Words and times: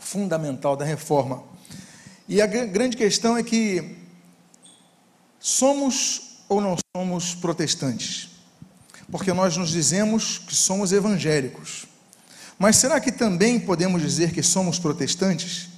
fundamental 0.00 0.74
da 0.74 0.86
reforma. 0.86 1.42
E 2.26 2.40
a 2.40 2.46
grande 2.46 2.96
questão 2.96 3.36
é 3.36 3.42
que 3.42 3.94
somos 5.38 6.38
ou 6.48 6.62
não 6.62 6.78
somos 6.96 7.34
protestantes? 7.34 8.30
Porque 9.10 9.30
nós 9.34 9.54
nos 9.58 9.68
dizemos 9.68 10.38
que 10.38 10.54
somos 10.54 10.92
evangélicos. 10.92 11.84
Mas 12.58 12.76
será 12.76 12.98
que 12.98 13.12
também 13.12 13.60
podemos 13.60 14.00
dizer 14.00 14.32
que 14.32 14.42
somos 14.42 14.78
protestantes? 14.78 15.68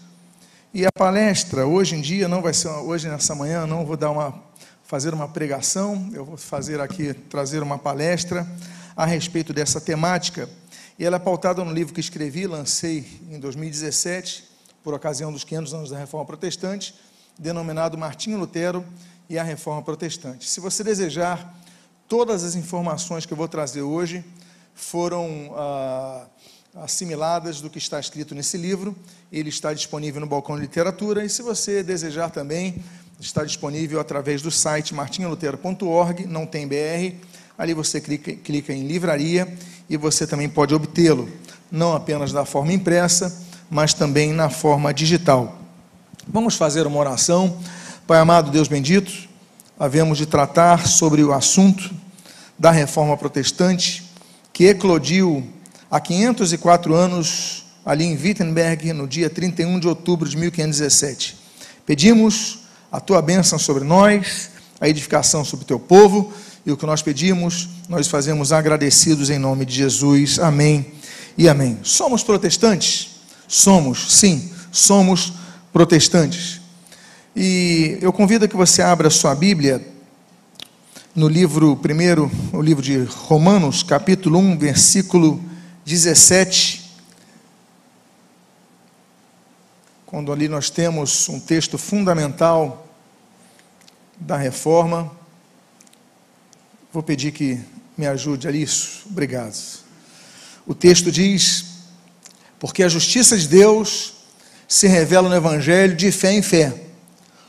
E 0.73 0.87
a 0.87 0.93
palestra 0.93 1.67
hoje 1.67 1.97
em 1.97 2.01
dia 2.01 2.29
não 2.29 2.41
vai 2.41 2.55
ser 2.55 2.69
hoje 2.69 3.09
nessa 3.09 3.35
manhã 3.35 3.67
não 3.67 3.85
vou 3.85 3.97
dar 3.97 4.13
uma 4.13 4.45
fazer 4.85 5.13
uma 5.13 5.27
pregação, 5.27 6.09
eu 6.13 6.25
vou 6.25 6.37
fazer 6.37 6.81
aqui 6.81 7.13
trazer 7.15 7.65
uma 7.65 7.79
palestra 7.79 8.47
a 8.97 9.05
respeito 9.05 9.53
dessa 9.53 9.81
temática 9.81 10.49
e 10.99 11.05
ela 11.05 11.17
é 11.17 11.19
pautada 11.19 11.65
no 11.65 11.73
livro 11.73 11.93
que 11.93 12.01
escrevi, 12.01 12.47
lancei 12.47 13.21
em 13.31 13.39
2017, 13.39 14.45
por 14.83 14.95
ocasião 14.95 15.33
dos 15.33 15.43
500 15.43 15.75
anos 15.75 15.91
da 15.91 15.99
Reforma 15.99 16.25
Protestante, 16.25 16.95
denominado 17.39 17.99
Martinho 17.99 18.39
Lutero 18.39 18.85
e 19.29 19.39
a 19.39 19.43
Reforma 19.43 19.83
Protestante. 19.83 20.49
Se 20.49 20.61
você 20.61 20.85
desejar, 20.85 21.59
todas 22.09 22.45
as 22.45 22.55
informações 22.55 23.27
que 23.27 23.33
eu 23.33 23.37
vou 23.37 23.49
trazer 23.49 23.83
hoje 23.83 24.25
foram 24.75 25.53
ah, 25.57 26.27
assimiladas 26.77 27.61
do 27.61 27.71
que 27.71 27.79
está 27.79 27.99
escrito 27.99 28.35
nesse 28.35 28.57
livro. 28.57 28.95
Ele 29.33 29.49
está 29.49 29.73
disponível 29.73 30.21
no 30.21 30.27
Balcão 30.27 30.57
de 30.57 30.63
Literatura 30.63 31.25
e, 31.25 31.29
se 31.29 31.43
você 31.43 31.83
desejar 31.83 32.31
também, 32.31 32.85
está 33.19 33.45
disponível 33.45 34.01
através 34.01 34.43
do 34.43 34.51
site 34.51 34.95
martinholutero.org, 34.95 36.27
não 36.27 36.47
tem 36.47 36.69
BR. 36.69 37.17
Ali 37.57 37.73
você 37.73 38.01
clica, 38.01 38.33
clica 38.33 38.73
em 38.73 38.87
livraria 38.87 39.47
e 39.89 39.97
você 39.97 40.27
também 40.27 40.49
pode 40.49 40.75
obtê-lo, 40.75 41.29
não 41.71 41.95
apenas 41.95 42.33
da 42.33 42.45
forma 42.45 42.73
impressa, 42.73 43.43
mas 43.71 43.95
também 43.95 44.33
na 44.33 44.51
forma 44.51 44.93
digital. 44.93 45.57
Vamos 46.27 46.57
fazer 46.57 46.85
uma 46.87 46.99
oração. 46.99 47.59
Pai 48.09 48.19
amado, 48.19 48.51
Deus 48.51 48.67
bendito, 48.67 49.13
havemos 49.79 50.19
de 50.19 50.27
tratar 50.27 50.87
sobre 50.89 51.23
o 51.23 51.33
assunto 51.33 51.95
da 52.59 52.73
reforma 52.73 53.17
protestante 53.17 54.03
que 54.53 54.65
eclodiu 54.65 55.47
há 55.89 56.01
504 56.01 56.93
anos 56.93 57.65
ali 57.87 58.05
em 58.05 58.17
Wittenberg, 58.17 58.93
no 58.93 59.07
dia 59.07 59.31
31 59.31 59.79
de 59.79 59.87
outubro 59.87 60.29
de 60.29 60.37
1517. 60.37 61.37
Pedimos 61.87 62.61
a 62.91 62.99
tua 62.99 63.23
bênção 63.23 63.59
sobre 63.59 63.85
nós, 63.85 64.51
a 64.81 64.89
edificação 64.89 65.45
sobre 65.45 65.65
o 65.65 65.67
teu 65.67 65.79
povo 65.79 66.33
e 66.67 66.73
o 66.73 66.77
que 66.77 66.87
nós 66.87 67.03
pedimos, 67.03 67.69
nós 67.89 68.09
fazemos 68.09 68.53
agradecidos 68.53 69.29
em 69.29 69.39
nome 69.39 69.65
de 69.65 69.75
Jesus. 69.75 70.39
Amém 70.39 70.87
e 71.37 71.49
amém. 71.49 71.79
Somos 71.83 72.23
protestantes? 72.23 73.17
Somos, 73.47 74.15
sim, 74.15 74.51
somos 74.73 75.35
protestantes. 75.73 76.61
E 77.37 77.99
eu 78.01 78.13
convido 78.13 78.49
que 78.49 78.57
você 78.57 78.81
abra 78.81 79.11
sua 79.11 79.35
Bíblia 79.35 79.85
no 81.15 81.29
livro, 81.29 81.77
primeiro, 81.77 82.31
o 82.53 82.63
livro 82.63 82.83
de 82.83 83.05
Romanos, 83.05 83.83
capítulo 83.83 84.39
1, 84.39 84.59
versículo 84.59 85.45
17. 85.85 86.83
Quando 90.07 90.33
ali 90.33 90.49
nós 90.49 90.71
temos 90.71 91.29
um 91.29 91.39
texto 91.39 91.77
fundamental 91.77 92.89
da 94.19 94.37
reforma. 94.37 95.11
Vou 96.95 97.03
pedir 97.03 97.33
que 97.33 97.59
me 97.99 98.07
ajude 98.07 98.47
a 98.47 98.53
isso. 98.53 99.03
Obrigado. 99.11 99.57
O 100.65 100.77
texto 100.77 101.11
diz: 101.11 101.65
Porque 102.57 102.85
a 102.85 102.89
justiça 102.89 103.37
de 103.37 103.49
Deus 103.49 104.15
se 104.69 104.87
revela 104.87 105.29
no 105.29 105.35
Evangelho 105.35 105.97
de 105.97 106.13
fé 106.13 106.33
em 106.33 106.41
fé. 106.41 106.73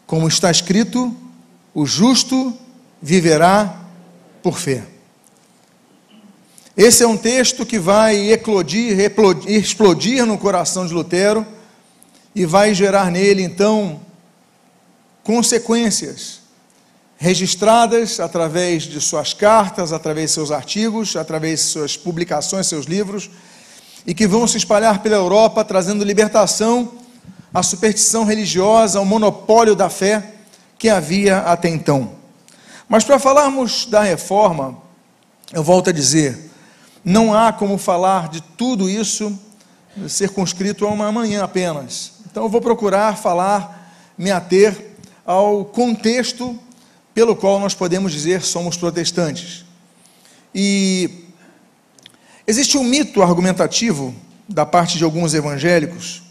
Como 0.07 0.27
está 0.27 0.49
escrito, 0.49 1.16
o 1.75 1.85
justo 1.85 2.57
viverá 2.99 3.85
por 4.41 4.57
fé. 4.57 4.84
Esse 6.75 7.03
é 7.03 7.07
um 7.07 7.16
texto 7.16 7.67
que 7.67 7.78
vai 7.78 8.31
eclodir, 8.31 8.97
explodir 9.45 10.25
no 10.25 10.39
coração 10.39 10.88
de 10.88 10.94
Lutero 10.95 11.45
e 12.34 12.47
vai 12.47 12.73
gerar 12.73 13.11
nele, 13.11 13.44
então, 13.44 14.01
consequências 15.23 16.44
registradas 17.18 18.20
através 18.20 18.84
de 18.84 19.00
suas 19.00 19.34
cartas, 19.34 19.94
através 19.94 20.31
de 20.31 20.34
seus 20.36 20.52
artigos, 20.52 21.16
através 21.16 21.59
de 21.59 21.66
suas 21.66 21.98
publicações, 21.98 22.68
seus 22.68 22.86
livros, 22.86 23.30
e 24.06 24.14
que 24.14 24.28
vão 24.28 24.48
se 24.48 24.58
espalhar 24.58 25.02
pela 25.02 25.16
Europa, 25.16 25.64
trazendo 25.64 26.03
libertação 26.03 26.92
à 27.53 27.64
superstição 27.64 28.26
religiosa, 28.26 29.00
ao 29.00 29.06
monopólio 29.06 29.76
da 29.76 29.90
fé 29.90 30.34
que 30.78 30.90
havia 30.90 31.40
até 31.40 31.70
então. 31.70 32.12
Mas 32.88 33.03
para 33.03 33.18
falarmos 33.18 33.86
da 33.86 34.02
reforma, 34.02 34.78
eu 35.52 35.64
volto 35.64 35.90
a 35.90 35.94
dizer, 35.94 36.52
não 37.03 37.34
há 37.34 37.52
como 37.53 37.78
falar 37.78 38.30
de 38.30 38.42
tudo 38.42 38.90
isso 38.90 39.38
circunscrito 40.08 40.86
a 40.86 40.90
uma 40.90 41.12
manhã 41.12 41.44
apenas. 41.44 42.14
Então 42.30 42.44
eu 42.44 42.50
vou 42.50 42.62
procurar 42.62 43.18
falar, 43.18 43.94
me 44.18 44.30
ater 44.30 44.96
ao 45.26 45.66
contexto 45.66 46.59
pelo 47.16 47.34
qual 47.34 47.62
nós 47.62 47.74
podemos 47.74 48.12
dizer 48.12 48.44
somos 48.44 48.76
protestantes. 48.76 49.64
E 50.53 51.09
existe 52.46 52.78
um 52.78 52.84
mito 52.84 53.24
argumentativo 53.24 54.14
da 54.48 54.66
parte 54.66 54.98
de 54.98 55.03
alguns 55.06 55.34
evangélicos 55.34 56.22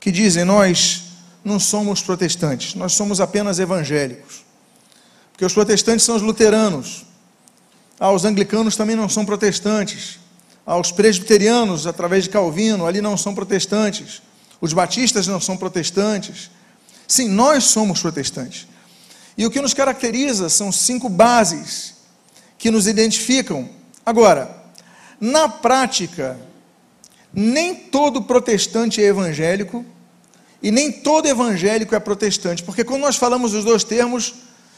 que 0.00 0.10
dizem 0.10 0.44
nós 0.44 1.04
não 1.44 1.60
somos 1.60 2.02
protestantes, 2.02 2.74
nós 2.74 2.94
somos 2.94 3.20
apenas 3.20 3.60
evangélicos. 3.60 4.44
Porque 5.30 5.44
os 5.44 5.52
protestantes 5.52 6.04
são 6.04 6.16
os 6.16 6.22
luteranos. 6.22 7.06
Ah, 7.98 8.10
os 8.10 8.24
anglicanos 8.24 8.76
também 8.76 8.96
não 8.96 9.08
são 9.08 9.24
protestantes. 9.24 10.18
Ah, 10.66 10.76
os 10.78 10.90
presbiterianos, 10.90 11.86
através 11.86 12.24
de 12.24 12.30
Calvino, 12.30 12.86
ali 12.86 13.00
não 13.00 13.16
são 13.16 13.34
protestantes. 13.34 14.20
Os 14.60 14.72
batistas 14.72 15.26
não 15.28 15.40
são 15.40 15.56
protestantes. 15.56 16.50
Sim, 17.06 17.28
nós 17.28 17.64
somos 17.64 18.00
protestantes. 18.00 18.66
E 19.36 19.44
o 19.44 19.50
que 19.50 19.60
nos 19.60 19.74
caracteriza 19.74 20.48
são 20.48 20.70
cinco 20.70 21.08
bases 21.08 21.94
que 22.56 22.70
nos 22.70 22.86
identificam. 22.86 23.68
Agora, 24.06 24.64
na 25.20 25.48
prática, 25.48 26.38
nem 27.32 27.74
todo 27.74 28.22
protestante 28.22 29.02
é 29.02 29.06
evangélico 29.06 29.84
e 30.62 30.70
nem 30.70 30.90
todo 30.90 31.26
evangélico 31.26 31.94
é 31.94 32.00
protestante, 32.00 32.62
porque 32.62 32.84
quando 32.84 33.02
nós 33.02 33.16
falamos 33.16 33.52
os 33.52 33.64
dois 33.64 33.84
termos 33.84 34.34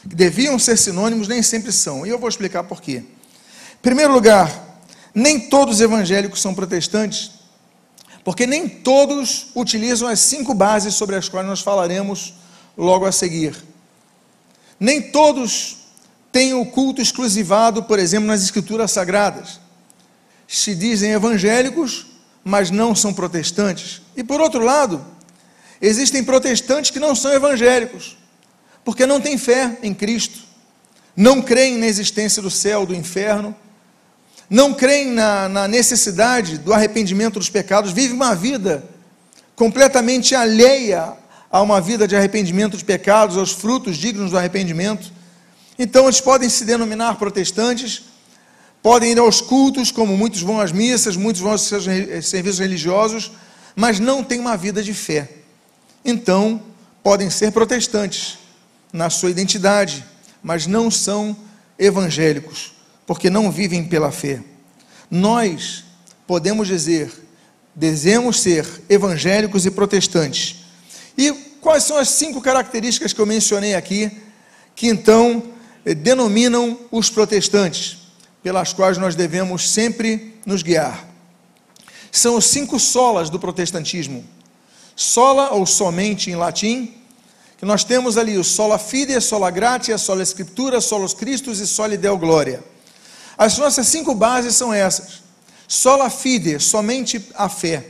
que 0.09 0.15
deviam 0.15 0.57
ser 0.57 0.77
sinônimos, 0.77 1.27
nem 1.27 1.41
sempre 1.41 1.71
são. 1.71 2.05
E 2.05 2.09
eu 2.09 2.19
vou 2.19 2.27
explicar 2.27 2.63
por 2.63 2.81
quê. 2.81 2.97
Em 2.97 3.81
primeiro 3.81 4.13
lugar, 4.13 4.81
nem 5.13 5.39
todos 5.39 5.75
os 5.75 5.81
evangélicos 5.81 6.41
são 6.41 6.53
protestantes, 6.53 7.31
porque 8.23 8.45
nem 8.45 8.67
todos 8.67 9.47
utilizam 9.55 10.07
as 10.07 10.19
cinco 10.19 10.53
bases 10.53 10.95
sobre 10.95 11.15
as 11.15 11.29
quais 11.29 11.47
nós 11.47 11.61
falaremos 11.61 12.33
logo 12.77 13.05
a 13.05 13.11
seguir. 13.11 13.55
Nem 14.79 15.01
todos 15.01 15.77
têm 16.31 16.53
o 16.53 16.65
culto 16.65 17.01
exclusivado, 17.01 17.83
por 17.83 17.97
exemplo, 17.99 18.27
nas 18.27 18.43
escrituras 18.43 18.91
sagradas. 18.91 19.59
Se 20.47 20.75
dizem 20.75 21.11
evangélicos, 21.11 22.05
mas 22.43 22.71
não 22.71 22.95
são 22.95 23.13
protestantes. 23.13 24.01
E 24.15 24.23
por 24.23 24.39
outro 24.39 24.63
lado, 24.63 25.05
existem 25.81 26.23
protestantes 26.23 26.91
que 26.91 26.99
não 26.99 27.15
são 27.15 27.33
evangélicos, 27.33 28.17
porque 28.85 29.05
não 29.05 29.19
têm 29.19 29.37
fé 29.37 29.77
em 29.83 29.93
Cristo, 29.93 30.39
não 31.15 31.41
creem 31.41 31.77
na 31.77 31.87
existência 31.87 32.41
do 32.41 32.49
céu, 32.49 32.85
do 32.85 32.95
inferno, 32.95 33.55
não 34.49 34.73
creem 34.73 35.07
na, 35.07 35.49
na 35.49 35.67
necessidade 35.67 36.57
do 36.57 36.73
arrependimento 36.73 37.39
dos 37.39 37.49
pecados, 37.49 37.91
vivem 37.91 38.15
uma 38.15 38.33
vida 38.33 38.83
completamente 39.55 40.35
alheia 40.35 41.13
a 41.51 41.61
uma 41.61 41.79
vida 41.79 42.07
de 42.07 42.15
arrependimento 42.15 42.77
de 42.77 42.83
pecados, 42.83 43.37
aos 43.37 43.51
frutos 43.51 43.97
dignos 43.97 44.31
do 44.31 44.37
arrependimento. 44.37 45.11
Então, 45.79 46.05
eles 46.05 46.19
podem 46.19 46.49
se 46.49 46.65
denominar 46.65 47.15
protestantes, 47.15 48.03
podem 48.81 49.11
ir 49.11 49.19
aos 49.19 49.41
cultos, 49.41 49.91
como 49.91 50.17
muitos 50.17 50.41
vão 50.41 50.59
às 50.59 50.71
missas, 50.71 51.15
muitos 51.15 51.41
vão 51.41 51.51
aos 51.51 51.61
seus 51.61 51.85
serviços 52.23 52.59
religiosos, 52.59 53.31
mas 53.75 53.99
não 53.99 54.23
têm 54.23 54.39
uma 54.39 54.57
vida 54.57 54.83
de 54.83 54.93
fé. 54.93 55.29
Então, 56.03 56.61
podem 57.03 57.29
ser 57.29 57.51
protestantes 57.51 58.39
na 58.91 59.09
sua 59.09 59.29
identidade, 59.29 60.03
mas 60.41 60.67
não 60.67 60.89
são 60.89 61.35
evangélicos, 61.77 62.73
porque 63.05 63.29
não 63.29 63.51
vivem 63.51 63.83
pela 63.83 64.11
fé. 64.11 64.41
Nós 65.09 65.83
podemos 66.25 66.67
dizer, 66.67 67.11
devemos 67.75 68.41
ser 68.41 68.67
evangélicos 68.89 69.65
e 69.65 69.71
protestantes 69.71 70.66
e 71.17 71.31
quais 71.59 71.83
são 71.83 71.97
as 71.97 72.09
cinco 72.09 72.41
características 72.41 73.13
que 73.13 73.19
eu 73.19 73.25
mencionei 73.25 73.73
aqui, 73.73 74.11
que 74.75 74.87
então 74.87 75.43
eh, 75.85 75.95
denominam 75.95 76.79
os 76.91 77.09
protestantes, 77.09 77.97
pelas 78.43 78.71
quais 78.73 78.97
nós 78.97 79.15
devemos 79.15 79.69
sempre 79.69 80.35
nos 80.45 80.61
guiar? 80.61 81.07
são 82.11 82.35
os 82.35 82.45
cinco 82.45 82.79
solas 82.79 83.29
do 83.29 83.39
protestantismo. 83.39 84.25
Sola 84.95 85.51
ou 85.51 85.65
somente 85.65 86.31
em 86.31 86.35
latim, 86.35 86.93
que 87.57 87.65
nós 87.65 87.83
temos 87.83 88.17
ali 88.17 88.37
o 88.37 88.43
sola 88.43 88.77
fide, 88.77 89.19
sola 89.21 89.49
gratia, 89.51 89.97
sola 89.97 90.23
escritura, 90.23 90.81
solos 90.81 91.13
Christus 91.13 91.59
e 91.59 91.67
soli 91.67 91.97
deo 91.97 92.17
gloria. 92.17 92.63
As 93.37 93.57
nossas 93.57 93.87
cinco 93.87 94.15
bases 94.15 94.55
são 94.55 94.73
essas. 94.73 95.21
Sola 95.67 96.09
fide, 96.09 96.59
somente 96.59 97.23
a 97.35 97.49
fé. 97.49 97.87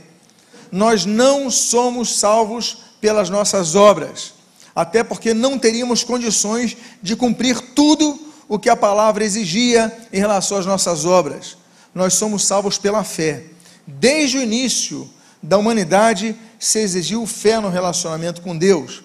Nós 0.70 1.06
não 1.06 1.50
somos 1.50 2.18
salvos 2.18 2.78
pelas 3.00 3.30
nossas 3.30 3.74
obras, 3.74 4.34
até 4.74 5.02
porque 5.02 5.34
não 5.34 5.58
teríamos 5.58 6.04
condições 6.04 6.76
de 7.02 7.16
cumprir 7.16 7.60
tudo 7.74 8.18
o 8.48 8.58
que 8.58 8.70
a 8.70 8.76
palavra 8.76 9.24
exigia 9.24 9.96
em 10.12 10.18
relação 10.18 10.58
às 10.58 10.66
nossas 10.66 11.04
obras. 11.04 11.56
Nós 11.94 12.14
somos 12.14 12.44
salvos 12.44 12.78
pela 12.78 13.04
fé. 13.04 13.44
Desde 13.86 14.38
o 14.38 14.42
início 14.42 15.08
da 15.42 15.58
humanidade 15.58 16.36
se 16.58 16.78
exigiu 16.78 17.26
fé 17.26 17.60
no 17.60 17.68
relacionamento 17.68 18.40
com 18.40 18.56
Deus. 18.56 19.02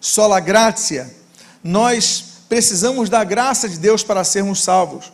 Sola 0.00 0.40
gratia. 0.40 1.14
Nós 1.62 2.24
precisamos 2.48 3.08
da 3.08 3.22
graça 3.22 3.68
de 3.68 3.78
Deus 3.78 4.02
para 4.02 4.24
sermos 4.24 4.62
salvos. 4.62 5.12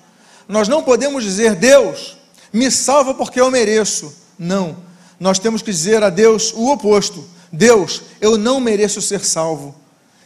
Nós 0.48 0.68
não 0.68 0.82
podemos 0.82 1.24
dizer, 1.24 1.54
Deus, 1.54 2.16
me 2.52 2.70
salva 2.70 3.14
porque 3.14 3.40
eu 3.40 3.50
mereço. 3.50 4.14
Não. 4.38 4.76
Nós 5.18 5.38
temos 5.38 5.62
que 5.62 5.70
dizer 5.70 6.02
a 6.02 6.10
Deus 6.10 6.52
o 6.54 6.70
oposto. 6.70 7.26
Deus, 7.56 8.02
eu 8.20 8.36
não 8.36 8.60
mereço 8.60 9.00
ser 9.00 9.24
salvo. 9.24 9.74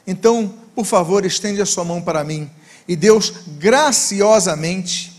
Então, 0.06 0.52
por 0.74 0.84
favor, 0.84 1.24
estende 1.24 1.62
a 1.62 1.66
sua 1.66 1.84
mão 1.84 2.02
para 2.02 2.24
mim. 2.24 2.50
E 2.86 2.96
Deus 2.96 3.32
graciosamente 3.58 5.10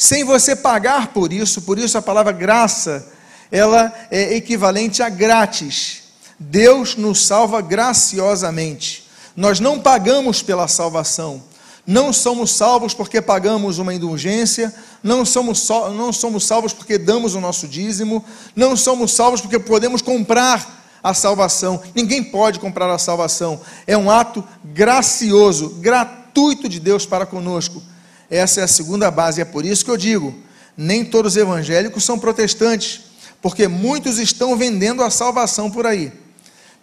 sem 0.00 0.24
você 0.24 0.56
pagar 0.56 1.08
por 1.08 1.30
isso, 1.30 1.60
por 1.60 1.78
isso 1.78 1.98
a 1.98 2.00
palavra 2.00 2.32
graça, 2.32 3.06
ela 3.52 3.92
é 4.10 4.34
equivalente 4.34 5.02
a 5.02 5.10
grátis. 5.10 6.04
Deus 6.38 6.96
nos 6.96 7.26
salva 7.26 7.60
graciosamente. 7.60 9.06
Nós 9.36 9.60
não 9.60 9.78
pagamos 9.78 10.42
pela 10.42 10.66
salvação. 10.66 11.42
Não 11.86 12.14
somos 12.14 12.50
salvos 12.50 12.94
porque 12.94 13.20
pagamos 13.20 13.76
uma 13.76 13.92
indulgência, 13.92 14.74
não 15.02 15.22
somos, 15.22 15.68
não 15.68 16.14
somos 16.14 16.46
salvos 16.46 16.72
porque 16.72 16.96
damos 16.96 17.34
o 17.34 17.40
nosso 17.40 17.68
dízimo, 17.68 18.24
não 18.56 18.74
somos 18.76 19.12
salvos 19.12 19.42
porque 19.42 19.58
podemos 19.58 20.00
comprar 20.00 20.79
a 21.02 21.14
salvação. 21.14 21.82
Ninguém 21.94 22.22
pode 22.22 22.58
comprar 22.58 22.90
a 22.90 22.98
salvação. 22.98 23.60
É 23.86 23.96
um 23.96 24.10
ato 24.10 24.44
gracioso, 24.64 25.70
gratuito 25.80 26.68
de 26.68 26.80
Deus 26.80 27.06
para 27.06 27.26
conosco. 27.26 27.82
Essa 28.30 28.60
é 28.60 28.64
a 28.64 28.68
segunda 28.68 29.10
base, 29.10 29.40
é 29.40 29.44
por 29.44 29.64
isso 29.64 29.84
que 29.84 29.90
eu 29.90 29.96
digo: 29.96 30.34
nem 30.76 31.04
todos 31.04 31.32
os 31.32 31.36
evangélicos 31.36 32.04
são 32.04 32.18
protestantes, 32.18 33.00
porque 33.42 33.66
muitos 33.66 34.18
estão 34.18 34.56
vendendo 34.56 35.02
a 35.02 35.10
salvação 35.10 35.70
por 35.70 35.86
aí. 35.86 36.12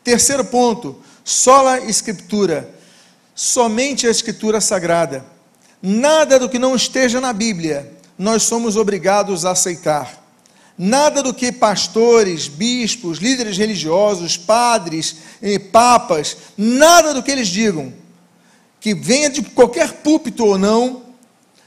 Terceiro 0.04 0.44
ponto: 0.46 1.00
sola 1.24 1.80
escritura, 1.80 2.69
somente 3.34 4.08
a 4.08 4.12
escritura 4.12 4.60
sagrada. 4.60 5.25
Nada 5.81 6.40
do 6.40 6.50
que 6.50 6.58
não 6.58 6.75
esteja 6.75 7.22
na 7.22 7.31
Bíblia 7.31 7.98
nós 8.18 8.44
somos 8.44 8.75
obrigados 8.75 9.46
a 9.46 9.52
aceitar. 9.52 10.27
Nada 10.78 11.24
do 11.24 11.34
que 11.34 11.52
pastores, 11.52 12.48
bispos, 12.48 13.18
líderes 13.18 13.58
religiosos, 13.58 14.38
padres, 14.38 15.16
papas, 15.72 16.38
nada 16.56 17.14
do 17.14 17.24
que 17.24 17.32
eles 17.32 17.48
digam, 17.48 17.92
que 18.80 18.94
venha 18.94 19.30
de 19.30 19.42
qualquer 19.42 19.92
púlpito 19.94 20.46
ou 20.46 20.58
não, 20.58 21.02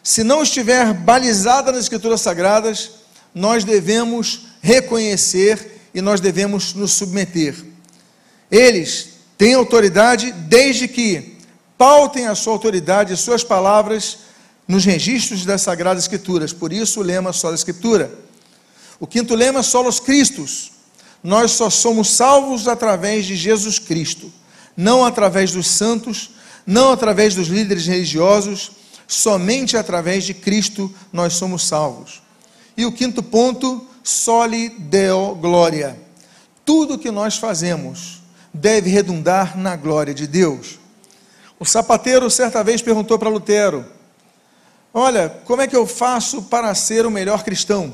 se 0.02 0.22
não 0.22 0.42
estiver 0.42 0.94
balizada 0.94 1.72
nas 1.72 1.82
Escrituras 1.82 2.20
Sagradas, 2.20 2.92
nós 3.34 3.64
devemos 3.64 4.46
reconhecer 4.62 5.80
e 5.92 6.00
nós 6.00 6.20
devemos 6.20 6.72
nos 6.74 6.92
submeter. 6.92 7.56
Eles 8.50 9.08
têm 9.36 9.54
autoridade 9.54 10.32
desde 10.32 10.86
que 10.88 11.36
pautem 11.76 12.26
a 12.26 12.34
sua 12.34 12.52
autoridade 12.52 13.12
e 13.12 13.16
suas 13.16 13.42
palavras 13.42 14.18
nos 14.68 14.84
registros 14.84 15.44
das 15.44 15.62
Sagradas 15.62 16.04
Escrituras. 16.04 16.52
Por 16.52 16.72
isso 16.72 17.00
o 17.00 17.02
lema 17.02 17.32
só 17.32 17.48
da 17.48 17.54
Escritura. 17.54 18.29
O 19.00 19.06
quinto 19.06 19.34
lema, 19.34 19.64
solos 19.64 19.98
Cristos. 19.98 20.70
Nós 21.22 21.50
só 21.50 21.68
somos 21.68 22.10
salvos 22.10 22.68
através 22.68 23.26
de 23.26 23.34
Jesus 23.34 23.78
Cristo, 23.78 24.32
não 24.76 25.04
através 25.04 25.52
dos 25.52 25.66
santos, 25.66 26.30
não 26.64 26.92
através 26.92 27.34
dos 27.34 27.48
líderes 27.48 27.86
religiosos, 27.86 28.70
Somente 29.10 29.76
através 29.76 30.22
de 30.22 30.32
Cristo 30.32 30.88
nós 31.12 31.32
somos 31.32 31.66
salvos. 31.66 32.22
E 32.76 32.86
o 32.86 32.92
quinto 32.92 33.24
ponto, 33.24 33.84
soli 34.04 34.68
deo 34.68 35.34
glória. 35.34 36.00
Tudo 36.64 36.96
que 36.96 37.10
nós 37.10 37.36
fazemos 37.36 38.22
deve 38.54 38.88
redundar 38.88 39.58
na 39.58 39.74
glória 39.74 40.14
de 40.14 40.28
Deus. 40.28 40.78
O 41.58 41.64
sapateiro 41.64 42.30
certa 42.30 42.62
vez 42.62 42.82
perguntou 42.82 43.18
para 43.18 43.28
Lutero: 43.28 43.84
Olha, 44.94 45.28
como 45.44 45.60
é 45.60 45.66
que 45.66 45.74
eu 45.74 45.88
faço 45.88 46.42
para 46.42 46.72
ser 46.76 47.04
o 47.04 47.10
melhor 47.10 47.42
cristão? 47.42 47.92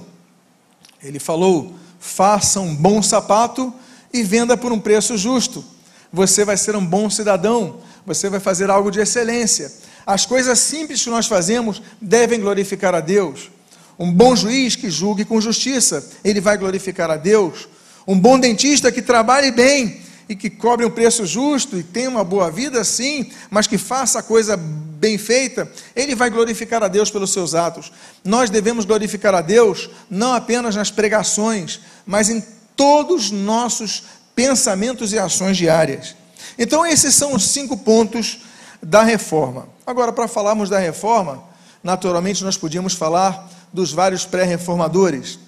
Ele 1.06 1.18
falou: 1.18 1.74
Faça 1.98 2.60
um 2.60 2.74
bom 2.74 3.02
sapato 3.02 3.72
e 4.12 4.22
venda 4.22 4.56
por 4.56 4.72
um 4.72 4.78
preço 4.80 5.16
justo. 5.16 5.64
Você 6.12 6.44
vai 6.44 6.56
ser 6.56 6.76
um 6.76 6.84
bom 6.84 7.10
cidadão, 7.10 7.80
você 8.04 8.28
vai 8.28 8.40
fazer 8.40 8.70
algo 8.70 8.90
de 8.90 9.00
excelência. 9.00 9.72
As 10.06 10.24
coisas 10.24 10.58
simples 10.58 11.02
que 11.02 11.10
nós 11.10 11.26
fazemos 11.26 11.82
devem 12.00 12.40
glorificar 12.40 12.94
a 12.94 13.00
Deus. 13.00 13.50
Um 13.98 14.12
bom 14.12 14.36
juiz 14.36 14.76
que 14.76 14.90
julgue 14.90 15.24
com 15.24 15.40
justiça, 15.40 16.06
ele 16.24 16.40
vai 16.40 16.56
glorificar 16.56 17.10
a 17.10 17.16
Deus. 17.16 17.68
Um 18.06 18.18
bom 18.18 18.38
dentista 18.38 18.92
que 18.92 19.02
trabalhe 19.02 19.50
bem 19.50 20.00
e 20.28 20.34
que 20.34 20.50
cobre 20.50 20.84
um 20.84 20.90
preço 20.90 21.24
justo 21.24 21.78
e 21.78 21.82
tenha 21.82 22.10
uma 22.10 22.24
boa 22.24 22.50
vida, 22.50 22.82
sim, 22.84 23.30
mas 23.48 23.66
que 23.66 23.78
faça 23.78 24.18
a 24.18 24.22
coisa 24.22 24.56
bem 24.56 25.16
feita, 25.18 25.70
ele 25.94 26.14
vai 26.14 26.30
glorificar 26.30 26.82
a 26.82 26.88
Deus 26.88 27.10
pelos 27.10 27.32
seus 27.32 27.54
atos. 27.54 27.92
Nós 28.24 28.50
devemos 28.50 28.84
glorificar 28.84 29.34
a 29.34 29.40
Deus 29.40 29.88
não 30.10 30.34
apenas 30.34 30.74
nas 30.74 30.90
pregações, 30.90 31.80
mas 32.04 32.28
em 32.28 32.44
todos 32.74 33.26
os 33.26 33.30
nossos 33.30 34.04
pensamentos 34.34 35.12
e 35.12 35.18
ações 35.18 35.56
diárias. 35.56 36.16
Então, 36.58 36.84
esses 36.84 37.14
são 37.14 37.34
os 37.34 37.48
cinco 37.48 37.76
pontos 37.76 38.40
da 38.82 39.02
reforma. 39.02 39.68
Agora, 39.86 40.12
para 40.12 40.28
falarmos 40.28 40.68
da 40.68 40.78
reforma, 40.78 41.42
naturalmente 41.82 42.42
nós 42.42 42.56
podíamos 42.56 42.94
falar 42.94 43.48
dos 43.72 43.92
vários 43.92 44.24
pré-reformadores. 44.24 45.38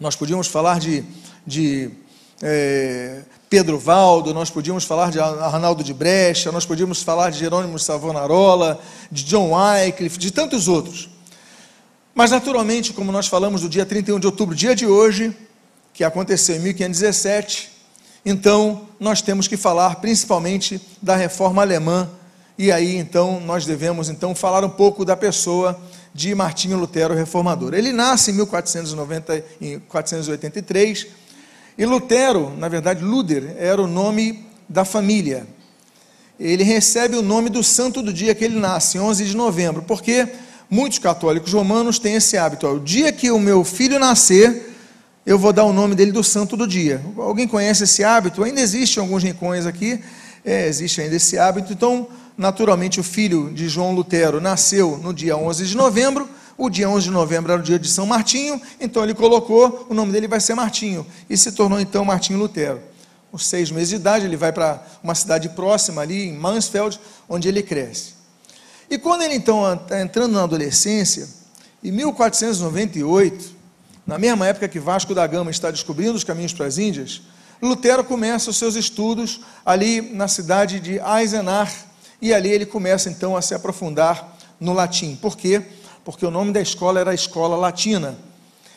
Nós 0.00 0.16
podíamos 0.16 0.48
falar 0.48 0.80
de, 0.80 1.04
de 1.46 1.90
é, 2.42 3.22
Pedro 3.52 3.78
Valdo, 3.78 4.32
nós 4.32 4.48
podíamos 4.48 4.84
falar 4.84 5.10
de 5.10 5.20
Arnaldo 5.20 5.84
de 5.84 5.92
Brecha, 5.92 6.50
nós 6.50 6.64
podíamos 6.64 7.02
falar 7.02 7.28
de 7.28 7.38
Jerônimo 7.38 7.78
Savonarola, 7.78 8.80
de 9.10 9.24
John 9.24 9.50
Wycliffe, 9.52 10.18
de 10.18 10.30
tantos 10.30 10.68
outros. 10.68 11.10
Mas, 12.14 12.30
naturalmente, 12.30 12.94
como 12.94 13.12
nós 13.12 13.26
falamos 13.26 13.60
do 13.60 13.68
dia 13.68 13.84
31 13.84 14.18
de 14.20 14.26
outubro, 14.26 14.54
dia 14.54 14.74
de 14.74 14.86
hoje, 14.86 15.36
que 15.92 16.02
aconteceu 16.02 16.56
em 16.56 16.60
1517, 16.60 17.70
então 18.24 18.88
nós 18.98 19.20
temos 19.20 19.46
que 19.46 19.58
falar 19.58 19.96
principalmente 19.96 20.80
da 21.02 21.14
reforma 21.14 21.60
alemã 21.60 22.08
e 22.56 22.72
aí 22.72 22.96
então 22.96 23.38
nós 23.38 23.66
devemos 23.66 24.08
então 24.08 24.34
falar 24.34 24.64
um 24.64 24.70
pouco 24.70 25.04
da 25.04 25.14
pessoa 25.14 25.78
de 26.14 26.34
Martinho 26.34 26.78
Lutero 26.78 27.12
Reformador. 27.12 27.74
Ele 27.74 27.92
nasce 27.92 28.30
em 28.30 28.34
1490, 28.34 29.44
1483 29.60 31.06
e 31.76 31.86
Lutero, 31.86 32.52
na 32.56 32.68
verdade 32.68 33.02
Luder, 33.02 33.56
era 33.58 33.80
o 33.80 33.86
nome 33.86 34.44
da 34.68 34.84
família. 34.84 35.46
Ele 36.38 36.64
recebe 36.64 37.16
o 37.16 37.22
nome 37.22 37.48
do 37.48 37.62
santo 37.62 38.02
do 38.02 38.12
dia 38.12 38.34
que 38.34 38.44
ele 38.44 38.58
nasce, 38.58 38.98
11 38.98 39.24
de 39.24 39.36
novembro, 39.36 39.82
porque 39.82 40.28
muitos 40.68 40.98
católicos 40.98 41.52
romanos 41.52 41.98
têm 41.98 42.14
esse 42.14 42.36
hábito. 42.36 42.66
Ó, 42.66 42.74
o 42.74 42.80
dia 42.80 43.12
que 43.12 43.30
o 43.30 43.38
meu 43.38 43.64
filho 43.64 43.98
nascer, 43.98 44.74
eu 45.24 45.38
vou 45.38 45.52
dar 45.52 45.64
o 45.64 45.72
nome 45.72 45.94
dele 45.94 46.12
do 46.12 46.24
santo 46.24 46.56
do 46.56 46.66
dia. 46.66 47.00
Alguém 47.16 47.46
conhece 47.46 47.84
esse 47.84 48.02
hábito? 48.02 48.42
Ainda 48.42 48.60
existem 48.60 49.00
alguns 49.00 49.22
rincões 49.22 49.66
aqui, 49.66 50.00
é, 50.44 50.66
existe 50.66 51.00
ainda 51.00 51.16
esse 51.16 51.38
hábito. 51.38 51.72
Então, 51.72 52.08
Naturalmente, 52.36 52.98
o 52.98 53.02
filho 53.02 53.50
de 53.52 53.68
João 53.68 53.94
Lutero 53.94 54.40
nasceu 54.40 54.98
no 54.98 55.12
dia 55.12 55.36
11 55.36 55.66
de 55.66 55.76
novembro. 55.76 56.28
O 56.56 56.68
dia 56.68 56.88
11 56.88 57.06
de 57.06 57.10
novembro 57.10 57.52
era 57.52 57.60
o 57.60 57.64
dia 57.64 57.78
de 57.78 57.88
São 57.88 58.06
Martinho, 58.06 58.60
então 58.80 59.02
ele 59.02 59.14
colocou, 59.14 59.86
o 59.88 59.94
nome 59.94 60.12
dele 60.12 60.28
vai 60.28 60.40
ser 60.40 60.54
Martinho, 60.54 61.06
e 61.28 61.36
se 61.36 61.52
tornou 61.52 61.80
então 61.80 62.04
Martinho 62.04 62.38
Lutero. 62.38 62.80
Com 63.30 63.38
seis 63.38 63.70
meses 63.70 63.88
de 63.88 63.96
idade, 63.96 64.26
ele 64.26 64.36
vai 64.36 64.52
para 64.52 64.82
uma 65.02 65.14
cidade 65.14 65.48
próxima 65.48 66.02
ali, 66.02 66.28
em 66.28 66.36
Mansfeld, 66.36 67.00
onde 67.28 67.48
ele 67.48 67.62
cresce. 67.62 68.14
E 68.90 68.98
quando 68.98 69.22
ele 69.22 69.34
então 69.34 69.72
está 69.72 70.02
entrando 70.02 70.32
na 70.32 70.42
adolescência, 70.42 71.26
em 71.82 71.90
1498, 71.90 73.56
na 74.06 74.18
mesma 74.18 74.46
época 74.46 74.68
que 74.68 74.78
Vasco 74.78 75.14
da 75.14 75.26
Gama 75.26 75.50
está 75.50 75.70
descobrindo 75.70 76.14
os 76.14 76.24
caminhos 76.24 76.52
para 76.52 76.66
as 76.66 76.76
Índias, 76.76 77.22
Lutero 77.62 78.04
começa 78.04 78.50
os 78.50 78.58
seus 78.58 78.74
estudos 78.74 79.40
ali 79.64 80.00
na 80.00 80.28
cidade 80.28 80.78
de 80.78 81.00
Eisenach, 81.00 81.72
e 82.20 82.34
ali 82.34 82.50
ele 82.50 82.66
começa 82.66 83.08
então 83.08 83.34
a 83.34 83.40
se 83.40 83.54
aprofundar 83.54 84.36
no 84.60 84.72
latim. 84.72 85.16
Por 85.16 85.36
quê? 85.36 85.62
Porque 86.04 86.26
o 86.26 86.30
nome 86.30 86.52
da 86.52 86.60
escola 86.60 87.00
era 87.00 87.14
Escola 87.14 87.56
Latina. 87.56 88.18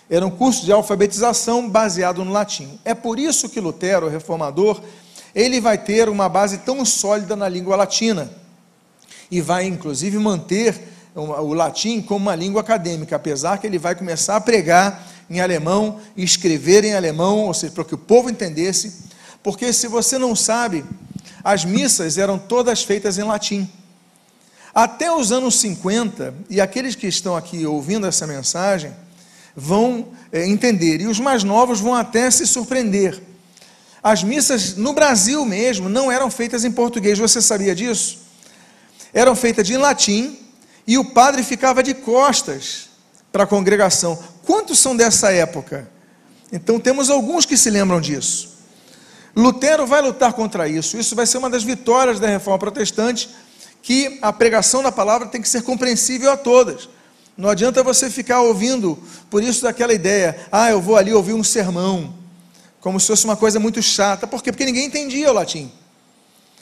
Era 0.10 0.25
um 0.25 0.29
curso 0.29 0.65
de 0.65 0.72
alfabetização 0.72 1.67
baseado 1.70 2.24
no 2.24 2.32
latim. 2.32 2.79
É 2.86 2.94
por 2.94 3.20
isso 3.20 3.50
que 3.50 3.60
Lutero, 3.60 4.05
o 4.05 4.10
reformador, 4.10 4.82
ele 5.34 5.60
vai 5.60 5.77
ter 5.77 6.08
uma 6.08 6.29
base 6.29 6.60
tão 6.60 6.86
sólida 6.86 7.36
na 7.36 7.50
língua 7.50 7.75
latina 7.75 8.32
e 9.32 9.41
vai 9.41 9.65
inclusive 9.65 10.17
manter 10.20 10.79
o 11.15 11.53
latim 11.53 12.01
como 12.01 12.25
uma 12.25 12.36
língua 12.36 12.62
acadêmica, 12.62 13.15
apesar 13.15 13.58
que 13.58 13.65
ele 13.65 13.79
vai 13.79 13.96
começar 13.96 14.36
a 14.36 14.41
pregar 14.41 15.08
em 15.29 15.39
alemão 15.39 16.00
escrever 16.15 16.84
em 16.84 16.94
alemão, 16.94 17.46
ou 17.46 17.53
seja, 17.53 17.74
para 17.74 17.84
que 17.84 17.96
o 17.96 17.98
povo 17.98 18.29
entendesse, 18.29 19.05
porque 19.41 19.74
se 19.74 19.88
você 19.88 20.17
não 20.17 20.36
sabe, 20.36 20.86
as 21.44 21.65
missas 21.65 22.17
eram 22.17 22.38
todas 22.38 22.84
feitas 22.84 23.17
em 23.17 23.24
latim. 23.24 23.70
Até 24.75 25.10
os 25.10 25.32
anos 25.32 25.58
50, 25.62 26.36
e 26.50 26.60
aqueles 26.60 26.96
que 26.96 27.08
estão 27.08 27.34
aqui 27.34 27.65
ouvindo 27.65 28.05
essa 28.05 28.27
mensagem 28.27 28.94
vão 29.55 30.10
é, 30.34 30.46
entender, 30.46 31.00
e 31.00 31.08
os 31.08 31.17
mais 31.17 31.46
novos 31.46 31.79
vão 31.79 31.96
até 31.96 32.29
se 32.29 32.46
surpreender. 32.46 33.17
As 34.03 34.22
missas 34.22 34.75
no 34.75 34.91
Brasil 34.91 35.46
mesmo 35.46 35.88
não 35.88 36.12
eram 36.12 36.29
feitas 36.29 36.65
em 36.65 36.72
português, 36.74 37.17
você 37.17 37.41
sabia 37.41 37.74
disso? 37.74 38.20
Eram 39.13 39.34
feitas 39.34 39.70
em 39.70 39.77
latim 39.77 40.38
e 40.86 40.98
o 40.98 41.05
padre 41.05 41.41
ficava 41.41 41.82
de 41.82 41.94
costas 41.94 42.89
para 43.32 43.46
a 43.46 43.48
congregação. 43.48 44.22
Quantos 44.46 44.77
são 44.77 44.94
dessa 44.94 45.32
época? 45.32 45.89
Então 46.51 46.82
temos 46.82 47.10
alguns 47.10 47.46
que 47.46 47.55
se 47.55 47.70
lembram 47.70 48.01
disso. 48.01 48.55
Lutero 49.34 49.88
vai 49.88 50.01
lutar 50.01 50.34
contra 50.34 50.67
isso. 50.67 50.98
Isso 50.98 51.15
vai 51.15 51.25
ser 51.25 51.38
uma 51.38 51.50
das 51.50 51.63
vitórias 51.63 52.20
da 52.20 52.27
reforma 52.27 52.60
protestante 52.60 53.29
que 53.85 54.17
a 54.19 54.33
pregação 54.33 54.81
da 54.81 54.91
palavra 54.91 55.27
tem 55.27 55.39
que 55.39 55.47
ser 55.47 55.61
compreensível 55.61 56.31
a 56.31 56.35
todas. 56.35 56.89
Não 57.37 57.49
adianta 57.49 57.83
você 57.83 58.09
ficar 58.09 58.41
ouvindo, 58.41 58.97
por 59.29 59.43
isso 59.43 59.61
daquela 59.61 59.93
ideia, 59.93 60.35
ah, 60.51 60.71
eu 60.71 60.81
vou 60.81 60.97
ali 60.97 61.13
ouvir 61.13 61.33
um 61.33 61.43
sermão, 61.43 62.11
como 62.81 62.99
se 62.99 63.05
fosse 63.05 63.25
uma 63.25 63.35
coisa 63.35 63.59
muito 63.59 63.83
chata. 63.83 64.25
Por 64.25 64.41
quê? 64.41 64.51
Porque 64.51 64.65
ninguém 64.65 64.87
entendia 64.87 65.29
o 65.29 65.33
latim. 65.33 65.71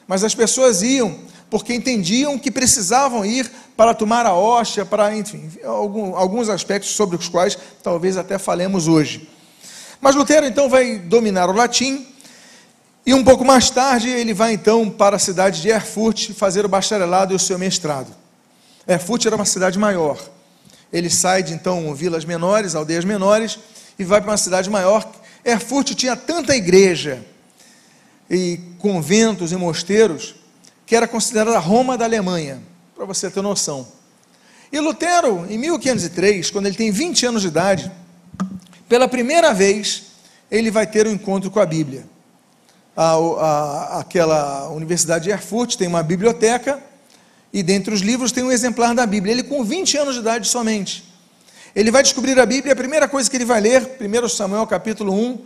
Mas 0.05 0.21
as 0.21 0.35
pessoas 0.35 0.81
iam 0.81 1.17
porque 1.49 1.73
entendiam 1.73 2.37
que 2.37 2.51
precisavam 2.51 3.23
ir 3.23 3.49
para 3.77 3.93
tomar 3.93 4.25
a 4.25 4.33
hóstia, 4.33 4.83
para, 4.83 5.15
enfim, 5.15 5.49
alguns 5.63 6.49
aspectos 6.49 6.89
sobre 6.89 7.15
os 7.15 7.29
quais 7.29 7.57
talvez 7.81 8.17
até 8.17 8.37
falemos 8.37 8.85
hoje. 8.85 9.29
Mas 10.01 10.13
Lutero 10.13 10.45
então 10.45 10.67
vai 10.67 10.97
dominar 10.97 11.49
o 11.49 11.53
latim 11.53 12.05
e 13.05 13.13
um 13.13 13.23
pouco 13.23 13.43
mais 13.43 13.69
tarde 13.69 14.07
ele 14.07 14.33
vai 14.33 14.53
então 14.53 14.89
para 14.89 15.17
a 15.17 15.19
cidade 15.19 15.61
de 15.61 15.67
Erfurt 15.67 16.31
fazer 16.31 16.65
o 16.65 16.69
bacharelado 16.69 17.33
e 17.33 17.35
o 17.35 17.39
seu 17.39 17.59
mestrado. 17.59 18.07
Erfurt 18.87 19.25
era 19.25 19.35
uma 19.35 19.45
cidade 19.45 19.77
maior. 19.77 20.17
Ele 20.91 21.09
sai 21.09 21.43
de 21.43 21.53
então 21.53 21.93
vilas 21.93 22.23
menores, 22.23 22.75
aldeias 22.75 23.03
menores 23.03 23.59
e 23.99 24.05
vai 24.05 24.21
para 24.21 24.31
uma 24.31 24.37
cidade 24.37 24.69
maior. 24.69 25.05
Erfurt 25.43 25.95
tinha 25.95 26.15
tanta 26.15 26.55
igreja 26.55 27.21
e 28.29 28.57
conventos 28.79 29.51
e 29.51 29.57
mosteiros 29.57 30.35
que 30.85 30.95
era 30.95 31.07
considerada 31.07 31.57
a 31.57 31.59
Roma 31.59 31.97
da 31.97 32.05
Alemanha, 32.05 32.61
para 32.95 33.05
você 33.05 33.29
ter 33.29 33.41
noção. 33.41 33.85
E 34.71 34.79
Lutero, 34.79 35.45
em 35.49 35.57
1503, 35.57 36.49
quando 36.51 36.67
ele 36.67 36.75
tem 36.75 36.89
20 36.89 37.25
anos 37.25 37.41
de 37.41 37.49
idade, 37.49 37.91
pela 38.87 39.09
primeira 39.09 39.53
vez, 39.53 40.03
ele 40.49 40.71
vai 40.71 40.87
ter 40.87 41.05
um 41.05 41.11
encontro 41.11 41.51
com 41.51 41.59
a 41.59 41.65
Bíblia 41.65 42.12
a, 42.95 43.13
a, 43.15 43.99
aquela 43.99 44.69
Universidade 44.69 45.25
de 45.25 45.31
Erfurt 45.31 45.75
tem 45.75 45.87
uma 45.87 46.03
biblioteca 46.03 46.79
e 47.51 47.61
dentre 47.61 47.93
os 47.93 48.01
livros 48.01 48.31
tem 48.31 48.43
um 48.43 48.51
exemplar 48.51 48.93
da 48.95 49.05
Bíblia. 49.05 49.33
Ele 49.33 49.43
com 49.43 49.63
20 49.63 49.97
anos 49.97 50.15
de 50.15 50.21
idade 50.21 50.47
somente. 50.47 51.03
Ele 51.75 51.89
vai 51.89 52.03
descobrir 52.03 52.39
a 52.39 52.45
Bíblia, 52.45 52.73
a 52.73 52.75
primeira 52.75 53.07
coisa 53.07 53.29
que 53.29 53.35
ele 53.35 53.45
vai 53.45 53.59
ler, 53.59 53.97
1 53.99 54.29
Samuel 54.29 54.67
capítulo 54.67 55.13
1 55.13 55.39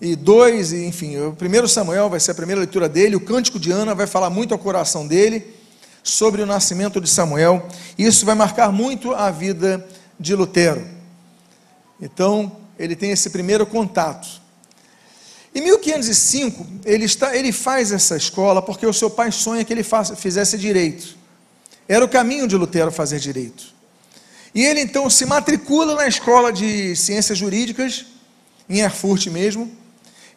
e 0.00 0.16
2, 0.16 0.72
e, 0.72 0.86
enfim, 0.86 1.16
o 1.16 1.36
1 1.40 1.68
Samuel 1.68 2.08
vai 2.08 2.18
ser 2.18 2.32
a 2.32 2.34
primeira 2.34 2.60
leitura 2.60 2.88
dele, 2.88 3.16
o 3.16 3.20
Cântico 3.20 3.58
de 3.58 3.70
Ana 3.70 3.94
vai 3.94 4.06
falar 4.06 4.30
muito 4.30 4.52
ao 4.52 4.58
coração 4.58 5.06
dele 5.06 5.54
sobre 6.02 6.42
o 6.42 6.46
nascimento 6.46 7.00
de 7.00 7.08
Samuel. 7.08 7.66
Isso 7.96 8.26
vai 8.26 8.34
marcar 8.34 8.72
muito 8.72 9.14
a 9.14 9.30
vida 9.30 9.86
de 10.18 10.34
Lutero. 10.34 10.84
Então, 12.00 12.52
ele 12.78 12.96
tem 12.96 13.10
esse 13.10 13.30
primeiro 13.30 13.66
contato. 13.66 14.28
Em 15.54 15.60
1505, 15.60 16.66
ele, 16.84 17.04
está, 17.04 17.36
ele 17.36 17.52
faz 17.52 17.90
essa 17.90 18.16
escola 18.16 18.60
porque 18.60 18.86
o 18.86 18.92
seu 18.92 19.10
pai 19.10 19.32
sonha 19.32 19.64
que 19.64 19.72
ele 19.72 19.82
faça, 19.82 20.14
fizesse 20.14 20.58
direito. 20.58 21.16
Era 21.88 22.04
o 22.04 22.08
caminho 22.08 22.46
de 22.46 22.56
Lutero 22.56 22.92
fazer 22.92 23.18
direito. 23.18 23.74
E 24.54 24.64
ele 24.64 24.80
então 24.80 25.08
se 25.08 25.24
matricula 25.24 25.94
na 25.94 26.06
escola 26.06 26.52
de 26.52 26.94
ciências 26.96 27.38
jurídicas, 27.38 28.06
em 28.68 28.80
Erfurt 28.80 29.26
mesmo, 29.28 29.70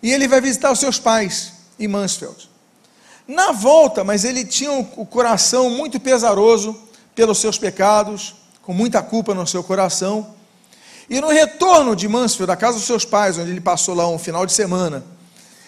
e 0.01 0.11
ele 0.11 0.27
vai 0.27 0.39
visitar 0.41 0.71
os 0.71 0.79
seus 0.79 0.97
pais 0.97 1.53
em 1.79 1.87
Mansfeld. 1.87 2.49
Na 3.27 3.51
volta, 3.51 4.03
mas 4.03 4.23
ele 4.23 4.43
tinha 4.45 4.71
o 4.71 5.05
coração 5.05 5.69
muito 5.69 5.99
pesaroso 5.99 6.77
pelos 7.13 7.39
seus 7.39 7.57
pecados, 7.57 8.35
com 8.61 8.73
muita 8.73 9.01
culpa 9.01 9.33
no 9.33 9.45
seu 9.45 9.63
coração, 9.63 10.33
e 11.11 11.19
no 11.19 11.27
retorno 11.27 11.93
de 11.93 12.07
Mansfield, 12.07 12.47
da 12.47 12.55
casa 12.55 12.77
dos 12.77 12.87
seus 12.87 13.03
pais, 13.03 13.37
onde 13.37 13.51
ele 13.51 13.59
passou 13.59 13.93
lá 13.93 14.07
um 14.07 14.17
final 14.17 14.45
de 14.45 14.53
semana, 14.53 15.03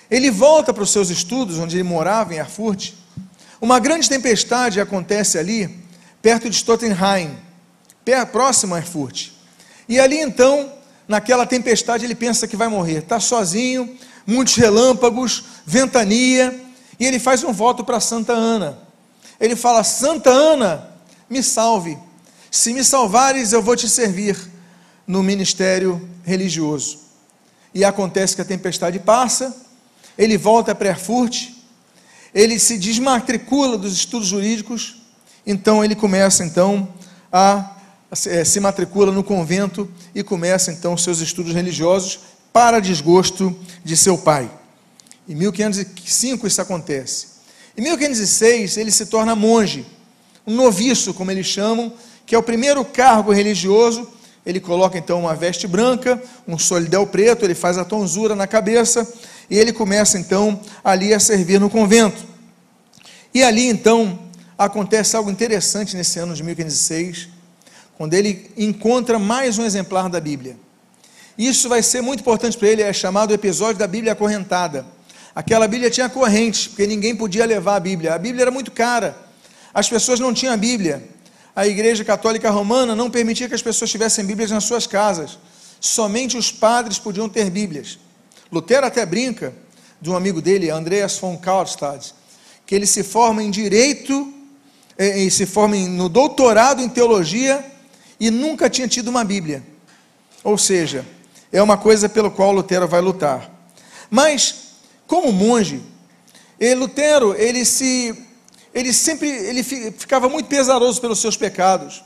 ele 0.10 0.32
volta 0.32 0.74
para 0.74 0.84
os 0.84 0.90
seus 0.90 1.10
estudos, 1.10 1.60
onde 1.60 1.76
ele 1.76 1.84
morava, 1.84 2.34
em 2.34 2.38
Erfurt. 2.38 2.94
Uma 3.60 3.78
grande 3.78 4.08
tempestade 4.08 4.80
acontece 4.80 5.38
ali, 5.38 5.84
perto 6.22 6.50
de 6.50 6.56
Stottenheim, 6.56 7.38
próximo 8.32 8.74
a 8.74 8.78
Erfurt. 8.78 9.32
E 9.90 10.00
ali 10.00 10.18
então, 10.18 10.72
naquela 11.10 11.46
tempestade, 11.46 12.06
ele 12.06 12.16
pensa 12.16 12.48
que 12.48 12.56
vai 12.56 12.70
morrer. 12.70 13.00
Está 13.00 13.20
sozinho, 13.20 13.98
muitos 14.26 14.56
relâmpagos, 14.56 15.44
ventania, 15.66 16.58
e 16.98 17.06
ele 17.06 17.20
faz 17.20 17.44
um 17.44 17.52
voto 17.52 17.84
para 17.84 18.00
Santa 18.00 18.32
Ana. 18.32 18.80
Ele 19.42 19.58
fala: 19.58 19.84
Santa 19.84 20.30
Ana, 20.30 20.90
me 21.30 21.44
salve. 21.44 21.98
Se 22.50 22.72
me 22.72 22.82
salvares, 22.82 23.52
eu 23.52 23.62
vou 23.62 23.76
te 23.76 23.90
servir 23.90 24.53
no 25.06 25.22
ministério 25.22 26.02
religioso. 26.24 27.00
E 27.74 27.84
acontece 27.84 28.36
que 28.36 28.42
a 28.42 28.46
tempestade 28.46 29.00
passa, 29.00 29.56
ele 30.18 30.38
volta 30.38 30.76
para 30.76 30.90
Erfurt, 30.90 31.50
ele 32.34 32.60
se 32.60 32.78
desmatricula 32.78 33.78
dos 33.78 33.94
estudos 33.94 34.28
jurídicos, 34.28 34.98
então 35.46 35.84
ele 35.84 35.96
começa 35.96 36.44
então 36.44 36.88
a, 37.32 37.76
a 38.12 38.16
se 38.16 38.60
matricula 38.60 39.12
no 39.12 39.24
convento 39.24 39.90
e 40.14 40.24
começa 40.24 40.72
então 40.72 40.96
seus 40.96 41.20
estudos 41.20 41.54
religiosos 41.54 42.20
para 42.52 42.80
desgosto 42.80 43.56
de 43.84 43.98
seu 43.98 44.18
pai. 44.18 44.50
Em 45.28 45.36
1505 45.36 46.46
isso 46.46 46.62
acontece. 46.62 47.28
Em 47.76 47.82
1506 47.82 48.78
ele 48.78 48.92
se 48.92 49.08
torna 49.08 49.36
monge, 49.36 49.86
um 50.46 50.56
noviço, 50.56 51.14
como 51.14 51.32
eles 51.32 51.48
chamam, 51.48 51.94
que 52.26 52.36
é 52.36 52.38
o 52.38 52.44
primeiro 52.44 52.86
cargo 52.86 53.32
religioso 53.32 54.08
ele 54.46 54.60
coloca 54.60 54.98
então 54.98 55.22
uma 55.22 55.36
veste 55.36 55.68
branca, 55.68 56.22
um 56.48 56.58
solidel 56.58 57.08
preto, 57.08 57.46
ele 57.46 57.56
faz 57.56 57.78
a 57.78 57.86
tonsura 57.86 58.36
na 58.36 58.46
cabeça 58.46 59.08
e 59.50 59.58
ele 59.58 59.72
começa 59.72 60.18
então 60.18 60.60
ali 60.84 61.14
a 61.14 61.20
servir 61.20 61.60
no 61.60 61.70
convento. 61.70 62.24
E 63.34 63.42
ali 63.42 63.68
então 63.68 64.20
acontece 64.58 65.16
algo 65.16 65.32
interessante 65.32 65.96
nesse 65.96 66.20
ano 66.20 66.34
de 66.34 66.44
1506, 66.44 67.30
quando 67.98 68.14
ele 68.14 68.52
encontra 68.58 69.18
mais 69.18 69.58
um 69.58 69.66
exemplar 69.66 70.10
da 70.10 70.20
Bíblia. 70.20 70.58
Isso 71.38 71.70
vai 71.70 71.82
ser 71.82 72.02
muito 72.02 72.20
importante 72.20 72.58
para 72.58 72.68
ele, 72.68 72.82
é 72.82 72.92
chamado 72.92 73.34
episódio 73.34 73.80
da 73.80 73.88
Bíblia 73.88 74.12
acorrentada. 74.12 74.86
Aquela 75.34 75.68
Bíblia 75.68 75.90
tinha 75.90 76.08
corrente, 76.10 76.70
porque 76.70 76.86
ninguém 76.86 77.16
podia 77.16 77.46
levar 77.46 77.78
a 77.78 77.80
Bíblia. 77.80 78.14
A 78.14 78.20
Bíblia 78.20 78.44
era 78.44 78.52
muito 78.52 78.72
cara. 78.72 79.18
As 79.74 79.90
pessoas 79.90 80.20
não 80.20 80.32
tinham 80.32 80.54
a 80.54 80.58
Bíblia 80.58 81.04
a 81.56 81.68
Igreja 81.68 82.04
Católica 82.04 82.50
Romana 82.50 82.96
não 82.96 83.10
permitia 83.10 83.48
que 83.48 83.56
as 83.56 83.62
pessoas 83.62 83.92
tivessem 83.92 84.26
Bíblias 84.26 84.52
nas 84.52 84.64
suas 84.64 84.88
casas. 84.88 85.38
Somente 85.80 86.38
os 86.38 86.52
padres 86.52 86.98
podiam 86.98 87.30
ter 87.30 87.50
Bíblias. 87.50 88.00
Lutero 88.52 88.86
até 88.86 89.06
brinca 89.06 89.54
de 90.02 90.10
um 90.10 90.16
amigo 90.16 90.42
dele, 90.42 90.70
Andreas 90.70 91.18
von 91.18 91.38
Karlstadt, 91.38 92.14
que 92.66 92.74
ele 92.74 92.86
se 92.86 93.04
forma 93.04 93.44
em 93.44 93.52
direito 93.52 94.34
eh, 94.98 95.20
e 95.20 95.32
se 95.32 95.46
forma 95.46 95.76
no 95.76 96.10
doutorado 96.10 96.82
em 96.82 96.90
teologia 96.90 97.64
e 98.20 98.32
nunca 98.32 98.70
tinha 98.70 98.88
tido 98.88 99.10
uma 99.10 99.24
Bíblia. 99.24 99.64
Ou 100.44 100.58
seja, 100.58 101.06
é 101.52 101.62
uma 101.62 101.78
coisa 101.78 102.10
pelo 102.10 102.32
qual 102.32 102.52
Lutero 102.52 102.88
vai 102.88 103.02
lutar. 103.02 103.50
Mas, 104.10 104.56
como 105.08 105.32
monge, 105.32 105.82
Lutero 106.78 107.36
ele 107.36 107.66
se 107.66 108.16
ele 108.74 108.92
sempre 108.92 109.30
ele 109.30 109.64
ficava 109.64 110.28
muito 110.28 110.48
pesaroso 110.48 111.00
pelos 111.00 111.20
seus 111.20 111.38
pecados, 111.38 112.04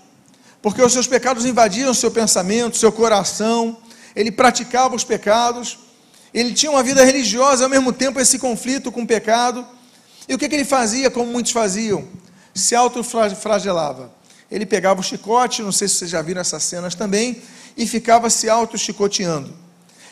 porque 0.61 0.81
os 0.81 0.91
seus 0.91 1.07
pecados 1.07 1.45
invadiam 1.45 1.93
seu 1.93 2.11
pensamento, 2.11 2.77
seu 2.77 2.91
coração, 2.91 3.77
ele 4.15 4.31
praticava 4.31 4.95
os 4.95 5.03
pecados, 5.03 5.77
ele 6.33 6.53
tinha 6.53 6.71
uma 6.71 6.83
vida 6.83 7.03
religiosa 7.03 7.63
ao 7.63 7.69
mesmo 7.69 7.93
tempo 7.93 8.19
esse 8.19 8.37
conflito 8.37 8.91
com 8.91 9.03
o 9.03 9.07
pecado. 9.07 9.65
E 10.27 10.33
o 10.33 10.37
que, 10.37 10.49
que 10.49 10.55
ele 10.55 10.65
fazia, 10.65 11.09
como 11.09 11.31
muitos 11.31 11.51
faziam? 11.51 12.05
Se 12.53 12.75
autoflagelava. 12.75 14.11
Ele 14.51 14.65
pegava 14.65 14.99
o 14.99 15.03
chicote, 15.03 15.61
não 15.61 15.71
sei 15.71 15.87
se 15.87 15.95
vocês 15.95 16.11
já 16.11 16.21
viram 16.21 16.41
essas 16.41 16.63
cenas 16.63 16.95
também, 16.95 17.41
e 17.75 17.85
ficava 17.85 18.29
se 18.29 18.49
auto-chicoteando. 18.49 19.53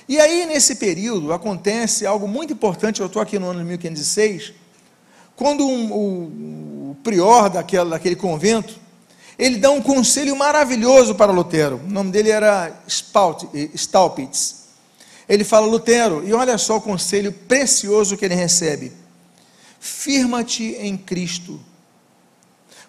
E 0.07 0.19
aí, 0.19 0.45
nesse 0.45 0.75
período, 0.75 1.33
acontece 1.33 2.05
algo 2.05 2.27
muito 2.27 2.53
importante. 2.53 3.01
Eu 3.01 3.07
estou 3.07 3.21
aqui 3.21 3.39
no 3.39 3.49
ano 3.49 3.59
de 3.59 3.65
1506, 3.65 4.53
quando 5.35 5.65
um, 5.65 5.91
o, 5.91 6.91
o 6.91 6.97
prior 7.03 7.49
daquela, 7.49 7.91
daquele 7.91 8.15
convento 8.15 8.85
ele 9.37 9.57
dá 9.57 9.69
um 9.69 9.81
conselho 9.81 10.35
maravilhoso 10.35 11.13
para 11.13 11.31
Lutero. 11.31 11.81
O 11.85 11.89
nome 11.89 12.11
dele 12.11 12.29
era 12.29 12.81
Staupitz. 12.87 14.65
Ele 15.27 15.43
fala, 15.43 15.65
Lutero, 15.65 16.23
e 16.25 16.33
olha 16.33 16.57
só 16.57 16.77
o 16.77 16.81
conselho 16.81 17.33
precioso 17.33 18.15
que 18.15 18.23
ele 18.23 18.35
recebe: 18.35 18.93
firma-te 19.79 20.75
em 20.79 20.95
Cristo. 20.95 21.59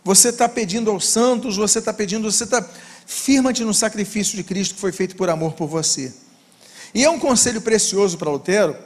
Você 0.04 0.28
está 0.28 0.48
pedindo 0.48 0.90
aos 0.90 1.08
santos, 1.08 1.56
você 1.56 1.80
está 1.80 1.92
pedindo, 1.92 2.30
você 2.30 2.44
está. 2.44 2.64
Firma-te 3.04 3.64
no 3.64 3.74
sacrifício 3.74 4.36
de 4.36 4.44
Cristo 4.44 4.74
que 4.74 4.80
foi 4.80 4.92
feito 4.92 5.16
por 5.16 5.28
amor 5.30 5.54
por 5.54 5.66
você. 5.66 6.14
E 6.94 7.04
é 7.04 7.10
um 7.10 7.18
conselho 7.18 7.60
precioso 7.60 8.16
para 8.16 8.30
Lutero, 8.30 8.76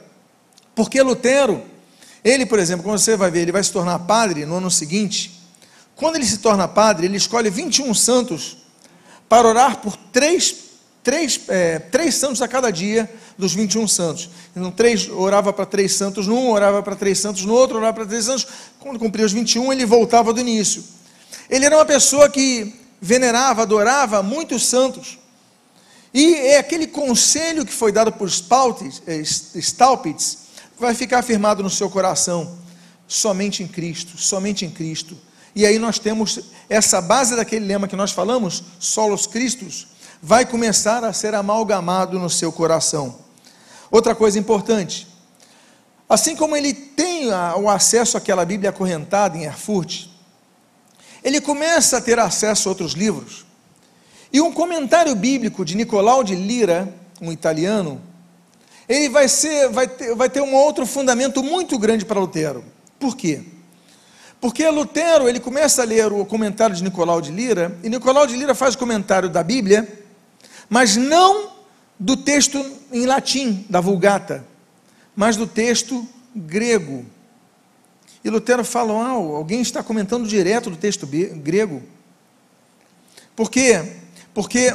porque 0.73 1.01
Lutero, 1.01 1.63
ele, 2.23 2.45
por 2.45 2.59
exemplo, 2.59 2.83
quando 2.83 2.99
você 2.99 3.15
vai 3.15 3.31
ver, 3.31 3.41
ele 3.41 3.51
vai 3.51 3.63
se 3.63 3.71
tornar 3.71 3.97
padre 3.99 4.45
no 4.45 4.55
ano 4.55 4.69
seguinte, 4.69 5.39
quando 5.95 6.15
ele 6.15 6.25
se 6.25 6.37
torna 6.37 6.67
padre, 6.67 7.07
ele 7.07 7.17
escolhe 7.17 7.49
21 7.49 7.93
santos 7.93 8.57
para 9.27 9.47
orar 9.47 9.77
por 9.77 9.95
três, 9.95 10.55
três, 11.03 11.39
é, 11.47 11.79
três 11.79 12.15
santos 12.15 12.41
a 12.41 12.47
cada 12.47 12.71
dia 12.71 13.11
dos 13.37 13.53
21 13.53 13.87
santos. 13.87 14.29
Então, 14.55 14.71
três, 14.71 15.09
orava 15.09 15.51
para 15.51 15.65
três 15.65 15.93
santos 15.93 16.27
num, 16.27 16.49
orava 16.49 16.83
para 16.83 16.95
três 16.95 17.19
santos 17.19 17.43
no 17.43 17.53
outro, 17.53 17.77
orava 17.77 17.93
para 17.93 18.05
três 18.05 18.25
santos. 18.25 18.47
Quando 18.79 18.99
cumpria 18.99 19.25
os 19.25 19.31
21, 19.31 19.71
ele 19.71 19.85
voltava 19.85 20.33
do 20.33 20.39
início. 20.39 20.83
Ele 21.49 21.65
era 21.65 21.75
uma 21.75 21.85
pessoa 21.85 22.29
que 22.29 22.75
venerava, 22.99 23.63
adorava 23.63 24.21
muitos 24.21 24.65
santos. 24.65 25.17
E 26.13 26.35
é 26.35 26.57
aquele 26.57 26.87
conselho 26.87 27.65
que 27.65 27.73
foi 27.73 27.91
dado 27.91 28.11
por 28.11 28.27
é, 28.27 29.21
Staupitz 29.21 30.40
vai 30.81 30.93
ficar 30.93 31.19
afirmado 31.19 31.63
no 31.63 31.69
seu 31.69 31.89
coração. 31.89 32.57
Somente 33.07 33.63
em 33.63 33.67
Cristo, 33.67 34.17
somente 34.17 34.65
em 34.65 34.69
Cristo. 34.69 35.17
E 35.55 35.65
aí 35.65 35.77
nós 35.77 35.99
temos 35.99 36.39
essa 36.69 36.99
base 37.01 37.35
daquele 37.35 37.65
lema 37.65 37.87
que 37.87 37.95
nós 37.95 38.11
falamos, 38.11 38.63
solos 38.79 39.27
Cristos, 39.27 39.87
vai 40.21 40.45
começar 40.45 41.03
a 41.03 41.13
ser 41.13 41.35
amalgamado 41.35 42.17
no 42.19 42.29
seu 42.29 42.51
coração. 42.51 43.19
Outra 43.89 44.15
coisa 44.15 44.39
importante, 44.39 45.07
assim 46.07 46.35
como 46.35 46.55
ele 46.55 46.73
tem 46.73 47.27
o 47.29 47.69
acesso 47.69 48.17
àquela 48.17 48.45
Bíblia 48.45 48.69
acorrentada 48.69 49.37
em 49.37 49.43
Erfurt, 49.43 50.05
ele 51.23 51.41
começa 51.41 51.97
a 51.97 52.01
ter 52.01 52.17
acesso 52.17 52.67
a 52.67 52.71
outros 52.71 52.93
livros. 52.93 53.45
E 54.31 54.39
um 54.39 54.53
comentário 54.53 55.13
bíblico 55.15 55.65
de 55.65 55.75
Nicolau 55.75 56.23
de 56.23 56.35
Lira, 56.35 56.91
um 57.21 57.31
italiano, 57.31 58.01
ele 58.91 59.07
vai, 59.07 59.29
ser, 59.29 59.69
vai, 59.69 59.87
ter, 59.87 60.13
vai 60.15 60.29
ter 60.29 60.41
um 60.41 60.53
outro 60.53 60.85
fundamento 60.85 61.41
muito 61.41 61.79
grande 61.79 62.03
para 62.03 62.19
Lutero. 62.19 62.61
Por 62.99 63.15
quê? 63.15 63.41
Porque 64.41 64.67
Lutero, 64.67 65.29
ele 65.29 65.39
começa 65.39 65.81
a 65.81 65.85
ler 65.85 66.11
o 66.11 66.25
comentário 66.25 66.75
de 66.75 66.83
Nicolau 66.83 67.21
de 67.21 67.31
Lira, 67.31 67.77
e 67.83 67.89
Nicolau 67.89 68.27
de 68.27 68.35
Lira 68.35 68.53
faz 68.53 68.75
o 68.75 68.77
comentário 68.77 69.29
da 69.29 69.41
Bíblia, 69.41 69.87
mas 70.69 70.97
não 70.97 71.51
do 71.97 72.17
texto 72.17 72.63
em 72.91 73.05
latim, 73.05 73.65
da 73.69 73.79
Vulgata, 73.79 74.45
mas 75.15 75.37
do 75.37 75.47
texto 75.47 76.05
grego. 76.35 77.05
E 78.25 78.29
Lutero 78.29 78.65
fala: 78.65 78.93
ah, 78.93 79.11
alguém 79.11 79.61
está 79.61 79.81
comentando 79.81 80.27
direto 80.27 80.69
do 80.69 80.75
texto 80.75 81.07
grego. 81.07 81.81
Por 83.35 83.49
quê? 83.49 83.99
Porque 84.33 84.73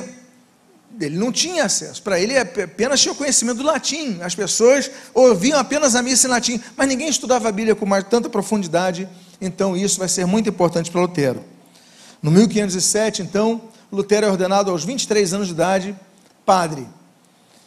ele 1.00 1.16
não 1.16 1.30
tinha 1.30 1.64
acesso. 1.64 2.02
Para 2.02 2.18
ele 2.20 2.38
apenas 2.38 3.00
tinha 3.00 3.12
o 3.12 3.16
conhecimento 3.16 3.58
do 3.58 3.64
latim. 3.64 4.18
As 4.22 4.34
pessoas 4.34 4.90
ouviam 5.12 5.58
apenas 5.58 5.94
a 5.94 6.02
missa 6.02 6.26
em 6.26 6.30
latim, 6.30 6.60
mas 6.76 6.88
ninguém 6.88 7.08
estudava 7.08 7.48
a 7.48 7.52
Bíblia 7.52 7.74
com 7.74 7.86
mais 7.86 8.04
tanta 8.04 8.28
profundidade 8.28 9.08
então 9.40 9.76
isso 9.76 9.98
vai 9.98 10.08
ser 10.08 10.26
muito 10.26 10.48
importante 10.48 10.90
para 10.90 11.00
Lutero. 11.00 11.44
No 12.22 12.30
1507, 12.30 13.22
então, 13.22 13.62
Lutero 13.92 14.26
é 14.26 14.30
ordenado 14.30 14.70
aos 14.70 14.84
23 14.84 15.34
anos 15.34 15.48
de 15.48 15.52
idade 15.52 15.96
padre. 16.44 16.86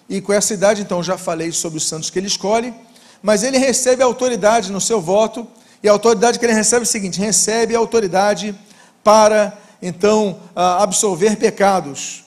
E 0.08 0.20
com 0.22 0.34
essa 0.34 0.54
idade, 0.54 0.82
então, 0.82 1.04
já 1.04 1.18
falei 1.18 1.52
sobre 1.52 1.78
os 1.78 1.88
santos 1.88 2.10
que 2.10 2.18
ele 2.18 2.28
escolhe, 2.28 2.74
mas 3.22 3.44
ele 3.44 3.58
recebe 3.58 4.02
autoridade 4.02 4.72
no 4.72 4.82
seu 4.82 5.00
voto, 5.00 5.48
e 5.84 5.88
a 5.88 5.92
autoridade 5.92 6.40
que 6.40 6.46
ele 6.46 6.54
recebe 6.54 6.82
é 6.82 6.84
o 6.84 6.88
seguinte: 6.88 7.20
recebe 7.20 7.76
a 7.76 7.80
autoridade 7.80 8.56
para, 9.04 9.58
então, 9.82 10.40
absolver 10.56 11.38
pecados. 11.38 12.26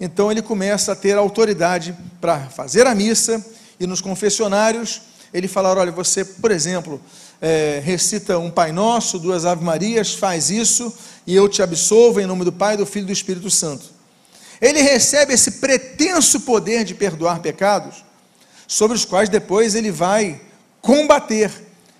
Então 0.00 0.30
ele 0.30 0.42
começa 0.42 0.92
a 0.92 0.96
ter 0.96 1.16
autoridade 1.16 1.96
para 2.20 2.40
fazer 2.48 2.86
a 2.86 2.94
missa 2.94 3.44
e 3.80 3.86
nos 3.86 4.00
confessionários 4.00 5.02
ele 5.32 5.48
falar: 5.48 5.76
olha, 5.76 5.92
você, 5.92 6.24
por 6.24 6.50
exemplo, 6.50 7.00
é, 7.40 7.80
recita 7.84 8.38
um 8.38 8.50
Pai 8.50 8.72
Nosso, 8.72 9.18
duas 9.18 9.44
Ave 9.44 9.64
Marias, 9.64 10.14
faz 10.14 10.50
isso 10.50 10.92
e 11.26 11.34
eu 11.34 11.48
te 11.48 11.62
absolvo 11.62 12.20
em 12.20 12.26
nome 12.26 12.44
do 12.44 12.52
Pai, 12.52 12.76
do 12.76 12.86
Filho 12.86 13.04
e 13.04 13.06
do 13.06 13.12
Espírito 13.12 13.50
Santo. 13.50 13.98
Ele 14.60 14.80
recebe 14.80 15.34
esse 15.34 15.52
pretenso 15.52 16.40
poder 16.40 16.84
de 16.84 16.94
perdoar 16.94 17.40
pecados, 17.40 18.04
sobre 18.66 18.96
os 18.96 19.04
quais 19.04 19.28
depois 19.28 19.74
ele 19.74 19.90
vai 19.90 20.40
combater 20.80 21.50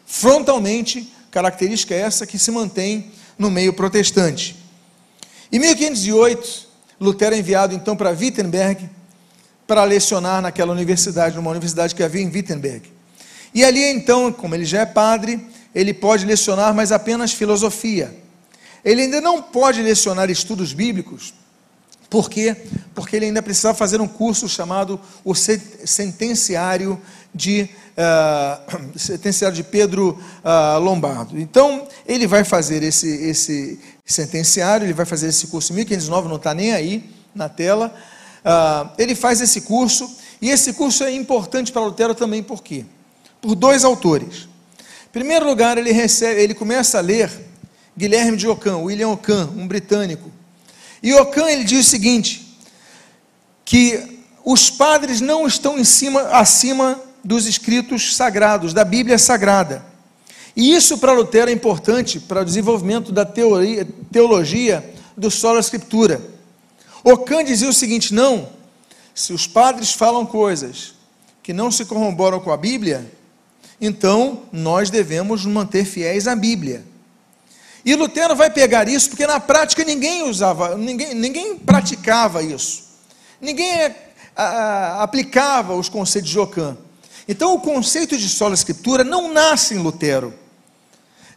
frontalmente, 0.06 1.12
característica 1.30 1.94
essa 1.94 2.26
que 2.26 2.38
se 2.38 2.50
mantém 2.50 3.12
no 3.38 3.50
meio 3.50 3.72
protestante. 3.72 4.56
Em 5.52 5.58
1508, 5.58 6.67
Lutero 7.00 7.34
é 7.34 7.38
enviado 7.38 7.74
então 7.74 7.96
para 7.96 8.10
Wittenberg 8.10 8.88
para 9.66 9.84
lecionar 9.84 10.40
naquela 10.40 10.72
universidade, 10.72 11.36
numa 11.36 11.50
universidade 11.50 11.94
que 11.94 12.02
havia 12.02 12.22
em 12.22 12.30
Wittenberg. 12.30 12.90
E 13.54 13.64
ali 13.64 13.82
então, 13.82 14.32
como 14.32 14.54
ele 14.54 14.64
já 14.64 14.80
é 14.80 14.86
padre, 14.86 15.46
ele 15.74 15.92
pode 15.92 16.24
lecionar, 16.24 16.74
mas 16.74 16.90
apenas 16.90 17.32
filosofia. 17.32 18.14
Ele 18.84 19.02
ainda 19.02 19.20
não 19.20 19.42
pode 19.42 19.82
lecionar 19.82 20.30
estudos 20.30 20.72
bíblicos. 20.72 21.34
Por 22.08 22.30
quê? 22.30 22.56
Porque 22.94 23.16
ele 23.16 23.26
ainda 23.26 23.42
precisa 23.42 23.74
fazer 23.74 24.00
um 24.00 24.08
curso 24.08 24.48
chamado 24.48 24.98
o 25.22 25.34
Sentenciário 25.34 26.98
de, 27.34 27.68
uh, 27.98 28.80
sentenciário 28.98 29.54
de 29.54 29.62
Pedro 29.62 30.18
uh, 30.42 30.78
Lombardo. 30.78 31.38
Então, 31.38 31.86
ele 32.06 32.26
vai 32.26 32.44
fazer 32.44 32.82
esse, 32.82 33.08
esse 33.08 33.78
sentenciário, 34.12 34.86
ele 34.86 34.92
vai 34.92 35.06
fazer 35.06 35.28
esse 35.28 35.46
curso 35.46 35.72
em 35.72 35.76
1509, 35.76 36.28
não 36.28 36.36
está 36.36 36.52
nem 36.54 36.72
aí 36.72 37.08
na 37.34 37.48
tela. 37.48 37.94
Uh, 38.44 38.90
ele 38.98 39.14
faz 39.14 39.40
esse 39.40 39.60
curso, 39.60 40.10
e 40.40 40.50
esse 40.50 40.72
curso 40.72 41.04
é 41.04 41.12
importante 41.12 41.70
para 41.70 41.82
Lutero 41.82 42.14
também, 42.14 42.42
por 42.42 42.62
quê? 42.62 42.84
por 43.40 43.54
dois 43.54 43.84
autores. 43.84 44.48
Em 45.06 45.12
primeiro 45.12 45.46
lugar, 45.46 45.78
ele, 45.78 45.92
recebe, 45.92 46.40
ele 46.40 46.54
começa 46.54 46.98
a 46.98 47.00
ler 47.00 47.30
Guilherme 47.96 48.36
de 48.36 48.46
Ockham, 48.46 48.78
William 48.78 49.08
Ockham, 49.08 49.52
um 49.56 49.66
britânico. 49.66 50.30
E 51.02 51.14
Ockham 51.14 51.48
ele 51.48 51.64
diz 51.64 51.86
o 51.86 51.90
seguinte: 51.90 52.56
que 53.64 54.20
os 54.44 54.70
padres 54.70 55.20
não 55.20 55.46
estão 55.46 55.78
em 55.78 55.84
cima, 55.84 56.22
acima 56.30 57.00
dos 57.24 57.46
escritos 57.46 58.14
sagrados, 58.14 58.72
da 58.72 58.84
Bíblia 58.84 59.18
Sagrada. 59.18 59.84
E 60.58 60.74
isso 60.74 60.98
para 60.98 61.12
Lutero 61.12 61.48
é 61.48 61.54
importante 61.54 62.18
para 62.18 62.42
o 62.42 62.44
desenvolvimento 62.44 63.12
da 63.12 63.24
teoria, 63.24 63.86
teologia 64.10 64.92
do 65.16 65.30
solo 65.30 65.60
escritura. 65.60 66.20
Ockham 67.04 67.44
dizia 67.44 67.68
o 67.68 67.72
seguinte: 67.72 68.12
não, 68.12 68.48
se 69.14 69.32
os 69.32 69.46
padres 69.46 69.92
falam 69.92 70.26
coisas 70.26 70.94
que 71.44 71.52
não 71.52 71.70
se 71.70 71.84
corroboram 71.84 72.40
com 72.40 72.50
a 72.50 72.56
Bíblia, 72.56 73.08
então 73.80 74.42
nós 74.50 74.90
devemos 74.90 75.46
manter 75.46 75.84
fiéis 75.84 76.26
à 76.26 76.34
Bíblia. 76.34 76.84
E 77.84 77.94
Lutero 77.94 78.34
vai 78.34 78.50
pegar 78.50 78.88
isso 78.88 79.10
porque 79.10 79.28
na 79.28 79.38
prática 79.38 79.84
ninguém 79.84 80.28
usava, 80.28 80.76
ninguém, 80.76 81.14
ninguém 81.14 81.56
praticava 81.56 82.42
isso. 82.42 82.82
Ninguém 83.40 83.72
a, 83.74 83.76
é, 83.76 84.10
a, 84.34 85.02
aplicava 85.04 85.76
os 85.76 85.88
conceitos 85.88 86.28
de 86.28 86.36
Ockham. 86.36 86.76
Então 87.28 87.54
o 87.54 87.60
conceito 87.60 88.18
de 88.18 88.28
sola 88.28 88.54
escritura 88.54 89.04
não 89.04 89.32
nasce 89.32 89.74
em 89.74 89.78
Lutero. 89.78 90.34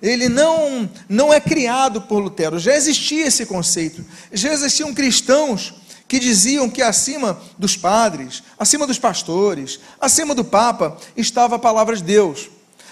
Ele 0.01 0.27
não, 0.27 0.89
não 1.07 1.31
é 1.31 1.39
criado 1.39 2.01
por 2.01 2.19
Lutero. 2.19 2.57
Já 2.57 2.75
existia 2.75 3.27
esse 3.27 3.45
conceito. 3.45 4.03
Já 4.31 4.51
existiam 4.51 4.93
cristãos 4.93 5.73
que 6.07 6.19
diziam 6.19 6.69
que 6.69 6.81
acima 6.81 7.39
dos 7.57 7.77
padres, 7.77 8.43
acima 8.59 8.85
dos 8.87 8.99
pastores, 8.99 9.79
acima 9.99 10.35
do 10.35 10.43
Papa, 10.43 10.97
estava 11.15 11.55
a 11.55 11.59
palavra 11.59 11.95
de 11.95 12.03
Deus. 12.03 12.49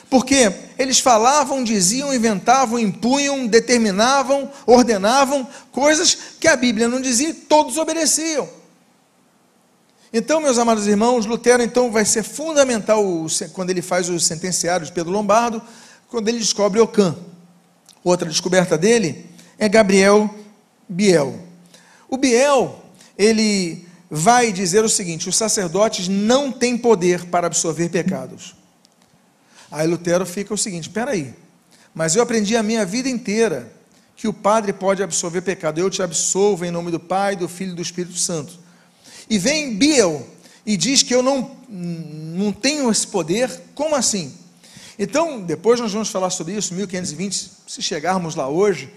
Porque 0.09 0.51
eles 0.77 0.99
falavam, 0.99 1.63
diziam, 1.63 2.13
inventavam, 2.13 2.79
impunham, 2.79 3.45
determinavam, 3.45 4.49
ordenavam 4.65 5.47
coisas 5.71 6.17
que 6.39 6.47
a 6.47 6.55
Bíblia 6.55 6.87
não 6.87 7.01
dizia, 7.01 7.35
todos 7.47 7.77
obedeciam. 7.77 8.47
Então, 10.11 10.41
meus 10.41 10.57
amados 10.57 10.87
irmãos, 10.87 11.27
Lutero 11.27 11.61
então 11.61 11.91
vai 11.91 12.03
ser 12.05 12.23
fundamental 12.23 13.03
quando 13.53 13.69
ele 13.69 13.81
faz 13.81 14.09
os 14.09 14.25
sentenciários 14.25 14.89
de 14.89 14.95
Pedro 14.95 15.11
Lombardo, 15.11 15.61
quando 16.09 16.27
ele 16.27 16.39
descobre 16.39 16.79
Ocã. 16.79 17.15
Outra 18.03 18.27
descoberta 18.27 18.77
dele 18.77 19.25
é 19.57 19.69
Gabriel 19.69 20.33
Biel. 20.87 21.39
O 22.09 22.17
Biel, 22.17 22.83
ele 23.17 23.85
vai 24.09 24.51
dizer 24.51 24.83
o 24.83 24.89
seguinte: 24.89 25.29
os 25.29 25.35
sacerdotes 25.35 26.07
não 26.07 26.51
têm 26.51 26.77
poder 26.77 27.25
para 27.25 27.47
absorver 27.47 27.89
pecados. 27.89 28.55
Aí 29.71 29.87
Lutero 29.87 30.25
fica 30.25 30.53
o 30.53 30.57
seguinte: 30.57 30.83
espera 30.83 31.11
aí, 31.11 31.33
mas 31.93 32.15
eu 32.15 32.23
aprendi 32.23 32.55
a 32.55 32.63
minha 32.63 32.85
vida 32.85 33.07
inteira 33.07 33.71
que 34.15 34.27
o 34.27 34.33
padre 34.33 34.73
pode 34.73 35.03
absorver 35.03 35.41
pecado. 35.41 35.79
Eu 35.79 35.89
te 35.89 36.01
absolvo 36.01 36.65
em 36.65 36.71
nome 36.71 36.91
do 36.91 36.99
Pai, 36.99 37.35
do 37.35 37.47
Filho 37.47 37.71
e 37.71 37.75
do 37.75 37.81
Espírito 37.81 38.17
Santo. 38.17 38.59
E 39.29 39.37
vem 39.37 39.77
Biel 39.77 40.27
e 40.65 40.75
diz 40.75 41.03
que 41.03 41.13
eu 41.13 41.21
não, 41.21 41.55
não 41.69 42.51
tenho 42.51 42.89
esse 42.91 43.07
poder. 43.07 43.49
Como 43.75 43.95
assim? 43.95 44.33
Então, 45.01 45.39
depois 45.41 45.79
nós 45.79 45.93
vamos 45.93 46.09
falar 46.09 46.29
sobre 46.29 46.53
isso, 46.55 46.73
1520, 46.73 47.51
se 47.65 47.81
chegarmos 47.81 48.35
lá 48.35 48.49
hoje, 48.49 48.93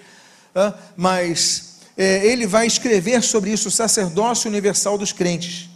mas 0.96 1.76
é, 1.96 2.26
ele 2.26 2.44
vai 2.44 2.66
escrever 2.66 3.22
sobre 3.22 3.52
isso, 3.52 3.68
o 3.68 3.70
sacerdócio 3.70 4.50
universal 4.50 4.98
dos 4.98 5.12
crentes. 5.12 5.70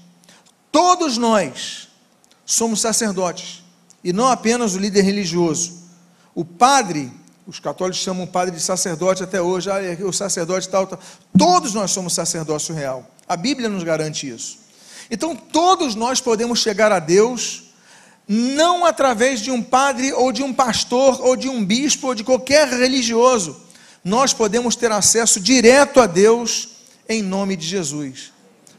Todos 0.72 1.16
nós 1.16 1.86
somos 2.44 2.80
sacerdotes, 2.80 3.62
e 4.02 4.12
não 4.12 4.26
apenas 4.26 4.74
o 4.74 4.78
líder 4.78 5.02
religioso. 5.02 5.84
O 6.34 6.44
padre, 6.44 7.12
os 7.46 7.60
católicos 7.60 8.02
chamam 8.02 8.24
o 8.24 8.28
padre 8.28 8.56
de 8.56 8.60
sacerdote 8.60 9.22
até 9.22 9.40
hoje, 9.40 9.70
ah, 9.70 9.80
é 9.80 9.96
o 10.02 10.12
sacerdote 10.12 10.68
tal, 10.68 10.88
tal. 10.88 10.98
Todos 11.38 11.72
nós 11.72 11.92
somos 11.92 12.14
sacerdócio 12.14 12.74
real. 12.74 13.08
A 13.28 13.36
Bíblia 13.36 13.68
nos 13.68 13.84
garante 13.84 14.28
isso. 14.28 14.58
Então, 15.08 15.36
todos 15.36 15.94
nós 15.94 16.20
podemos 16.20 16.58
chegar 16.58 16.90
a 16.90 16.98
Deus 16.98 17.65
não 18.28 18.84
através 18.84 19.40
de 19.40 19.50
um 19.50 19.62
padre 19.62 20.12
ou 20.12 20.32
de 20.32 20.42
um 20.42 20.52
pastor 20.52 21.20
ou 21.20 21.36
de 21.36 21.48
um 21.48 21.64
bispo 21.64 22.08
ou 22.08 22.14
de 22.14 22.24
qualquer 22.24 22.68
religioso. 22.68 23.60
Nós 24.02 24.32
podemos 24.32 24.74
ter 24.74 24.90
acesso 24.90 25.40
direto 25.40 26.00
a 26.00 26.06
Deus 26.06 26.68
em 27.08 27.22
nome 27.22 27.56
de 27.56 27.66
Jesus. 27.66 28.32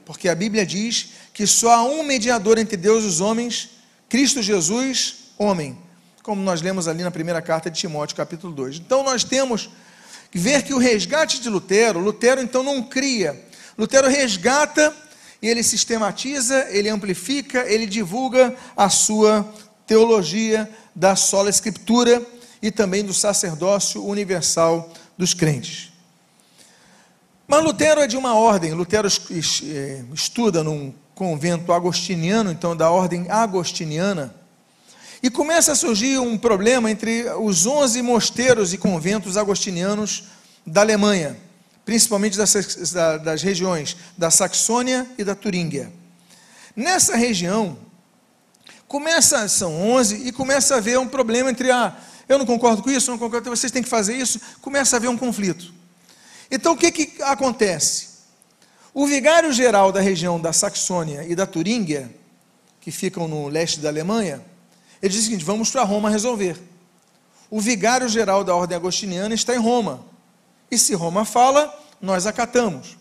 Porque 0.06 0.30
a 0.30 0.36
Bíblia 0.36 0.66
diz 0.66 1.10
que 1.34 1.46
só 1.46 1.72
há 1.72 1.84
um 1.84 2.04
mediador 2.04 2.58
entre 2.58 2.76
Deus 2.78 3.04
e 3.04 3.08
os 3.08 3.22
homens, 3.22 3.70
Cristo 4.10 4.42
Jesus, 4.42 5.16
homem. 5.38 5.78
Como 6.24 6.42
nós 6.42 6.62
lemos 6.62 6.88
ali 6.88 7.04
na 7.04 7.12
primeira 7.12 7.42
carta 7.42 7.70
de 7.70 7.80
Timóteo, 7.80 8.16
capítulo 8.16 8.54
2. 8.54 8.78
Então 8.78 9.04
nós 9.04 9.24
temos 9.24 9.70
que 10.32 10.40
ver 10.40 10.64
que 10.64 10.74
o 10.74 10.78
resgate 10.78 11.40
de 11.40 11.50
Lutero, 11.50 12.00
Lutero 12.00 12.42
então 12.42 12.64
não 12.64 12.84
cria, 12.84 13.42
Lutero 13.78 14.10
resgata 14.10 14.94
e 15.42 15.48
ele 15.48 15.64
sistematiza, 15.64 16.68
ele 16.70 16.90
amplifica, 16.90 17.66
ele 17.72 17.86
divulga 17.86 18.56
a 18.76 18.90
sua 18.90 19.48
teologia 19.86 20.70
da 20.96 21.16
sola 21.16 21.50
escritura 21.50 22.26
e 22.62 22.72
também 22.72 23.04
do 23.04 23.14
sacerdócio 23.14 24.04
universal 24.04 24.92
dos 25.18 25.34
crentes. 25.34 25.92
Mas 27.48 27.64
Lutero 27.64 28.02
é 28.02 28.08
de 28.08 28.18
uma 28.18 28.36
ordem, 28.36 28.74
Lutero 28.74 29.08
é, 29.08 30.04
estuda 30.14 30.64
num 30.64 30.94
convento 31.16 31.72
agostiniano, 31.72 32.52
então 32.52 32.76
da 32.76 32.92
ordem 32.92 33.26
agostiniana, 33.30 34.36
e 35.24 35.30
começa 35.30 35.72
a 35.72 35.76
surgir 35.76 36.20
um 36.20 36.38
problema 36.38 36.92
entre 36.92 37.24
os 37.40 37.66
11 37.66 38.02
mosteiros 38.02 38.74
e 38.74 38.78
conventos 38.78 39.38
agostinianos 39.38 40.26
da 40.66 40.82
Alemanha 40.82 41.38
principalmente 41.88 42.38
das, 42.38 42.54
das 43.24 43.42
regiões 43.42 43.96
da 44.18 44.30
Saxônia 44.30 45.08
e 45.18 45.24
da 45.24 45.34
Turíngia. 45.34 45.90
Nessa 46.76 47.16
região, 47.16 47.78
começa, 48.90 49.48
são 49.48 49.74
11, 49.94 50.28
e 50.28 50.34
começa 50.34 50.76
a 50.76 50.80
haver 50.80 51.00
um 51.00 51.08
problema 51.08 51.50
entre 51.50 51.72
a, 51.72 51.96
eu 52.28 52.38
não 52.38 52.46
concordo 52.46 52.84
com 52.84 52.92
isso, 52.92 53.10
não 53.10 53.18
concordo, 53.18 53.50
vocês 53.50 53.72
têm 53.72 53.82
que 53.82 53.88
fazer 53.88 54.18
isso, 54.18 54.38
começa 54.62 54.98
a 54.98 54.98
haver 54.98 55.08
um 55.08 55.16
conflito. 55.16 55.74
Então 56.52 56.74
o 56.74 56.78
que, 56.78 56.92
que 56.92 57.24
acontece? 57.24 58.18
O 58.94 59.08
vigário-geral 59.08 59.90
da 59.90 60.02
região 60.02 60.38
da 60.38 60.52
Saxônia 60.52 61.24
e 61.24 61.36
da 61.36 61.46
Turíngia, 61.46 62.14
que 62.82 62.92
ficam 62.92 63.30
no 63.30 63.48
leste 63.48 63.80
da 63.80 63.88
Alemanha, 63.88 64.44
ele 65.02 65.14
diz 65.14 65.22
o 65.22 65.24
seguinte: 65.24 65.46
vamos 65.46 65.72
para 65.72 65.84
Roma 65.84 66.10
resolver. 66.10 66.62
O 67.50 67.62
vigário-geral 67.62 68.44
da 68.44 68.54
ordem 68.54 68.76
agostiniana 68.76 69.34
está 69.34 69.56
em 69.56 69.60
Roma. 69.60 70.17
E 70.70 70.78
se 70.78 70.94
Roma 70.94 71.24
fala, 71.24 71.74
nós 72.02 72.26
acatamos. 72.26 72.98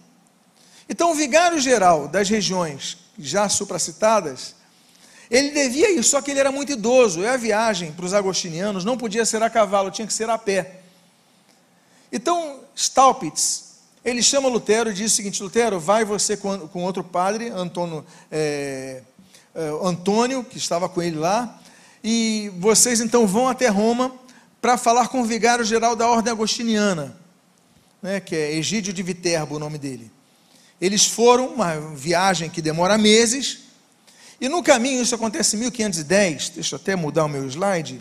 Então, 0.89 1.11
o 1.11 1.15
vigário-geral 1.15 2.07
das 2.07 2.29
regiões 2.29 2.99
já 3.19 3.49
supracitadas, 3.49 4.55
ele 5.31 5.51
devia 5.51 5.91
ir, 5.91 6.03
só 6.05 6.21
que 6.21 6.31
ele 6.31 6.41
era 6.41 6.53
muito 6.53 6.73
idoso, 6.73 7.21
e 7.21 7.27
a 7.27 7.37
viagem 7.37 7.93
para 7.93 8.05
os 8.05 8.15
agostinianos 8.15 8.85
não 8.85 8.97
podia 8.97 9.25
ser 9.25 9.43
a 9.43 9.51
cavalo, 9.51 9.91
tinha 9.91 10.07
que 10.07 10.13
ser 10.13 10.31
a 10.31 10.39
pé. 10.39 10.81
Então, 12.13 12.61
Staupitz, 12.75 13.65
ele 14.05 14.23
chama 14.23 14.49
Lutero 14.49 14.91
e 14.91 14.95
diz 14.95 15.13
o 15.13 15.17
seguinte: 15.17 15.43
Lutero, 15.43 15.81
vai 15.81 16.05
você 16.05 16.37
com, 16.37 16.69
com 16.69 16.85
outro 16.85 17.03
padre, 17.03 17.49
Antônio, 17.49 18.07
é, 18.31 19.03
é, 19.53 19.61
Antônio, 19.83 20.45
que 20.45 20.59
estava 20.59 20.89
com 20.89 21.03
ele 21.03 21.17
lá, 21.17 21.59
e 22.05 22.53
vocês 22.59 23.01
então 23.01 23.27
vão 23.27 23.49
até 23.49 23.67
Roma 23.67 24.15
para 24.61 24.79
falar 24.79 25.09
com 25.09 25.21
o 25.21 25.25
vigário-geral 25.25 25.97
da 25.97 26.07
ordem 26.09 26.33
agostiniana 26.33 27.26
né, 28.07 28.21
que 28.21 28.37
é 28.37 28.55
Egídio 28.55 28.93
de 28.93 29.03
Viterbo 29.03 29.57
o 29.57 29.59
nome 29.59 29.79
dele. 29.79 30.13
Eles 30.81 31.07
foram, 31.07 31.49
uma 31.49 31.77
viagem 31.97 32.49
que 32.49 32.63
demora 32.63 32.97
meses, 32.97 33.65
e 34.41 34.49
no 34.49 34.63
caminho, 34.63 35.03
isso 35.03 35.17
acontece 35.17 35.57
em 35.57 35.59
1510, 35.59 36.51
deixa 36.51 36.77
eu 36.77 36.79
até 36.79 36.95
mudar 36.95 37.25
o 37.25 37.29
meu 37.29 37.45
slide. 37.49 38.01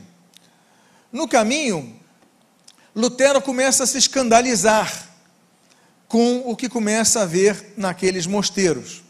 No 1.11 1.27
caminho, 1.27 1.99
Lutero 2.95 3.41
começa 3.41 3.83
a 3.83 3.87
se 3.87 3.97
escandalizar 3.97 5.09
com 6.07 6.43
o 6.45 6.55
que 6.55 6.69
começa 6.69 7.21
a 7.21 7.25
ver 7.25 7.73
naqueles 7.75 8.27
mosteiros. 8.27 9.01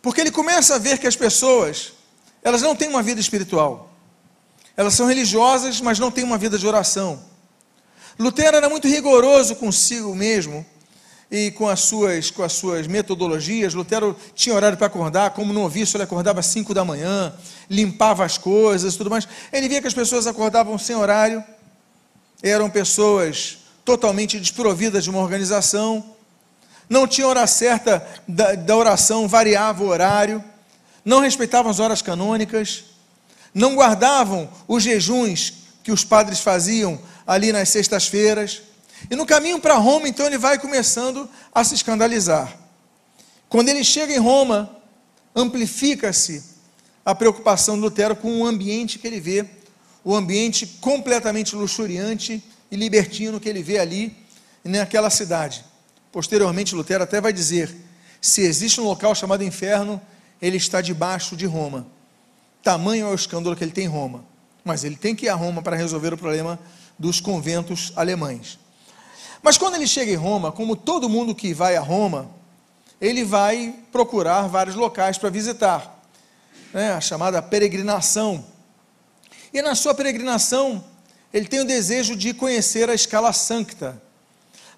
Porque 0.00 0.22
ele 0.22 0.30
começa 0.30 0.76
a 0.76 0.78
ver 0.78 0.96
que 0.96 1.06
as 1.06 1.16
pessoas, 1.16 1.92
elas 2.42 2.62
não 2.62 2.74
têm 2.74 2.88
uma 2.88 3.02
vida 3.02 3.20
espiritual. 3.20 3.92
Elas 4.74 4.94
são 4.94 5.04
religiosas, 5.06 5.82
mas 5.82 5.98
não 5.98 6.10
têm 6.10 6.24
uma 6.24 6.38
vida 6.38 6.56
de 6.56 6.66
oração. 6.66 7.31
Lutero 8.18 8.56
era 8.56 8.68
muito 8.68 8.86
rigoroso 8.86 9.56
consigo 9.56 10.14
mesmo 10.14 10.64
e 11.30 11.50
com 11.52 11.66
as 11.66 11.80
suas, 11.80 12.30
com 12.30 12.42
as 12.42 12.52
suas 12.52 12.86
metodologias. 12.86 13.72
Lutero 13.72 14.14
tinha 14.34 14.54
horário 14.54 14.76
para 14.76 14.86
acordar, 14.86 15.30
como 15.30 15.50
noviço, 15.52 15.96
ele 15.96 16.04
acordava 16.04 16.40
às 16.40 16.46
5 16.46 16.74
da 16.74 16.84
manhã, 16.84 17.32
limpava 17.70 18.22
as 18.22 18.36
coisas 18.36 18.96
tudo 18.96 19.08
mais. 19.08 19.26
Ele 19.50 19.66
via 19.66 19.80
que 19.80 19.86
as 19.86 19.94
pessoas 19.94 20.26
acordavam 20.26 20.76
sem 20.76 20.94
horário, 20.94 21.42
eram 22.42 22.68
pessoas 22.68 23.58
totalmente 23.82 24.38
desprovidas 24.38 25.04
de 25.04 25.10
uma 25.10 25.20
organização, 25.20 26.04
não 26.88 27.06
tinha 27.06 27.26
hora 27.26 27.46
certa 27.46 28.06
da, 28.28 28.54
da 28.54 28.76
oração, 28.76 29.26
variava 29.26 29.82
o 29.82 29.88
horário, 29.88 30.44
não 31.02 31.20
respeitavam 31.20 31.70
as 31.70 31.80
horas 31.80 32.02
canônicas, 32.02 32.84
não 33.54 33.74
guardavam 33.74 34.50
os 34.68 34.82
jejuns 34.82 35.54
que 35.82 35.90
os 35.90 36.04
padres 36.04 36.40
faziam 36.40 37.00
ali 37.26 37.52
nas 37.52 37.68
sextas-feiras. 37.68 38.62
E 39.10 39.16
no 39.16 39.26
caminho 39.26 39.58
para 39.58 39.74
Roma, 39.74 40.08
então, 40.08 40.26
ele 40.26 40.38
vai 40.38 40.58
começando 40.58 41.28
a 41.54 41.64
se 41.64 41.74
escandalizar. 41.74 42.56
Quando 43.48 43.68
ele 43.68 43.84
chega 43.84 44.14
em 44.14 44.18
Roma, 44.18 44.74
amplifica-se 45.34 46.42
a 47.04 47.14
preocupação 47.14 47.74
de 47.74 47.80
Lutero 47.82 48.14
com 48.14 48.40
o 48.40 48.46
ambiente 48.46 48.98
que 48.98 49.06
ele 49.06 49.20
vê, 49.20 49.44
o 50.04 50.14
ambiente 50.14 50.66
completamente 50.80 51.54
luxuriante 51.54 52.42
e 52.70 52.76
libertino 52.76 53.38
que 53.40 53.48
ele 53.48 53.62
vê 53.62 53.78
ali 53.78 54.16
naquela 54.64 55.10
cidade. 55.10 55.64
Posteriormente, 56.10 56.74
Lutero 56.74 57.04
até 57.04 57.20
vai 57.20 57.32
dizer: 57.32 57.74
se 58.20 58.42
existe 58.42 58.80
um 58.80 58.84
local 58.84 59.14
chamado 59.14 59.42
inferno, 59.42 60.00
ele 60.40 60.56
está 60.56 60.80
debaixo 60.80 61.36
de 61.36 61.46
Roma. 61.46 61.86
Tamanho 62.62 63.06
é 63.06 63.10
o 63.10 63.14
escândalo 63.14 63.56
que 63.56 63.64
ele 63.64 63.72
tem 63.72 63.84
em 63.84 63.88
Roma. 63.88 64.24
Mas 64.64 64.84
ele 64.84 64.96
tem 64.96 65.14
que 65.14 65.26
ir 65.26 65.28
a 65.28 65.34
Roma 65.34 65.60
para 65.60 65.76
resolver 65.76 66.14
o 66.14 66.16
problema 66.16 66.58
dos 67.02 67.18
conventos 67.20 67.92
alemães. 67.96 68.60
Mas 69.42 69.58
quando 69.58 69.74
ele 69.74 69.88
chega 69.88 70.12
em 70.12 70.16
Roma, 70.16 70.52
como 70.52 70.76
todo 70.76 71.08
mundo 71.08 71.34
que 71.34 71.52
vai 71.52 71.74
a 71.74 71.80
Roma, 71.80 72.30
ele 73.00 73.24
vai 73.24 73.74
procurar 73.90 74.46
vários 74.46 74.76
locais 74.76 75.18
para 75.18 75.28
visitar, 75.28 76.00
né, 76.72 76.92
a 76.92 77.00
chamada 77.00 77.42
peregrinação. 77.42 78.44
E 79.52 79.60
na 79.60 79.74
sua 79.74 79.92
peregrinação, 79.96 80.82
ele 81.34 81.48
tem 81.48 81.60
o 81.60 81.64
desejo 81.64 82.14
de 82.14 82.32
conhecer 82.32 82.88
a 82.88 82.94
escala 82.94 83.32
sancta, 83.32 84.00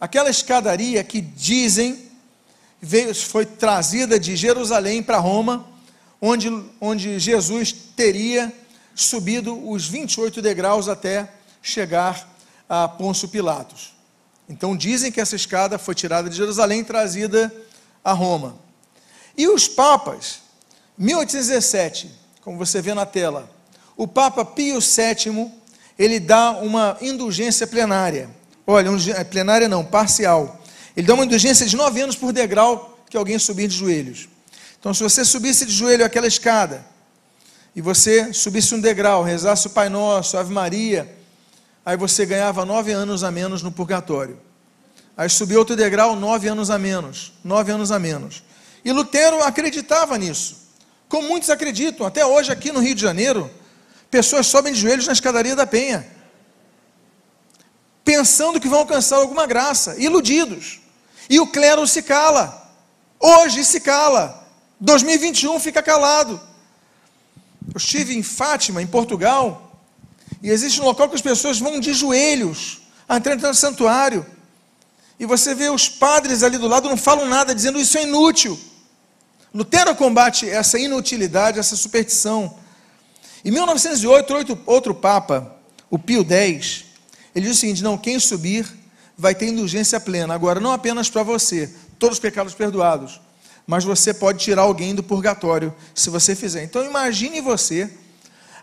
aquela 0.00 0.30
escadaria 0.30 1.04
que 1.04 1.20
dizem 1.20 2.10
veio, 2.80 3.14
foi 3.14 3.44
trazida 3.44 4.18
de 4.18 4.34
Jerusalém 4.34 5.02
para 5.02 5.18
Roma, 5.18 5.68
onde, 6.22 6.48
onde 6.80 7.18
Jesus 7.18 7.70
teria 7.94 8.50
subido 8.94 9.68
os 9.70 9.86
28 9.86 10.40
degraus 10.40 10.88
até 10.88 11.28
chegar 11.64 12.30
a 12.68 12.86
Pôncio 12.86 13.26
Pilatos. 13.26 13.94
Então 14.46 14.76
dizem 14.76 15.10
que 15.10 15.20
essa 15.20 15.34
escada 15.34 15.78
foi 15.78 15.94
tirada 15.94 16.28
de 16.28 16.36
Jerusalém 16.36 16.80
e 16.80 16.84
trazida 16.84 17.52
a 18.04 18.12
Roma. 18.12 18.54
E 19.36 19.48
os 19.48 19.66
papas, 19.66 20.40
1817, 20.98 22.10
como 22.42 22.58
você 22.58 22.82
vê 22.82 22.92
na 22.92 23.06
tela, 23.06 23.50
o 23.96 24.06
Papa 24.06 24.44
Pio 24.44 24.78
VII, 24.78 25.50
ele 25.98 26.20
dá 26.20 26.50
uma 26.50 26.98
indulgência 27.00 27.66
plenária. 27.66 28.28
Olha, 28.66 28.90
é 29.16 29.24
plenária 29.24 29.68
não, 29.68 29.82
parcial. 29.82 30.60
Ele 30.94 31.06
dá 31.06 31.14
uma 31.14 31.24
indulgência 31.24 31.64
de 31.66 31.76
nove 31.76 32.02
anos 32.02 32.14
por 32.14 32.30
degrau 32.30 32.98
que 33.08 33.16
alguém 33.16 33.38
subir 33.38 33.68
de 33.68 33.76
joelhos. 33.76 34.28
Então, 34.78 34.92
se 34.92 35.02
você 35.02 35.24
subisse 35.24 35.64
de 35.64 35.72
joelho 35.72 36.04
aquela 36.04 36.26
escada, 36.26 36.84
e 37.74 37.80
você 37.80 38.32
subisse 38.34 38.74
um 38.74 38.80
degrau, 38.80 39.22
rezasse 39.22 39.66
o 39.66 39.70
Pai 39.70 39.88
Nosso, 39.88 40.36
Ave 40.36 40.52
Maria, 40.52 41.23
aí 41.84 41.96
você 41.96 42.24
ganhava 42.24 42.64
nove 42.64 42.92
anos 42.92 43.22
a 43.22 43.30
menos 43.30 43.62
no 43.62 43.70
purgatório. 43.70 44.38
Aí 45.16 45.28
subiu 45.28 45.58
outro 45.58 45.76
degrau, 45.76 46.16
nove 46.16 46.48
anos 46.48 46.70
a 46.70 46.78
menos, 46.78 47.32
nove 47.44 47.70
anos 47.70 47.92
a 47.92 47.98
menos. 47.98 48.42
E 48.84 48.92
Lutero 48.92 49.42
acreditava 49.42 50.18
nisso, 50.18 50.68
como 51.08 51.28
muitos 51.28 51.50
acreditam. 51.50 52.06
Até 52.06 52.26
hoje, 52.26 52.50
aqui 52.50 52.72
no 52.72 52.80
Rio 52.80 52.94
de 52.94 53.02
Janeiro, 53.02 53.50
pessoas 54.10 54.46
sobem 54.46 54.72
de 54.72 54.80
joelhos 54.80 55.06
na 55.06 55.12
escadaria 55.12 55.54
da 55.54 55.66
Penha, 55.66 56.06
pensando 58.04 58.60
que 58.60 58.68
vão 58.68 58.80
alcançar 58.80 59.16
alguma 59.16 59.46
graça, 59.46 59.96
iludidos. 59.98 60.80
E 61.30 61.40
o 61.40 61.46
clero 61.46 61.86
se 61.86 62.02
cala, 62.02 62.70
hoje 63.18 63.64
se 63.64 63.80
cala, 63.80 64.46
2021 64.80 65.58
fica 65.60 65.82
calado. 65.82 66.40
Eu 67.72 67.78
estive 67.78 68.14
em 68.14 68.22
Fátima, 68.22 68.82
em 68.82 68.86
Portugal, 68.86 69.73
e 70.44 70.50
existe 70.50 70.78
um 70.78 70.84
local 70.84 71.08
que 71.08 71.14
as 71.14 71.22
pessoas 71.22 71.58
vão 71.58 71.80
de 71.80 71.94
joelhos, 71.94 72.82
entrando 73.08 73.48
no 73.48 73.54
santuário. 73.54 74.26
E 75.18 75.24
você 75.24 75.54
vê 75.54 75.70
os 75.70 75.88
padres 75.88 76.42
ali 76.42 76.58
do 76.58 76.68
lado 76.68 76.86
não 76.86 76.98
falam 76.98 77.26
nada, 77.26 77.54
dizendo 77.54 77.80
isso 77.80 77.96
é 77.96 78.02
inútil. 78.02 78.60
Lutero 79.54 79.96
combate 79.96 80.46
essa 80.46 80.78
inutilidade, 80.78 81.58
essa 81.58 81.74
superstição. 81.76 82.58
Em 83.42 83.50
1908, 83.50 84.34
outro, 84.34 84.58
outro 84.66 84.94
Papa, 84.94 85.50
o 85.88 85.98
Pio 85.98 86.22
X, 86.30 86.84
ele 87.34 87.46
diz 87.46 87.56
o 87.56 87.60
seguinte: 87.60 87.82
não, 87.82 87.96
quem 87.96 88.20
subir 88.20 88.70
vai 89.16 89.34
ter 89.34 89.46
indulgência 89.46 89.98
plena. 89.98 90.34
Agora, 90.34 90.60
não 90.60 90.72
apenas 90.72 91.08
para 91.08 91.22
você, 91.22 91.74
todos 91.98 92.18
os 92.18 92.20
pecados 92.20 92.52
perdoados, 92.52 93.18
mas 93.66 93.82
você 93.82 94.12
pode 94.12 94.40
tirar 94.40 94.64
alguém 94.64 94.94
do 94.94 95.02
purgatório 95.02 95.74
se 95.94 96.10
você 96.10 96.36
fizer. 96.36 96.64
Então, 96.64 96.84
imagine 96.84 97.40
você 97.40 97.90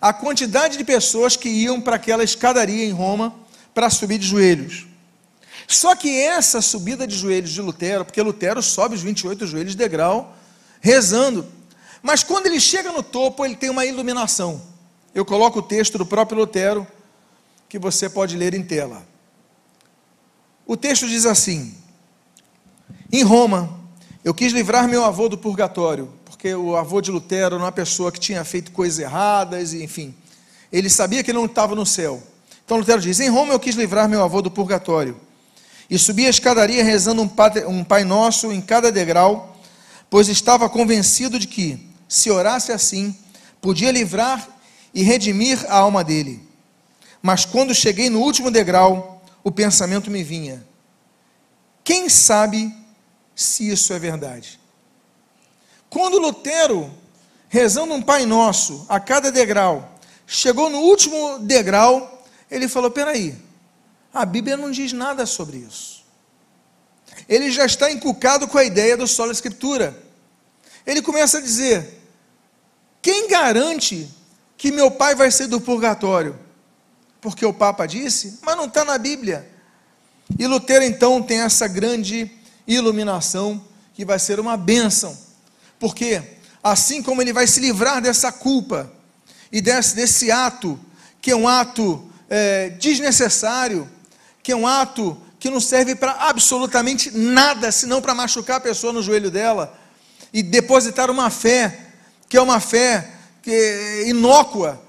a 0.02 0.12
quantidade 0.12 0.78
de 0.78 0.84
pessoas 0.84 1.36
que 1.36 1.48
iam 1.48 1.80
para 1.80 1.96
aquela 1.96 2.24
escadaria 2.24 2.84
em 2.84 2.92
Roma 2.92 3.36
para 3.72 3.90
subir 3.90 4.18
de 4.18 4.26
joelhos. 4.26 4.88
Só 5.68 5.96
que 5.96 6.20
essa 6.20 6.60
subida 6.60 7.06
de 7.06 7.16
joelhos 7.16 7.52
de 7.52 7.62
Lutero, 7.62 8.04
porque 8.04 8.22
Lutero 8.22 8.62
sobe 8.64 8.96
os 8.96 9.04
28 9.04 9.46
joelhos 9.46 9.72
de 9.74 9.78
degrau, 9.78 10.36
rezando, 10.82 11.48
mas 12.02 12.24
quando 12.24 12.48
ele 12.48 12.60
chega 12.60 12.92
no 12.92 13.04
topo, 13.04 13.46
ele 13.46 13.56
tem 13.56 13.70
uma 13.70 13.86
iluminação. 13.86 14.62
Eu 15.14 15.24
coloco 15.24 15.60
o 15.60 15.62
texto 15.62 15.98
do 15.98 16.06
próprio 16.06 16.40
Lutero, 16.40 16.88
que 17.70 17.78
você 17.78 18.10
pode 18.10 18.36
ler 18.36 18.54
em 18.54 18.64
tela. 18.64 19.06
O 20.66 20.76
texto 20.76 21.08
diz 21.08 21.26
assim: 21.26 21.76
Em 23.12 23.24
Roma, 23.24 23.80
eu 24.24 24.34
quis 24.34 24.52
livrar 24.52 24.88
meu 24.88 25.06
avô 25.06 25.30
do 25.30 25.38
purgatório, 25.38 26.12
porque 26.42 26.56
o 26.56 26.76
avô 26.76 27.02
de 27.02 27.12
Lutero 27.12 27.54
era 27.54 27.64
uma 27.64 27.72
pessoa 27.72 28.12
que 28.12 28.20
tinha 28.20 28.44
feito 28.44 28.72
coisas 28.72 28.98
erradas, 28.98 29.76
enfim. 29.76 30.12
Ele 30.74 30.90
sabia 30.90 31.24
que 31.24 31.32
não 31.32 31.46
estava 31.46 31.76
no 31.76 31.86
céu. 31.86 32.20
Então 32.66 32.78
Lutero 32.78 33.00
diz: 33.00 33.20
Em 33.20 33.30
Roma 33.30 33.54
eu 33.54 33.60
quis 33.60 33.76
livrar 33.76 34.10
meu 34.10 34.24
avô 34.24 34.42
do 34.42 34.50
purgatório 34.50 35.16
e 35.88 36.00
subi 36.00 36.26
a 36.26 36.32
escadaria 36.32 36.84
rezando 36.84 37.22
um, 37.22 37.28
padre, 37.28 37.66
um 37.66 37.84
Pai 37.84 38.04
Nosso 38.04 38.52
em 38.52 38.60
cada 38.60 38.92
degrau, 38.92 39.56
pois 40.10 40.30
estava 40.30 40.68
convencido 40.68 41.38
de 41.38 41.46
que, 41.46 41.88
se 42.10 42.32
orasse 42.32 42.72
assim, 42.72 43.16
podia 43.62 43.92
livrar 43.92 44.50
e 44.96 45.04
redimir 45.04 45.64
a 45.70 45.78
alma 45.78 46.04
dele. 46.04 46.42
Mas 47.22 47.46
quando 47.46 47.76
cheguei 47.76 48.10
no 48.10 48.20
último 48.20 48.50
degrau, 48.50 49.24
o 49.44 49.52
pensamento 49.52 50.10
me 50.10 50.24
vinha: 50.24 50.66
quem 51.84 52.10
sabe 52.10 52.76
se 53.36 53.70
isso 53.70 53.94
é 53.94 54.00
verdade? 54.00 54.61
Quando 55.92 56.18
Lutero, 56.18 56.90
rezando 57.50 57.94
um 57.94 58.02
Pai 58.02 58.26
Nosso 58.26 58.86
a 58.88 58.98
cada 58.98 59.30
degrau, 59.30 59.94
chegou 60.26 60.70
no 60.70 60.80
último 60.80 61.38
degrau, 61.40 62.24
ele 62.50 62.70
falou: 62.70 62.90
peraí, 62.90 63.38
a 64.14 64.26
Bíblia 64.26 64.56
não 64.56 64.72
diz 64.72 64.94
nada 64.94 65.26
sobre 65.26 65.58
isso. 65.58 66.06
Ele 67.28 67.52
já 67.52 67.66
está 67.66 67.92
encucado 67.92 68.48
com 68.48 68.58
a 68.58 68.64
ideia 68.64 68.96
do 68.96 69.06
solo 69.06 69.34
escritura. 69.34 70.02
Ele 70.88 71.02
começa 71.02 71.40
a 71.40 71.42
dizer: 71.42 72.02
quem 73.02 73.28
garante 73.28 74.10
que 74.58 74.72
meu 74.72 74.92
pai 74.92 75.14
vai 75.14 75.30
ser 75.30 75.48
do 75.48 75.60
purgatório? 75.60 76.40
Porque 77.20 77.46
o 77.46 77.54
Papa 77.54 77.86
disse, 77.86 78.40
mas 78.44 78.56
não 78.56 78.66
está 78.66 78.86
na 78.86 78.98
Bíblia. 78.98 79.46
E 80.40 80.48
Lutero 80.48 80.86
então 80.86 81.22
tem 81.22 81.42
essa 81.42 81.68
grande 81.68 82.32
iluminação 82.66 83.62
que 83.94 84.06
vai 84.06 84.18
ser 84.18 84.40
uma 84.40 84.56
bênção, 84.56 85.18
porque 85.82 86.22
assim 86.62 87.02
como 87.02 87.24
ele 87.24 87.34
vai 87.34 87.48
se 87.48 87.60
livrar 87.60 88.00
dessa 88.00 88.32
culpa 88.32 88.90
e 89.52 89.60
desse, 89.60 89.96
desse 89.96 90.32
ato, 90.32 90.80
que 91.20 91.32
é 91.32 91.36
um 91.36 91.48
ato 91.48 92.08
é, 92.30 92.70
desnecessário, 92.70 93.90
que 94.44 94.52
é 94.52 94.56
um 94.56 94.68
ato 94.68 95.20
que 95.40 95.50
não 95.50 95.60
serve 95.60 95.96
para 95.96 96.12
absolutamente 96.30 97.10
nada, 97.10 97.72
senão 97.72 98.00
para 98.00 98.14
machucar 98.14 98.58
a 98.58 98.60
pessoa 98.60 98.94
no 98.94 99.02
joelho 99.02 99.32
dela 99.32 99.76
e 100.32 100.44
depositar 100.44 101.10
uma 101.10 101.32
fé, 101.32 101.80
que 102.30 102.38
é 102.38 102.42
uma 102.42 102.60
fé 102.60 103.10
que 103.42 103.50
é 103.50 104.10
inócua. 104.10 104.80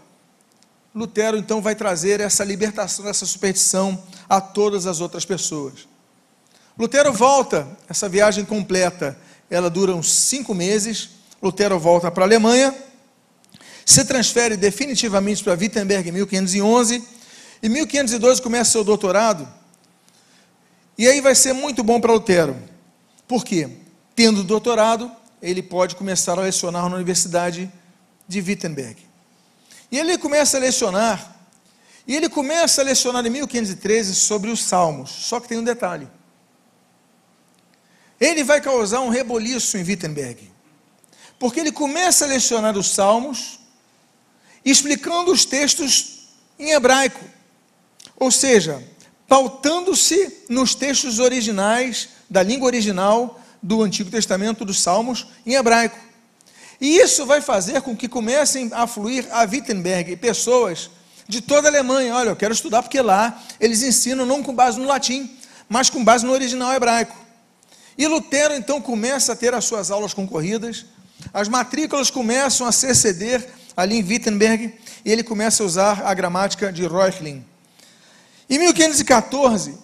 Lutero 0.95 1.39
então 1.39 1.63
vai 1.63 1.75
trazer 1.75 2.21
essa 2.21 2.45
libertação 2.45 3.07
dessa 3.07 3.25
superstição 3.25 4.05
a 4.29 4.43
todas 4.43 4.87
as 4.87 5.01
outras 5.01 5.25
pessoas. 5.25 5.89
Lutero 6.79 7.15
volta, 7.15 7.67
essa 7.89 8.11
viagem 8.11 8.45
completa, 8.45 9.17
ela 9.55 9.71
dura 9.71 9.95
uns 9.95 10.13
cinco 10.13 10.55
meses. 10.55 11.11
Lutero 11.43 11.79
volta 11.79 12.11
para 12.11 12.25
a 12.25 12.27
Alemanha, 12.27 12.73
se 13.85 14.05
transfere 14.05 14.57
definitivamente 14.57 15.43
para 15.43 15.55
Wittenberg 15.55 16.09
em 16.09 16.13
1511 16.13 17.03
em 17.63 17.69
1512 17.69 18.43
começa 18.43 18.73
seu 18.73 18.83
doutorado, 18.83 19.49
e 20.99 21.07
aí 21.07 21.21
vai 21.21 21.33
ser 21.33 21.53
muito 21.53 21.85
bom 21.85 22.01
para 22.01 22.13
Lutero. 22.13 22.57
Por 23.29 23.45
quê? 23.45 23.69
Tendo 24.17 24.43
doutorado, 24.43 25.11
ele 25.41 25.63
pode 25.63 25.95
começar 25.95 26.33
a 26.33 26.43
lecionar 26.43 26.89
na 26.89 26.97
Universidade 26.97 27.71
de 28.27 28.41
Wittenberg. 28.41 28.97
E 29.93 29.99
ele 29.99 30.19
começa 30.19 30.57
a 30.57 30.61
lecionar, 30.61 31.37
e 32.05 32.17
ele 32.17 32.29
começa 32.29 32.83
a 32.83 32.85
lecionar 32.85 33.25
em 33.25 33.31
1513 33.31 34.13
sobre 34.17 34.51
os 34.51 34.61
Salmos, 34.65 35.11
só 35.11 35.39
que 35.39 35.47
tem 35.47 35.59
um 35.59 35.65
detalhe. 35.65 36.09
Ele 38.23 38.45
vai 38.45 38.61
causar 38.61 39.01
um 39.01 39.09
reboliço 39.09 39.77
em 39.77 39.83
Wittenberg, 39.83 40.49
porque 41.41 41.59
ele 41.59 41.73
começa 41.73 42.25
a 42.25 42.29
lecionar 42.29 42.79
os 42.79 42.91
Salmos, 42.91 43.59
explicando 44.65 45.33
os 45.33 45.45
textos 45.45 46.29
em 46.57 46.71
hebraico. 46.71 47.25
Ou 48.17 48.31
seja, 48.31 48.81
pautando-se 49.27 50.45
nos 50.49 50.73
textos 50.73 51.19
originais, 51.19 52.11
da 52.31 52.45
língua 52.45 52.67
original 52.67 53.41
do 53.61 53.83
Antigo 53.83 54.09
Testamento, 54.09 54.65
dos 54.65 54.81
Salmos, 54.81 55.27
em 55.45 55.55
hebraico. 55.55 55.99
E 56.81 56.99
isso 56.99 57.27
vai 57.27 57.41
fazer 57.41 57.83
com 57.83 57.97
que 57.97 58.07
comecem 58.07 58.71
a 58.73 58.87
fluir 58.87 59.27
a 59.33 59.43
Wittenberg 59.43 60.15
pessoas 60.15 60.89
de 61.27 61.41
toda 61.41 61.67
a 61.67 61.71
Alemanha. 61.73 62.15
Olha, 62.15 62.29
eu 62.29 62.37
quero 62.37 62.55
estudar 62.55 62.83
porque 62.83 63.01
lá 63.01 63.43
eles 63.59 63.83
ensinam 63.83 64.25
não 64.25 64.45
com 64.45 64.55
base 64.55 64.79
no 64.79 64.87
latim, 64.87 65.29
mas 65.69 65.91
com 65.91 66.05
base 66.05 66.25
no 66.25 66.31
original 66.31 66.73
hebraico. 66.73 67.22
E 67.97 68.07
Lutero 68.07 68.55
então 68.55 68.81
começa 68.81 69.33
a 69.33 69.37
ter 69.37 69.55
as 69.55 69.65
suas 69.65 69.91
aulas 69.91 70.15
concorridas, 70.15 70.87
as 71.33 71.49
matrículas 71.49 72.11
começam 72.11 72.67
a 72.67 72.73
se 72.73 72.87
exceder 72.87 73.49
ali 73.77 73.99
em 73.99 74.05
Wittenberg, 74.05 74.75
e 75.05 75.11
ele 75.11 75.23
começa 75.23 75.63
a 75.63 75.67
usar 75.67 76.03
a 76.05 76.15
gramática 76.15 76.73
de 76.73 76.87
Reuchlin. 76.87 77.45
Em 78.49 78.59
1514, 78.59 79.79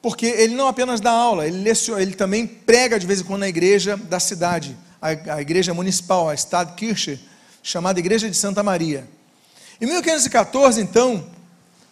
porque 0.00 0.26
ele 0.26 0.54
não 0.54 0.66
apenas 0.66 1.00
dá 1.00 1.12
aula, 1.12 1.46
ele, 1.46 1.62
leciona, 1.62 2.02
ele 2.02 2.14
também 2.14 2.46
prega 2.46 2.98
de 2.98 3.06
vez 3.06 3.20
em 3.20 3.24
quando 3.24 3.40
na 3.40 3.48
igreja 3.48 3.96
da 3.96 4.18
cidade, 4.18 4.76
a, 5.00 5.34
a 5.34 5.40
igreja 5.40 5.72
municipal, 5.72 6.28
a 6.28 6.34
Stadtkirche, 6.34 7.20
chamada 7.62 8.00
Igreja 8.00 8.28
de 8.28 8.36
Santa 8.36 8.62
Maria. 8.62 9.08
Em 9.80 9.86
1514, 9.86 10.80
então, 10.80 11.24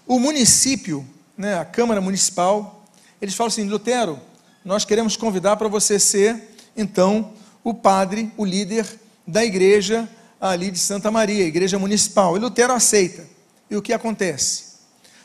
o 0.07 0.19
município, 0.19 1.07
né, 1.37 1.59
a 1.59 1.65
Câmara 1.65 2.01
Municipal, 2.01 2.85
eles 3.23 3.35
falam 3.35 3.49
assim: 3.49 3.69
Lutero, 3.69 4.21
nós 4.64 4.85
queremos 4.85 5.16
convidar 5.16 5.57
para 5.57 5.68
você 5.68 5.99
ser, 5.99 6.55
então, 6.77 7.33
o 7.64 7.73
padre, 7.73 8.31
o 8.37 8.44
líder 8.44 8.87
da 9.27 9.44
igreja 9.44 10.09
ali 10.40 10.70
de 10.70 10.79
Santa 10.79 11.11
Maria, 11.11 11.44
igreja 11.44 11.79
municipal. 11.79 12.37
E 12.37 12.40
Lutero 12.40 12.73
aceita. 12.73 13.27
E 13.70 13.77
o 13.77 13.83
que 13.83 13.92
acontece? 13.92 14.70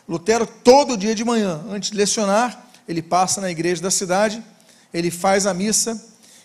Lutero, 0.07 0.45
todo 0.45 0.97
dia 0.97 1.15
de 1.15 1.23
manhã, 1.23 1.63
antes 1.69 1.89
de 1.89 1.97
lecionar, 1.97 2.67
ele 2.87 3.01
passa 3.01 3.41
na 3.41 3.49
igreja 3.49 3.81
da 3.81 3.89
cidade, 3.89 4.43
ele 4.93 5.09
faz 5.09 5.45
a 5.45 5.53
missa 5.53 6.01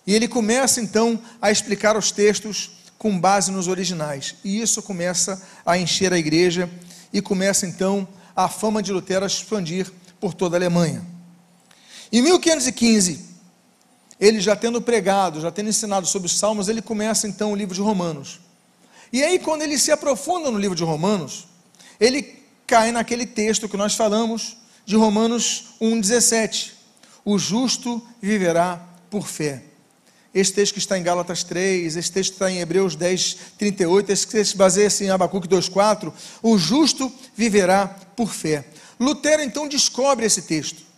e 0.07 0.15
ele 0.15 0.27
começa 0.27 0.81
então 0.81 1.21
a 1.43 1.51
explicar 1.51 1.97
os 1.97 2.11
textos 2.11 2.71
com 2.97 3.19
base 3.19 3.51
nos 3.51 3.69
originais. 3.69 4.35
E 4.43 4.61
isso 4.61 4.83
começa 4.83 5.43
a 5.65 5.79
encher 5.79 6.13
a 6.13 6.19
igreja 6.19 6.71
e 7.13 7.21
começa 7.21 7.67
então 7.67 8.09
a 8.35 8.49
fama 8.49 8.83
de 8.83 8.93
Lutero 8.93 9.25
a 9.25 9.27
expandir 9.27 9.91
por 10.19 10.33
toda 10.33 10.57
a 10.57 10.59
Alemanha. 10.59 11.05
Em 12.13 12.23
1515, 12.23 13.25
ele 14.19 14.41
já 14.41 14.57
tendo 14.57 14.83
pregado, 14.83 15.41
já 15.41 15.51
tendo 15.51 15.71
ensinado 15.71 16.07
sobre 16.07 16.27
os 16.27 16.39
Salmos, 16.39 16.69
ele 16.69 16.83
começa 16.83 17.29
então 17.29 17.53
o 17.53 17.57
livro 17.57 17.75
de 17.75 17.81
Romanos. 17.81 18.41
E 19.13 19.23
aí, 19.23 19.39
quando 19.39 19.63
ele 19.63 19.79
se 19.79 19.91
aprofunda 19.91 20.51
no 20.51 20.59
livro 20.59 20.77
de 20.77 20.85
Romanos, 20.85 21.49
ele 21.99 22.23
cai 22.67 22.93
naquele 22.93 23.27
texto 23.27 23.69
que 23.69 23.77
nós 23.77 23.95
falamos 23.95 24.57
de 24.85 24.95
Romanos 24.97 25.75
1,17: 25.81 26.73
O 27.25 27.39
justo 27.39 28.03
viverá 28.21 28.85
por 29.09 29.27
fé. 29.27 29.63
Esse 30.33 30.53
texto 30.53 30.75
que 30.75 30.79
está 30.79 30.97
em 30.97 31.03
Gálatas 31.03 31.43
3, 31.43 31.97
esse 31.97 32.13
texto 32.13 32.35
está 32.35 32.51
em 32.51 32.61
Hebreus 32.61 32.95
10, 32.95 33.37
38, 33.59 34.13
esse 34.13 34.27
texto 34.29 34.57
baseia-se 34.57 35.05
em 35.05 35.11
Abacuque 35.11 35.49
2,4. 35.49 36.13
O 36.41 36.57
justo 36.57 37.13
viverá 37.35 37.89
por 38.15 38.33
fé. 38.33 38.65
Lutero 38.99 39.43
então 39.43 39.67
descobre 39.67 40.25
esse 40.27 40.43
texto. 40.43 40.90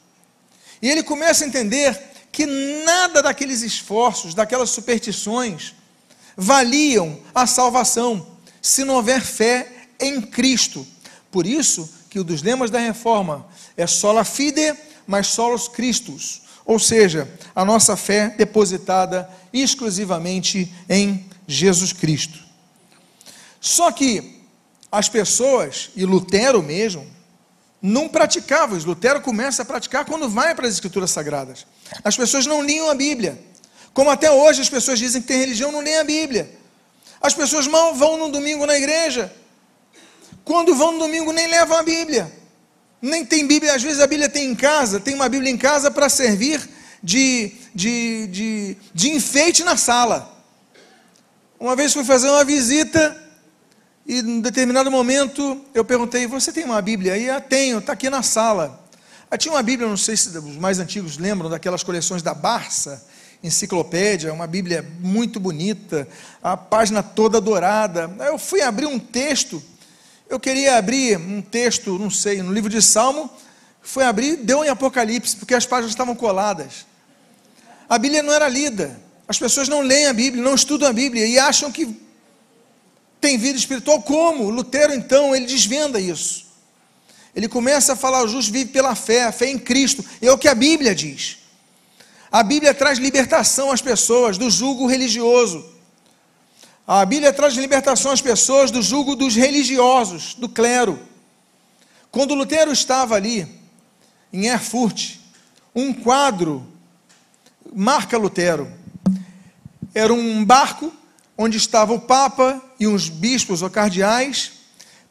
E 0.83 0.91
ele 0.91 1.03
começa 1.03 1.45
a 1.45 1.47
entender 1.47 1.99
que 2.33 2.45
nada 2.85 3.23
daqueles 3.23 3.63
esforços, 3.63 4.35
daquelas 4.35 4.71
superstições, 4.71 5.75
valiam 6.37 7.21
a 7.35 7.47
salvação 7.47 8.27
se 8.61 8.85
não 8.85 8.95
houver 8.97 9.21
fé 9.21 9.71
em 10.01 10.21
Cristo. 10.21 10.87
Por 11.31 11.47
isso 11.47 11.89
que 12.11 12.19
o 12.19 12.25
dos 12.25 12.43
lemas 12.43 12.71
da 12.71 12.79
reforma 12.79 13.47
é 13.77 13.87
sola 13.87 14.25
fide, 14.25 14.75
mas 15.07 15.29
solos 15.29 15.69
Christus, 15.69 16.43
ou 16.65 16.79
seja, 16.79 17.29
a 17.55 17.65
nossa 17.65 17.97
fé 17.97 18.29
depositada 18.31 19.29
exclusivamente 19.53 20.73
em 20.89 21.27
Jesus 21.47 21.93
Cristo. 21.93 22.39
Só 23.61 23.93
que 23.93 24.41
as 24.91 25.09
pessoas, 25.09 25.91
e 25.97 26.05
Lutero 26.05 26.63
mesmo, 26.63 27.07
não 27.83 28.09
praticavam 28.09 28.79
isso. 28.79 28.87
Lutero 28.87 29.21
começa 29.21 29.63
a 29.63 29.65
praticar 29.65 30.05
quando 30.05 30.29
vai 30.29 30.55
para 30.55 30.69
as 30.69 30.75
Escrituras 30.75 31.11
Sagradas. 31.11 31.67
As 32.05 32.17
pessoas 32.17 32.47
não 32.47 32.63
liam 32.63 32.89
a 32.89 32.95
Bíblia. 32.95 33.39
Como 33.93 34.09
até 34.09 34.31
hoje 34.31 34.63
as 34.63 34.71
pessoas 34.71 34.99
dizem 34.99 35.21
que 35.21 35.29
tem 35.29 35.39
religião, 35.39 35.73
não 35.73 35.81
leem 35.81 35.99
a 35.99 36.05
Bíblia. 36.05 36.51
As 37.21 37.35
pessoas 37.35 37.67
mal 37.67 37.95
vão 37.95 38.17
no 38.17 38.31
domingo 38.31 38.65
na 38.65 38.77
igreja. 38.77 39.33
Quando 40.45 40.75
vão 40.75 40.93
no 40.93 40.99
domingo, 41.01 41.33
nem 41.33 41.49
levam 41.49 41.77
a 41.77 41.83
Bíblia. 41.83 42.33
Nem 43.01 43.25
tem 43.25 43.47
Bíblia, 43.47 43.75
às 43.75 43.83
vezes 43.83 44.01
a 44.01 44.07
Bíblia 44.07 44.29
tem 44.29 44.45
em 44.45 44.55
casa, 44.55 45.01
tem 45.01 45.15
uma 45.15 45.29
Bíblia 45.29 45.51
em 45.51 45.59
casa 45.59 45.91
para 45.91 46.09
servir 46.09 46.61
de, 47.03 47.53
de, 47.75 48.29
de, 48.29 48.77
de 48.95 49.11
enfeite 49.11 49.65
na 49.65 49.77
sala. 49.77 50.33
Uma 51.59 51.75
vez 51.75 51.93
fui 51.93 52.05
fazer 52.05 52.29
uma 52.29 52.45
visita 52.45 53.22
e 54.15 54.19
em 54.19 54.41
determinado 54.41 54.91
momento 54.91 55.61
eu 55.75 55.85
perguntei: 55.85 56.27
Você 56.27 56.53
tem 56.53 56.65
uma 56.65 56.81
Bíblia? 56.81 57.17
E 57.17 57.31
ah, 57.31 57.41
tenho, 57.41 57.79
está 57.79 57.93
aqui 57.93 58.09
na 58.11 58.23
sala. 58.23 58.81
Ah, 59.31 59.39
tinha 59.39 59.53
uma 59.55 59.63
Bíblia, 59.63 59.89
não 59.89 59.97
sei 59.97 60.17
se 60.17 60.29
os 60.37 60.57
mais 60.57 60.79
antigos 60.79 61.19
lembram 61.19 61.49
daquelas 61.49 61.83
coleções 61.83 62.23
da 62.23 62.35
Barça, 62.35 63.05
enciclopédia, 63.43 64.33
uma 64.33 64.47
Bíblia 64.47 64.87
muito 65.01 65.41
bonita, 65.41 66.07
a 66.43 66.57
página 66.57 67.03
toda 67.03 67.41
dourada. 67.41 68.15
Aí 68.19 68.29
eu 68.29 68.39
fui 68.39 68.61
abrir 68.61 68.87
um 68.87 68.99
texto 68.99 69.63
eu 70.33 70.41
queria 70.41 70.79
abrir 70.79 71.19
um 71.19 71.43
texto, 71.43 71.99
não 71.99 72.09
sei, 72.09 72.43
no 72.43 72.55
livro 72.55 72.71
de 72.71 72.81
Salmo, 72.81 73.31
foi 73.83 74.03
abrir, 74.03 74.37
deu 74.37 74.65
em 74.65 74.69
Apocalipse, 74.71 75.37
porque 75.37 75.55
as 75.55 75.67
páginas 75.67 75.91
estavam 75.91 76.15
coladas. 76.15 76.87
A 77.87 77.99
Bíblia 77.99 78.23
não 78.23 78.33
era 78.33 78.49
lida. 78.49 78.99
As 79.29 79.39
pessoas 79.39 79.69
não 79.69 79.83
leem 79.83 80.07
a 80.07 80.13
Bíblia, 80.15 80.43
não 80.43 80.55
estudam 80.55 80.89
a 80.89 80.93
Bíblia 80.93 81.27
e 81.27 81.39
acham 81.39 81.71
que 81.71 81.85
tem 83.23 83.39
vida 83.39 83.57
espiritual. 83.57 84.03
Como? 84.03 84.51
Lutero, 84.51 84.93
então, 84.93 85.35
ele 85.35 85.47
desvenda 85.47 86.01
isso. 86.01 86.45
Ele 87.35 87.49
começa 87.49 87.95
a 87.95 87.97
falar: 87.97 88.23
o 88.25 88.29
justo 88.29 88.53
vive 88.53 88.71
pela 88.71 88.95
fé, 88.95 89.25
a 89.25 89.33
fé 89.33 89.49
em 89.49 89.59
Cristo. 89.59 90.05
É 90.21 90.31
o 90.31 90.37
que 90.37 90.49
a 90.49 90.55
Bíblia 90.55 90.95
diz. 90.95 91.39
A 92.31 92.43
Bíblia 92.43 92.75
traz 92.75 92.99
libertação 92.99 93.71
às 93.71 93.81
pessoas 93.81 94.37
do 94.37 94.51
jugo 94.51 94.87
religioso. 94.87 95.65
A 96.87 97.05
Bíblia 97.07 97.33
traz 97.33 97.55
libertação 97.55 98.11
às 98.11 98.21
pessoas 98.21 98.71
do 98.71 98.83
jugo 98.83 99.15
dos 99.15 99.37
religiosos, 99.37 100.35
do 100.35 100.49
clero. 100.49 100.99
Quando 102.11 102.35
Lutero 102.35 102.73
estava 102.73 103.15
ali, 103.15 103.47
em 104.33 104.47
Erfurt, 104.47 105.17
um 105.75 105.93
quadro 105.93 106.67
marca 107.73 108.19
Lutero. 108.19 108.71
Era 109.95 110.13
um 110.13 110.45
barco 110.45 110.93
onde 111.37 111.57
estava 111.57 111.93
o 111.93 112.01
Papa 112.01 112.61
e 112.83 112.87
uns 112.89 113.09
bispos 113.09 113.63
ou 113.63 113.71
cardeais, 113.71 114.53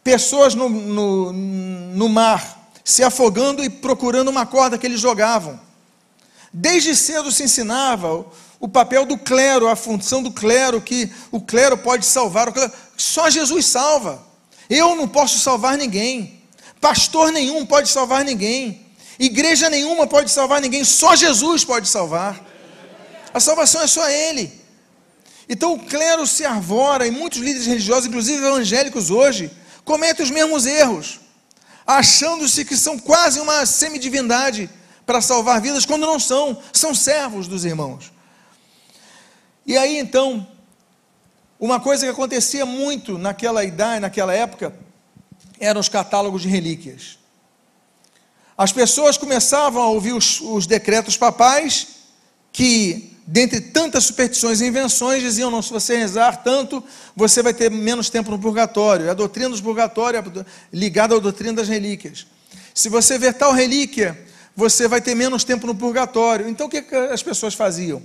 pessoas 0.04 0.54
no, 0.54 0.68
no, 0.68 1.32
no 1.32 2.10
mar 2.10 2.70
se 2.84 3.02
afogando 3.02 3.64
e 3.64 3.70
procurando 3.70 4.28
uma 4.28 4.46
corda 4.46 4.78
que 4.78 4.86
eles 4.86 5.00
jogavam. 5.00 5.58
Desde 6.52 6.94
cedo 6.94 7.32
se 7.32 7.44
ensinava 7.44 8.26
o 8.60 8.68
papel 8.68 9.06
do 9.06 9.18
clero, 9.18 9.70
a 9.70 9.76
função 9.78 10.22
do 10.22 10.32
clero, 10.32 10.82
que 10.82 11.10
o 11.32 11.40
clero 11.40 11.78
pode 11.78 12.06
salvar. 12.06 12.52
Clero, 12.52 12.74
só 12.98 13.30
Jesus 13.30 13.66
salva. 13.68 14.22
Eu 14.70 14.94
não 14.94 15.08
posso 15.08 15.40
salvar 15.40 15.78
ninguém. 15.78 16.42
Pastor 16.82 17.32
nenhum 17.32 17.66
pode 17.66 17.88
salvar 17.88 18.26
ninguém. 18.26 18.86
Igreja 19.18 19.70
nenhuma 19.70 20.06
pode 20.08 20.30
salvar 20.30 20.60
ninguém. 20.60 20.84
Só 20.84 21.16
Jesus 21.16 21.64
pode 21.64 21.88
salvar. 21.88 22.38
A 23.34 23.40
salvação 23.40 23.82
é 23.82 23.88
só 23.88 24.10
Ele. 24.10 24.61
Então 25.48 25.74
o 25.74 25.80
clero 25.80 26.26
se 26.26 26.46
arvora, 26.46 27.06
e 27.06 27.12
muitos 27.12 27.40
líderes 27.40 27.68
religiosos, 27.68 28.08
inclusive 28.08 28.46
evangélicos 28.46 29.10
hoje, 29.10 29.52
cometem 29.84 30.24
os 30.24 30.32
mesmos 30.32 30.66
erros, 30.66 31.20
achando-se 31.86 32.64
que 32.64 32.78
são 32.78 32.98
quase 32.98 33.40
uma 33.40 33.66
semidivindade 33.66 34.70
para 35.06 35.22
salvar 35.22 35.60
vidas, 35.60 35.86
quando 35.86 36.06
não 36.06 36.20
são, 36.20 36.62
são 36.72 36.96
servos 36.96 37.48
dos 37.48 37.66
irmãos. 37.66 38.12
E 39.66 39.78
aí 39.78 39.98
então, 39.98 40.48
uma 41.60 41.80
coisa 41.80 42.06
que 42.06 42.12
acontecia 42.12 42.66
muito 42.66 43.18
naquela 43.18 43.64
idade, 43.64 44.00
naquela 44.00 44.34
época, 44.34 44.74
eram 45.60 45.80
os 45.80 45.90
catálogos 45.90 46.42
de 46.42 46.48
relíquias. 46.48 47.20
As 48.58 48.72
pessoas 48.72 49.18
começavam 49.18 49.82
a 49.82 49.88
ouvir 49.88 50.14
os, 50.14 50.40
os 50.42 50.66
decretos 50.66 51.18
papais 51.18 51.88
que, 52.52 53.11
dentre 53.32 53.62
tantas 53.62 54.04
superstições 54.04 54.62
e 54.62 54.66
invenções, 54.66 55.24
diziam: 55.24 55.50
não, 55.50 55.62
se 55.62 55.72
você 55.72 55.98
rezar 55.98 56.44
tanto, 56.44 56.84
você 57.16 57.42
vai 57.42 57.54
ter 57.54 57.72
menos 57.72 58.10
tempo 58.10 58.30
no 58.30 58.38
purgatório. 58.38 59.10
A 59.10 59.14
doutrina 59.14 59.50
dos 59.50 59.62
purgatórios 59.62 60.24
é 60.24 60.46
ligada 60.72 61.16
à 61.16 61.20
doutrina 61.20 61.54
das 61.54 61.68
relíquias. 61.68 62.28
Se 62.74 62.90
você 62.90 63.18
ver 63.18 63.34
tal 63.34 63.54
relíquia, 63.54 64.20
você 64.56 64.88
vai 64.88 65.02
ter 65.02 65.16
menos 65.16 65.44
tempo 65.44 65.66
no 65.66 65.74
purgatório. 65.74 66.48
Então 66.48 66.68
o 66.68 66.70
que 66.70 66.84
as 67.12 67.24
pessoas 67.24 67.54
faziam? 67.54 68.02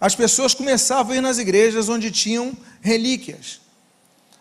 as 0.00 0.14
pessoas 0.14 0.54
começavam 0.54 1.12
a 1.12 1.16
ir 1.16 1.20
nas 1.20 1.36
igrejas 1.36 1.88
onde 1.90 2.10
tinham 2.10 2.56
relíquias. 2.80 3.60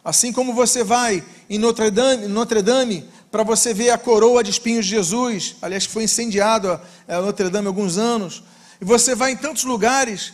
Assim 0.04 0.32
como 0.32 0.54
você 0.54 0.84
vai 0.84 1.22
em 1.50 1.58
Notre 1.58 1.92
Dame, 1.92 2.28
Notre 2.28 2.62
Dame 2.62 3.06
para 3.30 3.44
você 3.44 3.74
ver 3.74 3.90
a 3.90 3.98
coroa 3.98 4.42
de 4.42 4.50
espinhos 4.50 4.86
de 4.86 4.92
Jesus, 4.92 5.58
aliás, 5.62 5.86
foi 5.86 6.04
incendiado 6.04 6.80
a 7.08 7.22
Notre 7.22 7.50
Dame 7.50 7.68
há 7.68 7.70
alguns 7.70 7.98
anos, 7.98 8.42
e 8.82 8.86
você 8.86 9.16
vai 9.16 9.32
em 9.32 9.38
tantos 9.38 9.64
lugares. 9.64 10.34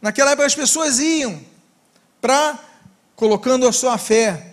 Naquela 0.00 0.32
época 0.32 0.46
as 0.46 0.54
pessoas 0.54 0.98
iam 0.98 1.40
para, 2.20 2.58
colocando 3.14 3.66
a 3.66 3.72
sua 3.72 3.98
fé, 3.98 4.52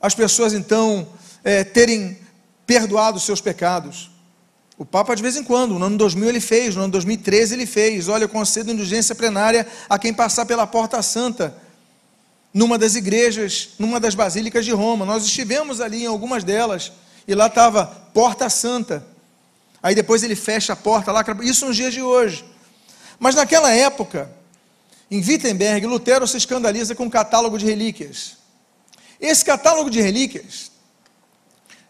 as 0.00 0.14
pessoas 0.14 0.52
então 0.52 1.08
é, 1.42 1.64
terem 1.64 2.18
perdoado 2.66 3.16
os 3.16 3.24
seus 3.24 3.40
pecados. 3.40 4.10
O 4.76 4.84
Papa, 4.84 5.14
de 5.14 5.22
vez 5.22 5.36
em 5.36 5.44
quando, 5.44 5.78
no 5.78 5.84
ano 5.84 5.96
2000 5.96 6.28
ele 6.28 6.40
fez, 6.40 6.74
no 6.74 6.82
ano 6.82 6.92
2013 6.92 7.54
ele 7.54 7.66
fez. 7.66 8.08
Olha, 8.08 8.24
eu 8.24 8.28
concedo 8.28 8.72
indulgência 8.72 9.14
plenária 9.14 9.66
a 9.88 9.98
quem 9.98 10.12
passar 10.12 10.46
pela 10.46 10.66
Porta 10.66 11.00
Santa, 11.00 11.56
numa 12.52 12.76
das 12.76 12.94
igrejas, 12.96 13.70
numa 13.78 14.00
das 14.00 14.14
basílicas 14.14 14.64
de 14.64 14.72
Roma. 14.72 15.06
Nós 15.06 15.24
estivemos 15.24 15.80
ali 15.80 16.02
em 16.02 16.06
algumas 16.06 16.42
delas, 16.42 16.92
e 17.26 17.34
lá 17.34 17.46
estava 17.46 17.86
Porta 18.12 18.50
Santa. 18.50 19.06
Aí 19.80 19.94
depois 19.94 20.22
ele 20.22 20.34
fecha 20.34 20.72
a 20.72 20.76
porta 20.76 21.12
lá, 21.12 21.24
isso 21.42 21.66
nos 21.66 21.76
dias 21.76 21.92
de 21.92 22.02
hoje. 22.02 22.44
Mas 23.18 23.34
naquela 23.34 23.72
época, 23.72 24.30
em 25.10 25.18
Wittenberg, 25.18 25.86
Lutero 25.86 26.26
se 26.26 26.36
escandaliza 26.36 26.94
com 26.94 27.04
um 27.04 27.10
catálogo 27.10 27.58
de 27.58 27.66
relíquias. 27.66 28.36
Esse 29.20 29.44
catálogo 29.44 29.90
de 29.90 30.00
relíquias, 30.00 30.72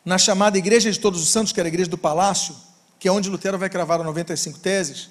na 0.05 0.18
chamada 0.18 0.59
Igreja 0.59 0.93
de 0.93 1.01
Todos 1.01 1.22
os 1.22 1.31
Santos, 1.31 1.53
que 1.53 1.61
era 1.61 1.68
a 1.68 1.72
igreja 1.72 1.89
do 1.89 1.97
Palácio, 1.97 2.55
que 2.99 3.09
é 3.09 3.12
onde 3.12 3.31
Lutero 3.31 3.59
vai 3.59 3.70
cravar 3.70 4.01
as 4.01 4.07
95 4.07 4.59
teses, 4.59 5.09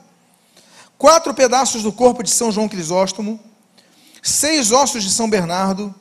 Quatro 0.98 1.34
pedaços 1.34 1.84
do 1.84 1.92
corpo 1.92 2.24
de 2.24 2.30
São 2.30 2.52
João 2.52 2.68
Crisóstomo, 2.68 3.40
seis 4.22 4.72
ossos 4.72 5.04
de 5.04 5.12
São 5.12 5.30
Bernardo, 5.30 5.94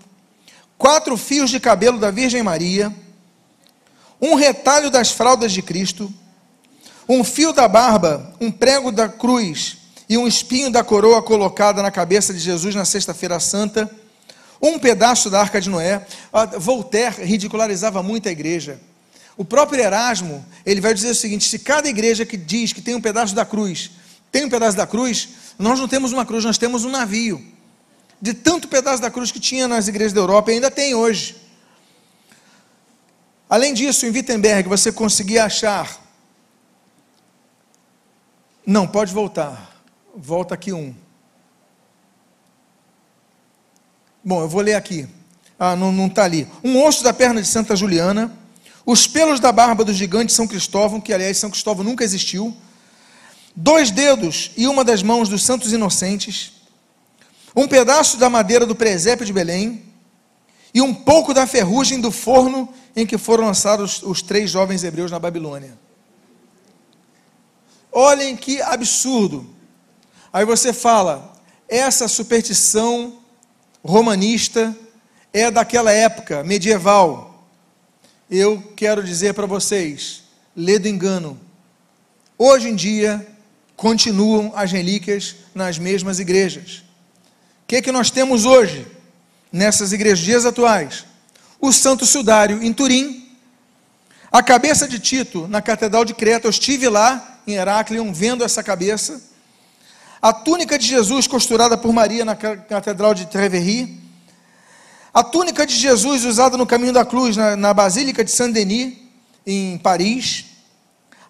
quatro 0.78 1.16
fios 1.16 1.50
de 1.50 1.60
cabelo 1.60 1.98
da 1.98 2.10
Virgem 2.10 2.42
Maria, 2.42 2.94
um 4.20 4.34
retalho 4.34 4.90
das 4.90 5.10
fraldas 5.10 5.52
de 5.52 5.60
Cristo, 5.60 6.12
um 7.08 7.22
fio 7.22 7.52
da 7.52 7.68
barba, 7.68 8.34
um 8.40 8.50
prego 8.50 8.90
da 8.90 9.08
cruz 9.08 9.76
e 10.08 10.16
um 10.16 10.26
espinho 10.26 10.70
da 10.70 10.82
coroa 10.82 11.22
colocada 11.22 11.82
na 11.82 11.90
cabeça 11.90 12.32
de 12.32 12.40
Jesus 12.40 12.74
na 12.74 12.84
Sexta-feira 12.84 13.38
Santa, 13.38 13.90
um 14.60 14.78
pedaço 14.78 15.28
da 15.28 15.40
arca 15.40 15.60
de 15.60 15.68
Noé. 15.68 16.06
Ah, 16.32 16.46
Voltaire 16.46 17.22
ridicularizava 17.24 18.02
muito 18.02 18.28
a 18.28 18.32
igreja. 18.32 18.80
O 19.36 19.44
próprio 19.44 19.82
Erasmo, 19.82 20.44
ele 20.64 20.80
vai 20.80 20.94
dizer 20.94 21.10
o 21.10 21.14
seguinte: 21.14 21.44
se 21.44 21.58
cada 21.58 21.88
igreja 21.88 22.24
que 22.24 22.36
diz 22.36 22.72
que 22.72 22.80
tem 22.80 22.94
um 22.94 23.00
pedaço 23.00 23.34
da 23.34 23.44
cruz, 23.44 23.90
tem 24.32 24.44
um 24.44 24.50
pedaço 24.50 24.76
da 24.76 24.86
cruz, 24.86 25.28
nós 25.58 25.78
não 25.78 25.86
temos 25.86 26.12
uma 26.12 26.24
cruz, 26.24 26.44
nós 26.44 26.58
temos 26.58 26.84
um 26.84 26.90
navio. 26.90 27.44
De 28.20 28.32
tanto 28.32 28.66
pedaço 28.66 29.02
da 29.02 29.10
cruz 29.10 29.30
que 29.30 29.38
tinha 29.38 29.68
nas 29.68 29.88
igrejas 29.88 30.14
da 30.14 30.20
Europa, 30.20 30.50
e 30.50 30.54
ainda 30.54 30.70
tem 30.70 30.94
hoje. 30.94 31.36
Além 33.48 33.74
disso, 33.74 34.06
em 34.06 34.10
Wittenberg, 34.10 34.68
você 34.68 34.90
conseguia 34.90 35.44
achar. 35.44 36.00
Não, 38.66 38.86
pode 38.86 39.12
voltar. 39.12 39.82
Volta 40.16 40.54
aqui 40.54 40.72
um. 40.72 40.94
Bom, 44.24 44.40
eu 44.40 44.48
vou 44.48 44.62
ler 44.62 44.74
aqui. 44.74 45.06
Ah, 45.58 45.76
não 45.76 46.06
está 46.06 46.24
ali. 46.24 46.48
Um 46.64 46.82
osso 46.84 47.04
da 47.04 47.12
perna 47.12 47.40
de 47.40 47.46
Santa 47.46 47.76
Juliana 47.76 48.36
os 48.86 49.08
pelos 49.08 49.40
da 49.40 49.50
barba 49.50 49.84
do 49.84 49.92
gigante 49.92 50.32
São 50.32 50.46
Cristóvão, 50.46 51.00
que 51.00 51.12
aliás 51.12 51.36
São 51.36 51.50
Cristóvão 51.50 51.84
nunca 51.84 52.04
existiu, 52.04 52.56
dois 53.54 53.90
dedos 53.90 54.52
e 54.56 54.68
uma 54.68 54.84
das 54.84 55.02
mãos 55.02 55.28
dos 55.28 55.44
santos 55.44 55.72
inocentes, 55.72 56.52
um 57.54 57.66
pedaço 57.66 58.16
da 58.16 58.30
madeira 58.30 58.64
do 58.64 58.76
presépio 58.76 59.26
de 59.26 59.32
Belém 59.32 59.82
e 60.72 60.80
um 60.80 60.94
pouco 60.94 61.34
da 61.34 61.46
ferrugem 61.46 62.00
do 62.00 62.12
forno 62.12 62.72
em 62.94 63.04
que 63.04 63.18
foram 63.18 63.46
lançados 63.46 64.02
os 64.04 64.22
três 64.22 64.50
jovens 64.50 64.84
hebreus 64.84 65.10
na 65.10 65.18
Babilônia. 65.18 65.76
Olhem 67.90 68.36
que 68.36 68.60
absurdo. 68.62 69.48
Aí 70.32 70.44
você 70.44 70.72
fala, 70.72 71.34
essa 71.68 72.06
superstição 72.06 73.18
romanista 73.82 74.76
é 75.32 75.50
daquela 75.50 75.90
época 75.90 76.44
medieval 76.44 77.35
eu 78.30 78.62
quero 78.74 79.02
dizer 79.02 79.34
para 79.34 79.46
vocês, 79.46 80.24
lê 80.54 80.78
do 80.78 80.88
engano. 80.88 81.38
Hoje 82.36 82.68
em 82.68 82.74
dia, 82.74 83.26
continuam 83.76 84.52
as 84.54 84.72
relíquias 84.72 85.36
nas 85.54 85.78
mesmas 85.78 86.18
igrejas. 86.18 86.78
O 87.62 87.68
que, 87.68 87.82
que 87.82 87.92
nós 87.92 88.10
temos 88.10 88.44
hoje, 88.44 88.86
nessas 89.52 89.92
igrejas 89.92 90.44
atuais? 90.44 91.04
O 91.60 91.72
Santo 91.72 92.04
Sudário 92.04 92.62
em 92.62 92.72
Turim, 92.72 93.28
a 94.30 94.42
cabeça 94.42 94.86
de 94.86 94.98
Tito 94.98 95.46
na 95.48 95.62
Catedral 95.62 96.04
de 96.04 96.14
Creta, 96.14 96.46
eu 96.46 96.50
estive 96.50 96.88
lá 96.88 97.40
em 97.46 97.54
Heráclion 97.54 98.12
vendo 98.12 98.44
essa 98.44 98.62
cabeça, 98.62 99.22
a 100.20 100.32
túnica 100.32 100.78
de 100.78 100.86
Jesus 100.86 101.26
costurada 101.26 101.76
por 101.78 101.92
Maria 101.92 102.24
na 102.24 102.34
Catedral 102.34 103.14
de 103.14 103.26
Trevery, 103.26 104.05
a 105.16 105.24
túnica 105.24 105.64
de 105.64 105.74
Jesus 105.74 106.26
usada 106.26 106.58
no 106.58 106.66
caminho 106.66 106.92
da 106.92 107.02
cruz, 107.02 107.38
na, 107.38 107.56
na 107.56 107.72
Basílica 107.72 108.22
de 108.22 108.30
Saint-Denis, 108.30 108.98
em 109.46 109.78
Paris. 109.78 110.44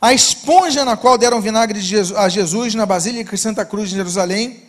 A 0.00 0.12
esponja 0.12 0.84
na 0.84 0.96
qual 0.96 1.16
deram 1.16 1.40
vinagre 1.40 1.78
de 1.78 1.86
Jesus, 1.86 2.18
a 2.18 2.28
Jesus 2.28 2.74
na 2.74 2.84
Basílica 2.84 3.36
de 3.36 3.40
Santa 3.40 3.64
Cruz, 3.64 3.92
em 3.92 3.94
Jerusalém. 3.94 4.60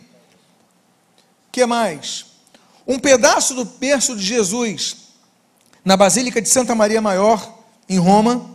que 1.50 1.66
mais? 1.66 2.26
Um 2.86 2.96
pedaço 2.96 3.54
do 3.56 3.64
berço 3.64 4.14
de 4.14 4.22
Jesus 4.22 4.98
na 5.84 5.96
Basílica 5.96 6.40
de 6.40 6.48
Santa 6.48 6.72
Maria 6.76 7.00
Maior, 7.00 7.58
em 7.88 7.98
Roma. 7.98 8.48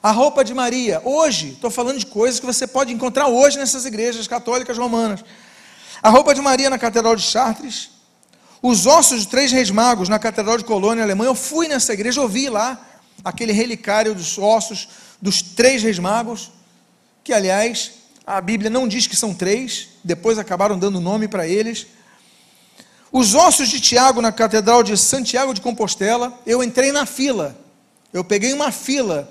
A 0.00 0.12
roupa 0.12 0.44
de 0.44 0.54
Maria, 0.54 1.02
hoje, 1.04 1.54
estou 1.54 1.72
falando 1.72 1.98
de 1.98 2.06
coisas 2.06 2.38
que 2.38 2.46
você 2.46 2.68
pode 2.68 2.92
encontrar 2.92 3.26
hoje 3.26 3.58
nessas 3.58 3.84
igrejas 3.84 4.28
católicas 4.28 4.78
romanas. 4.78 5.24
A 6.00 6.08
roupa 6.08 6.32
de 6.32 6.40
Maria 6.40 6.70
na 6.70 6.78
Catedral 6.78 7.16
de 7.16 7.22
Chartres, 7.22 7.90
os 8.62 8.86
ossos 8.86 9.22
de 9.22 9.28
três 9.28 9.50
reis 9.50 9.70
magos 9.70 10.08
na 10.08 10.20
Catedral 10.20 10.56
de 10.56 10.64
Colônia, 10.64 11.02
Alemanha. 11.02 11.30
Eu 11.30 11.34
fui 11.34 11.66
nessa 11.66 11.92
igreja, 11.92 12.22
ouvi 12.22 12.48
lá 12.48 12.80
aquele 13.24 13.52
relicário 13.52 14.14
dos 14.14 14.38
ossos 14.38 14.88
dos 15.20 15.42
três 15.42 15.82
reis 15.82 15.98
magos, 15.98 16.52
que 17.24 17.32
aliás 17.32 17.92
a 18.24 18.40
Bíblia 18.40 18.70
não 18.70 18.86
diz 18.86 19.06
que 19.06 19.16
são 19.16 19.34
três, 19.34 19.88
depois 20.02 20.38
acabaram 20.38 20.78
dando 20.78 21.00
nome 21.00 21.26
para 21.26 21.46
eles. 21.46 21.88
Os 23.10 23.34
ossos 23.34 23.68
de 23.68 23.80
Tiago 23.80 24.22
na 24.22 24.32
Catedral 24.32 24.82
de 24.82 24.96
Santiago 24.96 25.52
de 25.52 25.60
Compostela, 25.60 26.32
eu 26.46 26.62
entrei 26.62 26.92
na 26.92 27.04
fila, 27.04 27.56
eu 28.12 28.24
peguei 28.24 28.52
uma 28.52 28.70
fila, 28.70 29.30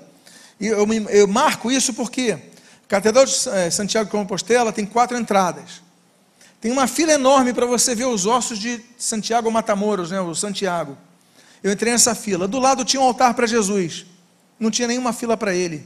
e 0.60 0.66
eu, 0.66 0.86
eu 1.10 1.26
marco 1.26 1.70
isso 1.70 1.94
porque 1.94 2.32
a 2.84 2.88
Catedral 2.88 3.24
de 3.24 3.34
eh, 3.48 3.70
Santiago 3.70 4.06
de 4.06 4.12
Compostela 4.12 4.72
tem 4.72 4.84
quatro 4.84 5.16
entradas. 5.16 5.82
Tem 6.62 6.70
uma 6.70 6.86
fila 6.86 7.12
enorme 7.12 7.52
para 7.52 7.66
você 7.66 7.92
ver 7.92 8.04
os 8.04 8.24
ossos 8.24 8.56
de 8.56 8.80
Santiago 8.96 9.50
Matamoros, 9.50 10.12
né, 10.12 10.20
o 10.20 10.32
Santiago. 10.32 10.96
Eu 11.60 11.72
entrei 11.72 11.92
nessa 11.92 12.14
fila. 12.14 12.46
Do 12.46 12.60
lado 12.60 12.84
tinha 12.84 13.02
um 13.02 13.04
altar 13.04 13.34
para 13.34 13.48
Jesus. 13.48 14.06
Não 14.60 14.70
tinha 14.70 14.86
nenhuma 14.86 15.12
fila 15.12 15.36
para 15.36 15.52
ele. 15.52 15.84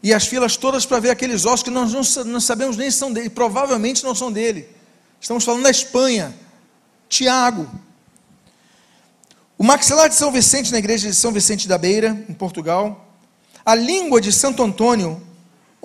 E 0.00 0.14
as 0.14 0.28
filas 0.28 0.56
todas 0.56 0.86
para 0.86 1.00
ver 1.00 1.10
aqueles 1.10 1.44
ossos 1.44 1.64
que 1.64 1.70
nós 1.70 1.92
não, 1.92 2.24
não 2.24 2.40
sabemos 2.40 2.76
nem 2.76 2.88
se 2.88 2.98
são 2.98 3.12
dele. 3.12 3.28
Provavelmente 3.28 4.04
não 4.04 4.14
são 4.14 4.30
dele. 4.30 4.68
Estamos 5.20 5.42
falando 5.42 5.64
da 5.64 5.70
Espanha. 5.70 6.32
Tiago. 7.08 7.68
O 9.58 9.64
maxilar 9.64 10.08
de 10.08 10.14
São 10.14 10.30
Vicente, 10.30 10.70
na 10.70 10.78
igreja 10.78 11.08
de 11.08 11.14
São 11.16 11.32
Vicente 11.32 11.66
da 11.66 11.76
Beira, 11.76 12.24
em 12.28 12.34
Portugal. 12.34 13.12
A 13.66 13.74
língua 13.74 14.20
de 14.20 14.30
Santo 14.30 14.62
Antônio, 14.62 15.20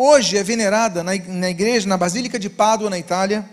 hoje 0.01 0.37
é 0.37 0.43
venerada 0.43 1.03
na, 1.03 1.13
igreja, 1.49 1.85
na 1.85 1.97
Basílica 1.97 2.39
de 2.39 2.49
Pádua, 2.49 2.89
na 2.89 2.97
Itália. 2.97 3.43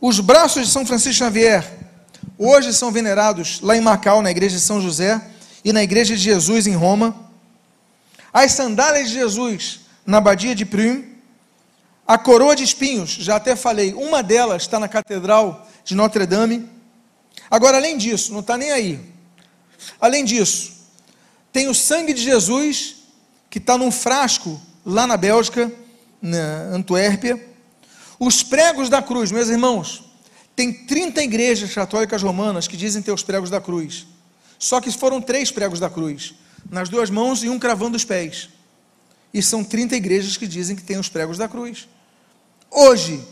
Os 0.00 0.20
braços 0.20 0.64
de 0.64 0.72
São 0.72 0.86
Francisco 0.86 1.24
Xavier, 1.24 1.68
hoje 2.38 2.72
são 2.72 2.92
venerados 2.92 3.60
lá 3.60 3.76
em 3.76 3.80
Macau, 3.80 4.22
na 4.22 4.30
igreja 4.30 4.54
de 4.54 4.62
São 4.62 4.80
José, 4.80 5.20
e 5.64 5.72
na 5.72 5.82
igreja 5.82 6.14
de 6.14 6.22
Jesus, 6.22 6.68
em 6.68 6.76
Roma. 6.76 7.28
As 8.32 8.52
sandálias 8.52 9.08
de 9.08 9.14
Jesus, 9.14 9.80
na 10.06 10.18
abadia 10.18 10.54
de 10.54 10.64
Prum. 10.64 11.02
A 12.06 12.16
coroa 12.16 12.54
de 12.54 12.62
espinhos, 12.62 13.10
já 13.10 13.34
até 13.34 13.56
falei, 13.56 13.92
uma 13.92 14.22
delas 14.22 14.62
está 14.62 14.78
na 14.78 14.86
Catedral 14.86 15.68
de 15.84 15.96
Notre 15.96 16.26
Dame. 16.26 16.68
Agora, 17.50 17.78
além 17.78 17.98
disso, 17.98 18.32
não 18.32 18.40
está 18.40 18.56
nem 18.56 18.70
aí. 18.70 19.00
Além 20.00 20.24
disso, 20.24 20.74
tem 21.50 21.66
o 21.66 21.74
sangue 21.74 22.12
de 22.12 22.22
Jesus, 22.22 22.96
que 23.50 23.58
está 23.58 23.76
num 23.76 23.90
frasco 23.90 24.60
lá 24.84 25.06
na 25.06 25.16
Bélgica, 25.16 25.72
na 26.20 26.68
Antuérpia. 26.72 27.42
Os 28.18 28.42
pregos 28.42 28.88
da 28.88 29.02
cruz, 29.02 29.32
meus 29.32 29.48
irmãos, 29.48 30.04
tem 30.54 30.72
30 30.72 31.22
igrejas 31.22 31.72
católicas 31.72 32.22
romanas 32.22 32.68
que 32.68 32.76
dizem 32.76 33.02
ter 33.02 33.12
os 33.12 33.22
pregos 33.22 33.50
da 33.50 33.60
cruz. 33.60 34.06
Só 34.58 34.80
que 34.80 34.90
foram 34.90 35.20
três 35.20 35.50
pregos 35.50 35.80
da 35.80 35.90
cruz, 35.90 36.34
nas 36.70 36.88
duas 36.88 37.10
mãos 37.10 37.42
e 37.42 37.48
um 37.48 37.58
cravando 37.58 37.96
os 37.96 38.04
pés. 38.04 38.48
E 39.32 39.42
são 39.42 39.64
30 39.64 39.96
igrejas 39.96 40.36
que 40.36 40.46
dizem 40.46 40.76
que 40.76 40.82
tem 40.82 40.98
os 40.98 41.08
pregos 41.08 41.36
da 41.36 41.48
cruz. 41.48 41.88
Hoje, 42.70 43.22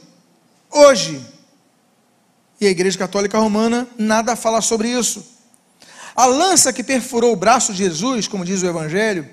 hoje, 0.71 1.25
e 2.61 2.67
a 2.67 2.71
Igreja 2.71 2.99
Católica 2.99 3.39
Romana 3.39 3.89
nada 3.99 4.37
fala 4.37 4.61
sobre 4.61 4.89
isso. 4.89 5.25
A 6.15 6.27
lança 6.27 6.73
que 6.73 6.85
perfurou 6.85 7.33
o 7.33 7.37
braço 7.37 7.73
de 7.73 7.79
Jesus, 7.79 8.29
como 8.29 8.45
diz 8.45 8.63
o 8.63 8.67
Evangelho, 8.67 9.29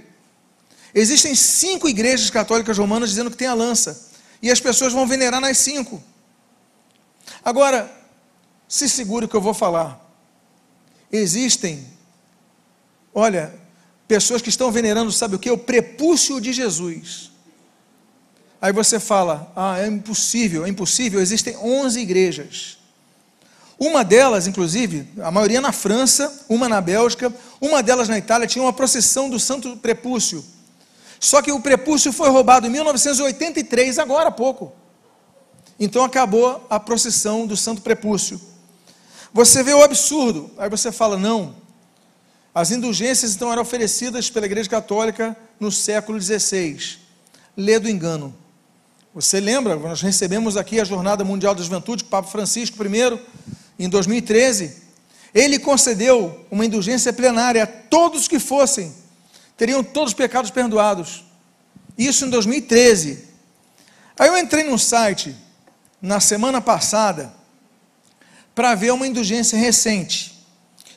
Existem 0.94 1.36
cinco 1.36 1.88
igrejas 1.88 2.30
católicas 2.30 2.78
romanas 2.78 3.10
dizendo 3.10 3.30
que 3.30 3.38
tem 3.38 3.48
a 3.48 3.54
lança. 3.54 4.10
E 4.42 4.50
as 4.50 4.60
pessoas 4.60 4.94
vão 4.94 5.06
venerar 5.06 5.40
nas 5.40 5.58
cinco. 5.58 6.02
Agora, 7.44 7.92
se 8.68 8.88
segure 8.88 9.28
que 9.28 9.36
eu 9.36 9.42
vou 9.42 9.54
falar. 9.54 10.00
Existem, 11.12 11.88
olha, 13.14 13.54
pessoas 14.08 14.42
que 14.42 14.50
estão 14.50 14.72
venerando, 14.72 15.12
sabe 15.12 15.36
o 15.36 15.40
que? 15.40 15.50
O 15.50 15.58
prepúcio 15.58 16.40
de 16.40 16.54
Jesus. 16.54 17.32
Aí 18.62 18.74
você 18.74 19.00
fala, 19.00 19.52
ah, 19.56 19.80
é 19.80 19.88
impossível, 19.88 20.66
é 20.66 20.70
impossível. 20.70 21.22
Existem 21.22 21.56
11 21.58 22.00
igrejas. 22.00 22.78
Uma 23.80 24.04
delas, 24.04 24.46
inclusive, 24.46 25.08
a 25.22 25.32
maioria 25.32 25.62
na 25.62 25.72
França, 25.72 26.46
uma 26.50 26.68
na 26.68 26.82
Bélgica, 26.82 27.34
uma 27.62 27.82
delas 27.82 28.10
na 28.10 28.18
Itália, 28.18 28.46
tinha 28.46 28.62
uma 28.62 28.74
procissão 28.74 29.30
do 29.30 29.40
Santo 29.40 29.78
Prepúcio. 29.78 30.44
Só 31.20 31.42
que 31.42 31.52
o 31.52 31.60
prepúcio 31.60 32.14
foi 32.14 32.30
roubado 32.30 32.68
em 32.68 32.70
1983, 32.70 34.00
agora 34.00 34.30
há 34.30 34.32
pouco. 34.32 34.72
Então 35.80 36.04
acabou 36.04 36.66
a 36.70 36.80
procissão 36.80 37.46
do 37.46 37.58
Santo 37.58 37.82
Prepúcio. 37.82 38.40
Você 39.34 39.64
vê 39.64 39.74
o 39.74 39.84
absurdo, 39.84 40.50
aí 40.58 40.70
você 40.70 40.92
fala: 40.92 41.18
não, 41.18 41.56
as 42.54 42.72
indulgências 42.72 43.36
então 43.36 43.52
eram 43.52 43.62
oferecidas 43.62 44.30
pela 44.30 44.46
Igreja 44.46 44.70
Católica 44.70 45.36
no 45.60 45.72
século 45.72 46.20
XVI. 46.20 46.98
Lê 47.56 47.80
do 47.80 47.90
engano. 47.90 48.34
Você 49.14 49.40
lembra, 49.40 49.76
nós 49.76 50.02
recebemos 50.02 50.56
aqui 50.56 50.80
a 50.80 50.84
Jornada 50.84 51.24
Mundial 51.24 51.56
da 51.56 51.64
Juventude, 51.64 52.04
Papa 52.04 52.28
Francisco 52.28 52.78
I, 52.84 53.20
em 53.78 53.90
2013, 53.90 54.84
ele 55.34 55.60
concedeu 55.60 56.46
uma 56.52 56.66
indulgência 56.66 57.12
plenária 57.12 57.64
a 57.64 57.68
todos 57.68 58.28
que 58.28 58.40
fossem, 58.40 58.94
teriam 59.60 59.84
todos 59.84 60.12
os 60.12 60.14
pecados 60.14 60.50
perdoados. 60.50 61.26
Isso 61.98 62.26
em 62.26 62.30
2013. 62.30 63.26
Aí 64.18 64.30
eu 64.30 64.38
entrei 64.38 64.64
num 64.64 64.78
site 64.78 65.36
na 66.02 66.22
semana 66.22 66.62
passada 66.62 67.34
para 68.56 68.74
ver 68.74 68.94
uma 68.94 69.06
indulgência 69.06 69.60
recente. 69.60 70.48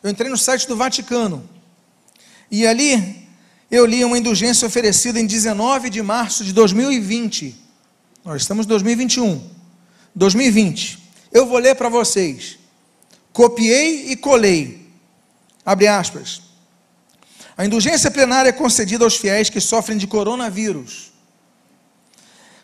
Eu 0.00 0.08
entrei 0.08 0.30
no 0.30 0.38
site 0.38 0.68
do 0.68 0.76
Vaticano 0.76 1.48
e 2.48 2.64
ali 2.64 3.26
eu 3.68 3.84
li 3.84 4.04
uma 4.04 4.16
indulgência 4.16 4.64
oferecida 4.64 5.18
em 5.18 5.26
19 5.26 5.90
de 5.90 6.00
março 6.00 6.44
de 6.44 6.52
2020. 6.52 7.56
Nós 8.24 8.42
estamos 8.42 8.64
em 8.64 8.68
2021. 8.68 9.50
2020. 10.14 11.00
Eu 11.32 11.46
vou 11.46 11.58
ler 11.58 11.74
para 11.74 11.88
vocês. 11.88 12.60
Copiei 13.32 14.12
e 14.12 14.16
colei. 14.16 14.88
Abre 15.66 15.88
aspas. 15.88 16.51
A 17.56 17.64
indulgência 17.66 18.10
plenária 18.10 18.48
é 18.48 18.52
concedida 18.52 19.04
aos 19.04 19.16
fiéis 19.16 19.50
que 19.50 19.60
sofrem 19.60 19.98
de 19.98 20.06
coronavírus, 20.06 21.12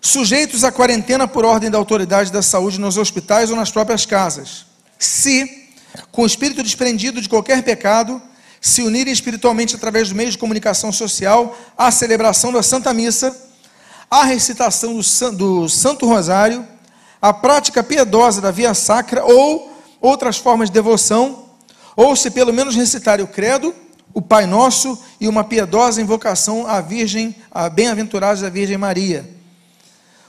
sujeitos 0.01 0.64
à 0.64 0.72
quarentena 0.72 1.28
por 1.28 1.45
ordem 1.45 1.70
da 1.70 1.76
autoridade 1.76 2.32
da 2.32 2.41
saúde 2.41 2.80
nos 2.80 2.97
hospitais 2.97 3.51
ou 3.51 3.57
nas 3.57 3.70
próprias 3.70 4.07
casas, 4.07 4.64
se, 4.99 5.68
com 6.11 6.22
o 6.22 6.26
espírito 6.26 6.62
desprendido 6.62 7.20
de 7.20 7.28
qualquer 7.28 7.62
pecado, 7.62 8.20
se 8.61 8.82
unirem 8.82 9.12
espiritualmente 9.12 9.76
através 9.76 10.09
do 10.09 10.14
meio 10.14 10.30
de 10.30 10.39
comunicação 10.39 10.91
social 10.91 11.57
à 11.76 11.91
celebração 11.91 12.51
da 12.51 12.62
Santa 12.62 12.93
Missa, 12.95 13.36
à 14.11 14.24
recitação 14.24 14.95
do, 14.95 15.32
do 15.32 15.68
Santo 15.68 16.07
Rosário, 16.07 16.66
à 17.20 17.32
prática 17.32 17.82
piedosa 17.82 18.41
da 18.41 18.51
via 18.51 18.72
sacra 18.72 19.24
ou 19.24 19.76
outras 20.01 20.39
formas 20.39 20.70
de 20.70 20.74
devoção, 20.74 21.47
ou 21.95 22.16
se 22.16 22.30
pelo 22.30 22.53
menos 22.53 22.74
recitarem 22.74 23.24
o 23.24 23.28
credo, 23.28 23.74
o 24.12 24.22
Pai 24.22 24.46
Nosso 24.46 24.98
e 25.20 25.28
uma 25.28 25.44
piedosa 25.44 26.00
invocação 26.00 26.66
à 26.66 26.80
Virgem, 26.80 27.36
à 27.50 27.68
bem-aventurada 27.68 28.40
da 28.40 28.48
Virgem 28.48 28.76
Maria. 28.76 29.28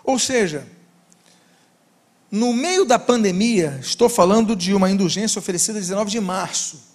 Ou 0.03 0.19
seja, 0.19 0.67
no 2.31 2.53
meio 2.53 2.85
da 2.85 2.99
pandemia, 2.99 3.79
estou 3.81 4.07
falando 4.07 4.55
de 4.55 4.73
uma 4.73 4.89
indulgência 4.89 5.39
oferecida 5.39 5.79
19 5.79 6.11
de 6.11 6.19
março. 6.19 6.89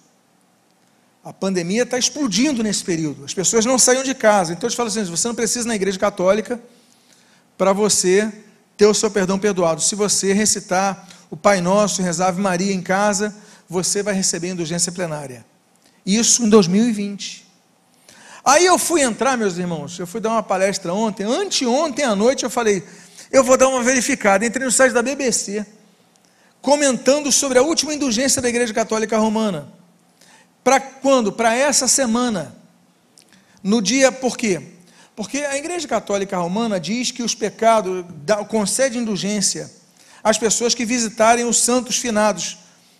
A 1.23 1.33
pandemia 1.33 1.83
está 1.83 1.97
explodindo 1.97 2.61
nesse 2.61 2.83
período. 2.83 3.25
As 3.25 3.33
pessoas 3.33 3.65
não 3.65 3.79
saíam 3.79 4.03
de 4.03 4.13
casa. 4.13 4.53
Então 4.53 4.67
eles 4.67 4.75
falam 4.75 4.91
assim: 4.91 5.03
você 5.03 5.27
não 5.27 5.35
precisa 5.35 5.67
ir 5.67 5.69
na 5.69 5.75
igreja 5.75 5.97
católica 5.99 6.61
para 7.57 7.73
você 7.73 8.31
ter 8.77 8.85
o 8.85 8.93
seu 8.93 9.09
perdão 9.09 9.39
perdoado. 9.39 9.81
Se 9.81 9.95
você 9.95 10.33
recitar 10.33 11.07
o 11.29 11.35
Pai 11.35 11.61
Nosso, 11.61 12.01
rezar 12.01 12.27
Ave 12.27 12.41
Maria 12.41 12.73
em 12.73 12.81
casa, 12.81 13.35
você 13.67 14.03
vai 14.03 14.13
receber 14.13 14.49
indulgência 14.49 14.91
plenária. 14.91 15.45
Isso 16.05 16.43
em 16.43 16.49
2020. 16.49 17.45
Aí 18.43 18.65
eu 18.65 18.77
fui 18.77 19.01
entrar, 19.01 19.35
meus 19.35 19.57
irmãos, 19.57 19.97
eu 19.97 20.05
fui 20.05 20.21
dar 20.21 20.29
uma 20.29 20.43
palestra 20.43 20.93
ontem, 20.93 21.23
anteontem 21.23 22.05
à 22.05 22.15
noite 22.15 22.43
eu 22.43 22.49
falei, 22.49 22.83
eu 23.31 23.43
vou 23.43 23.57
dar 23.57 23.67
uma 23.67 23.81
verificada. 23.81 24.45
Entrei 24.45 24.63
no 24.63 24.71
site 24.71 24.93
da 24.93 25.01
BBC, 25.01 25.65
comentando 26.61 27.31
sobre 27.31 27.57
a 27.57 27.63
última 27.63 27.93
indulgência 27.93 28.41
da 28.41 28.47
Igreja 28.47 28.73
Católica 28.73 29.17
Romana. 29.17 29.67
Para 30.63 30.79
quando? 30.79 31.31
Para 31.31 31.55
essa 31.55 31.87
semana. 31.87 32.55
No 33.63 33.81
dia, 33.81 34.11
por 34.11 34.37
quê? 34.37 34.61
Porque 35.15 35.39
a 35.39 35.57
Igreja 35.57 35.87
Católica 35.87 36.37
Romana 36.37 36.79
diz 36.79 37.09
que 37.09 37.23
os 37.23 37.33
pecados, 37.33 38.05
concede 38.47 38.97
indulgência 38.97 39.71
as 40.23 40.37
pessoas 40.37 40.73
que 40.73 40.85
visitarem 40.85 41.45
os 41.45 41.61
santos 41.61 41.97
finados, 41.97 42.57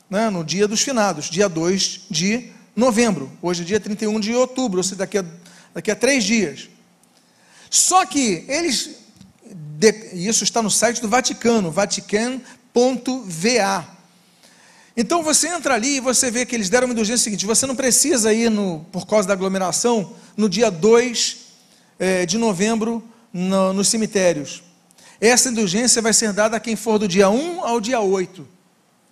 né, 0.08 0.30
no 0.30 0.43
dia 0.43 0.68
dos 0.68 0.82
finados, 0.82 1.26
dia 1.26 1.49
2 1.49 2.01
de 2.10 2.51
novembro. 2.76 3.32
Hoje 3.41 3.61
é 3.63 3.65
dia 3.65 3.80
31 3.80 4.19
de 4.19 4.36
outubro, 4.36 4.80
ou 4.80 4.84
seja, 4.84 4.97
daqui 4.97 5.17
a, 5.17 5.26
daqui 5.73 5.89
a 5.89 5.95
três 5.95 6.23
dias. 6.23 6.69
Só 7.69 8.05
que 8.05 8.45
eles, 8.47 8.91
de, 9.45 9.91
isso 10.13 10.43
está 10.43 10.61
no 10.61 10.69
site 10.69 11.01
do 11.01 11.07
Vaticano, 11.07 11.71
vatican.va. 11.71 12.45
Então 14.97 15.21
você 15.21 15.49
entra 15.49 15.73
ali 15.73 15.97
e 15.97 15.99
você 15.99 16.32
vê 16.32 16.45
que 16.45 16.55
eles 16.55 16.69
deram 16.69 16.88
uma 16.88 16.93
indulgência 16.93 17.23
seguinte: 17.26 17.45
você 17.45 17.65
não 17.65 17.76
precisa 17.76 18.34
ir 18.34 18.49
no, 18.49 18.86
por 18.91 19.05
causa 19.05 19.28
da 19.28 19.34
aglomeração 19.34 20.13
no 20.38 20.47
dia 20.47 20.71
2 20.71 21.38
é, 21.99 22.26
de 22.26 22.38
novembro 22.38 23.03
no, 23.32 23.73
nos 23.73 23.89
cemitérios. 23.89 24.63
Essa 25.19 25.49
indulgência 25.49 26.01
vai 26.01 26.13
ser 26.13 26.32
dada 26.34 26.57
a 26.57 26.59
quem 26.59 26.76
for 26.76 26.97
do 26.97 27.07
dia 27.07 27.30
1 27.30 27.61
ao 27.63 27.82
dia 27.82 27.99
8. 27.99 28.55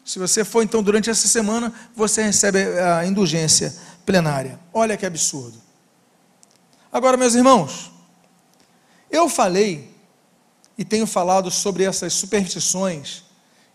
Se 0.04 0.20
você 0.20 0.43
for 0.43 0.64
então 0.64 0.84
durante 0.84 1.10
essa 1.10 1.28
semana, 1.28 1.74
você 1.95 2.24
recebe 2.24 2.60
a 2.80 3.06
indulgência 3.06 3.74
plenária. 4.06 4.60
Olha 4.74 4.97
que 4.97 5.06
absurdo. 5.06 5.62
Agora, 6.91 7.18
meus 7.18 7.36
irmãos, 7.36 7.91
eu 9.10 9.30
falei 9.30 9.89
e 10.78 10.84
tenho 10.84 11.08
falado 11.08 11.49
sobre 11.49 11.84
essas 11.84 12.14
superstições 12.14 13.24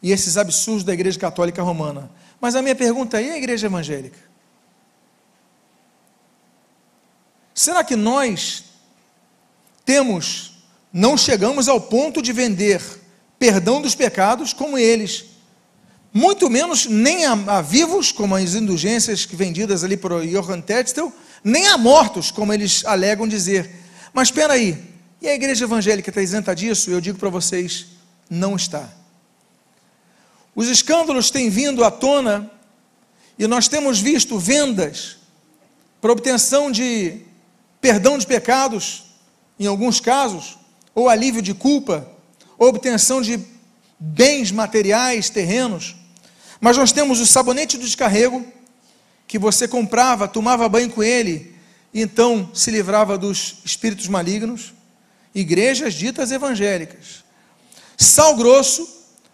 e 0.03 0.13
esses 0.13 0.37
absurdos 0.37 0.85
da 0.85 0.93
Igreja 0.93 1.19
Católica 1.19 1.63
Romana. 1.63 2.11
Mas 2.41 2.55
a 2.55 2.63
minha 2.63 2.75
pergunta 2.75 3.21
é: 3.21 3.25
e 3.25 3.31
a 3.31 3.39
Igreja 3.39 3.67
Evangélica? 3.67 4.19
Será 7.55 7.83
que 7.83 7.97
nós 7.97 8.65
temos 9.85 10.59
não 10.93 11.17
chegamos 11.17 11.69
ao 11.69 11.81
ponto 11.81 12.23
de 12.23 12.33
vender 12.33 12.83
perdão 13.39 13.81
dos 13.81 13.95
pecados 13.95 14.53
como 14.53 14.79
eles, 14.79 15.27
muito 16.13 16.49
menos 16.49 16.87
nem 16.87 17.27
a, 17.27 17.33
a 17.33 17.63
vivos, 17.63 18.11
como 18.11 18.35
as 18.35 18.55
indulgências 18.55 19.25
vendidas 19.25 19.85
ali 19.85 19.97
por 19.97 20.25
Johann 20.27 20.61
Tetzel, 20.61 21.13
nem 21.45 21.69
a 21.69 21.79
mortos, 21.79 22.31
como 22.31 22.53
eles 22.53 22.85
alegam 22.85 23.29
dizer. 23.29 23.71
Mas 24.13 24.29
espera 24.29 24.55
aí, 24.55 24.83
e 25.21 25.29
a 25.29 25.35
igreja 25.35 25.65
evangélica 25.65 26.11
está 26.11 26.23
isenta 26.23 26.55
disso? 26.55 26.91
Eu 26.91 27.01
digo 27.01 27.19
para 27.19 27.29
vocês, 27.29 27.87
não 28.31 28.57
está. 28.57 28.89
Os 30.55 30.69
escândalos 30.69 31.31
têm 31.31 31.51
vindo 31.51 31.85
à 31.85 31.91
tona 31.91 32.51
e 33.39 33.47
nós 33.47 33.69
temos 33.69 34.01
visto 34.01 34.39
vendas 34.39 35.19
para 36.01 36.13
obtenção 36.13 36.71
de 36.71 37.23
perdão 37.81 38.19
de 38.19 38.27
pecados, 38.27 39.05
em 39.59 39.67
alguns 39.67 40.01
casos, 40.01 40.59
ou 40.95 41.09
alívio 41.09 41.43
de 41.43 41.55
culpa, 41.55 42.11
ou 42.59 42.69
obtenção 42.69 43.23
de 43.23 43.39
bens 43.99 44.51
materiais, 44.51 45.31
terrenos. 45.31 45.97
Mas 46.61 46.77
nós 46.77 46.93
temos 46.93 47.21
o 47.21 47.27
sabonete 47.27 47.77
do 47.77 47.85
descarrego, 47.85 48.45
que 49.27 49.39
você 49.39 49.69
comprava, 49.69 50.27
tomava 50.27 50.69
banho 50.69 50.91
com 50.91 51.03
ele, 51.03 51.55
e 51.93 52.01
então 52.01 52.51
se 52.55 52.71
livrava 52.71 53.17
dos 53.17 53.59
espíritos 53.65 54.09
malignos. 54.09 54.73
Igrejas 55.35 55.95
ditas 55.95 56.33
evangélicas. 56.33 57.25
Sal 57.97 58.35
grosso, 58.37 58.89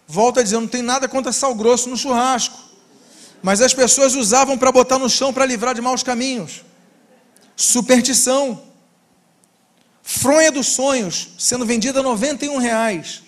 volta 0.07 0.39
a 0.39 0.43
dizer, 0.43 0.59
não 0.59 0.67
tem 0.67 0.81
nada 0.81 1.07
contra 1.07 1.31
sal 1.31 1.55
grosso 1.55 1.89
no 1.89 1.97
churrasco, 1.97 2.57
mas 3.41 3.61
as 3.61 3.73
pessoas 3.73 4.15
usavam 4.15 4.57
para 4.57 4.71
botar 4.71 4.99
no 4.99 5.09
chão 5.09 5.33
para 5.33 5.45
livrar 5.45 5.73
de 5.73 5.81
maus 5.81 6.03
caminhos. 6.03 6.63
Superstição. 7.55 8.61
Fronha 10.01 10.51
dos 10.51 10.67
sonhos, 10.67 11.29
sendo 11.37 11.65
vendida 11.65 11.99
a 11.99 12.03
91 12.03 12.57
reais. 12.57 13.23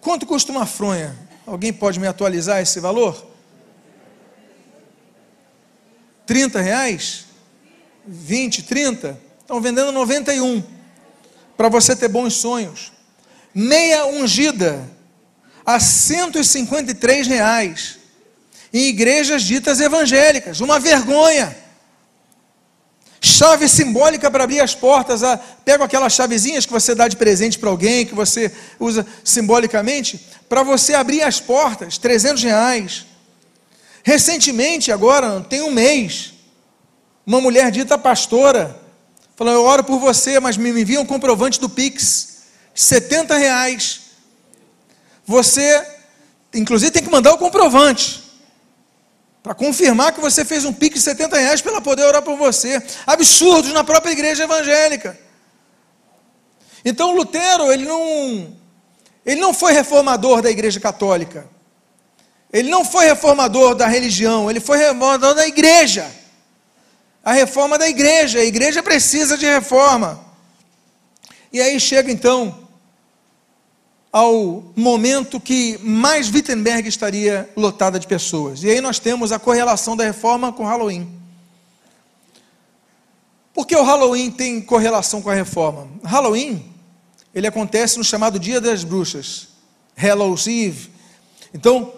Quanto 0.00 0.26
custa 0.26 0.52
uma 0.52 0.66
fronha? 0.66 1.18
Alguém 1.46 1.72
pode 1.72 2.00
me 2.00 2.06
atualizar 2.06 2.60
esse 2.62 2.80
valor? 2.80 3.26
30 6.26 6.60
reais? 6.60 7.26
20, 8.06 8.62
30? 8.62 9.18
Estão 9.40 9.60
vendendo 9.60 9.92
91 9.92 10.62
para 11.56 11.68
você 11.68 11.94
ter 11.94 12.08
bons 12.08 12.34
sonhos. 12.34 12.92
Meia 13.54 14.06
ungida 14.06 14.88
a 15.64 15.78
153 15.78 17.26
reais 17.26 17.98
em 18.72 18.88
igrejas 18.88 19.42
ditas 19.42 19.80
evangélicas. 19.80 20.60
Uma 20.60 20.80
vergonha. 20.80 21.63
Chave 23.24 23.70
simbólica 23.70 24.30
para 24.30 24.44
abrir 24.44 24.60
as 24.60 24.74
portas. 24.74 25.22
A, 25.22 25.38
pega 25.38 25.82
aquelas 25.82 26.12
chavezinhas 26.12 26.66
que 26.66 26.72
você 26.72 26.94
dá 26.94 27.08
de 27.08 27.16
presente 27.16 27.58
para 27.58 27.70
alguém, 27.70 28.04
que 28.04 28.14
você 28.14 28.52
usa 28.78 29.06
simbolicamente, 29.24 30.28
para 30.46 30.62
você 30.62 30.92
abrir 30.92 31.22
as 31.22 31.40
portas, 31.40 31.96
300 31.96 32.42
reais. 32.42 33.06
Recentemente, 34.02 34.92
agora, 34.92 35.40
tem 35.40 35.62
um 35.62 35.72
mês, 35.72 36.34
uma 37.24 37.40
mulher 37.40 37.70
dita 37.70 37.96
pastora, 37.96 38.78
falou: 39.34 39.54
Eu 39.54 39.64
oro 39.64 39.84
por 39.84 39.98
você, 39.98 40.38
mas 40.38 40.58
me 40.58 40.68
envia 40.68 41.00
um 41.00 41.06
comprovante 41.06 41.58
do 41.58 41.70
Pix, 41.70 42.42
70 42.74 43.38
reais. 43.38 44.00
Você, 45.24 45.82
inclusive, 46.52 46.90
tem 46.90 47.02
que 47.02 47.10
mandar 47.10 47.32
o 47.32 47.38
comprovante 47.38 48.23
para 49.44 49.54
confirmar 49.54 50.14
que 50.14 50.22
você 50.22 50.42
fez 50.42 50.64
um 50.64 50.72
Pix 50.72 50.94
de 50.94 51.02
70 51.02 51.36
reais 51.36 51.60
para 51.60 51.72
ela 51.72 51.80
poder 51.82 52.02
orar 52.04 52.22
por 52.22 52.34
você. 52.34 52.82
Absurdos 53.06 53.74
na 53.74 53.84
própria 53.84 54.10
igreja 54.10 54.44
evangélica. 54.44 55.20
Então 56.82 57.14
Lutero, 57.14 57.70
ele 57.70 57.84
não, 57.84 58.56
ele 59.24 59.38
não 59.42 59.52
foi 59.52 59.74
reformador 59.74 60.40
da 60.40 60.50
igreja 60.50 60.80
católica. 60.80 61.46
Ele 62.50 62.70
não 62.70 62.86
foi 62.86 63.04
reformador 63.04 63.74
da 63.74 63.86
religião, 63.86 64.48
ele 64.48 64.60
foi 64.60 64.78
reformador 64.78 65.34
da 65.34 65.46
igreja. 65.46 66.10
A 67.22 67.34
reforma 67.34 67.76
da 67.76 67.86
igreja, 67.86 68.38
a 68.38 68.44
igreja 68.44 68.82
precisa 68.82 69.36
de 69.36 69.44
reforma. 69.44 70.24
E 71.52 71.60
aí 71.60 71.78
chega 71.78 72.10
então 72.10 72.63
ao 74.14 74.72
momento 74.76 75.40
que 75.40 75.76
mais 75.78 76.32
Wittenberg 76.32 76.88
estaria 76.88 77.50
lotada 77.56 77.98
de 77.98 78.06
pessoas. 78.06 78.62
E 78.62 78.70
aí 78.70 78.80
nós 78.80 79.00
temos 79.00 79.32
a 79.32 79.40
correlação 79.40 79.96
da 79.96 80.04
reforma 80.04 80.52
com 80.52 80.64
Halloween. 80.64 81.10
Por 83.52 83.66
que 83.66 83.74
o 83.74 83.82
Halloween 83.82 84.30
tem 84.30 84.60
correlação 84.60 85.20
com 85.20 85.30
a 85.30 85.34
reforma? 85.34 85.88
Halloween, 86.04 86.64
ele 87.34 87.48
acontece 87.48 87.98
no 87.98 88.04
chamado 88.04 88.38
Dia 88.38 88.60
das 88.60 88.84
Bruxas, 88.84 89.48
Hallows 89.96 90.46
Eve. 90.46 90.90
Então, 91.52 91.92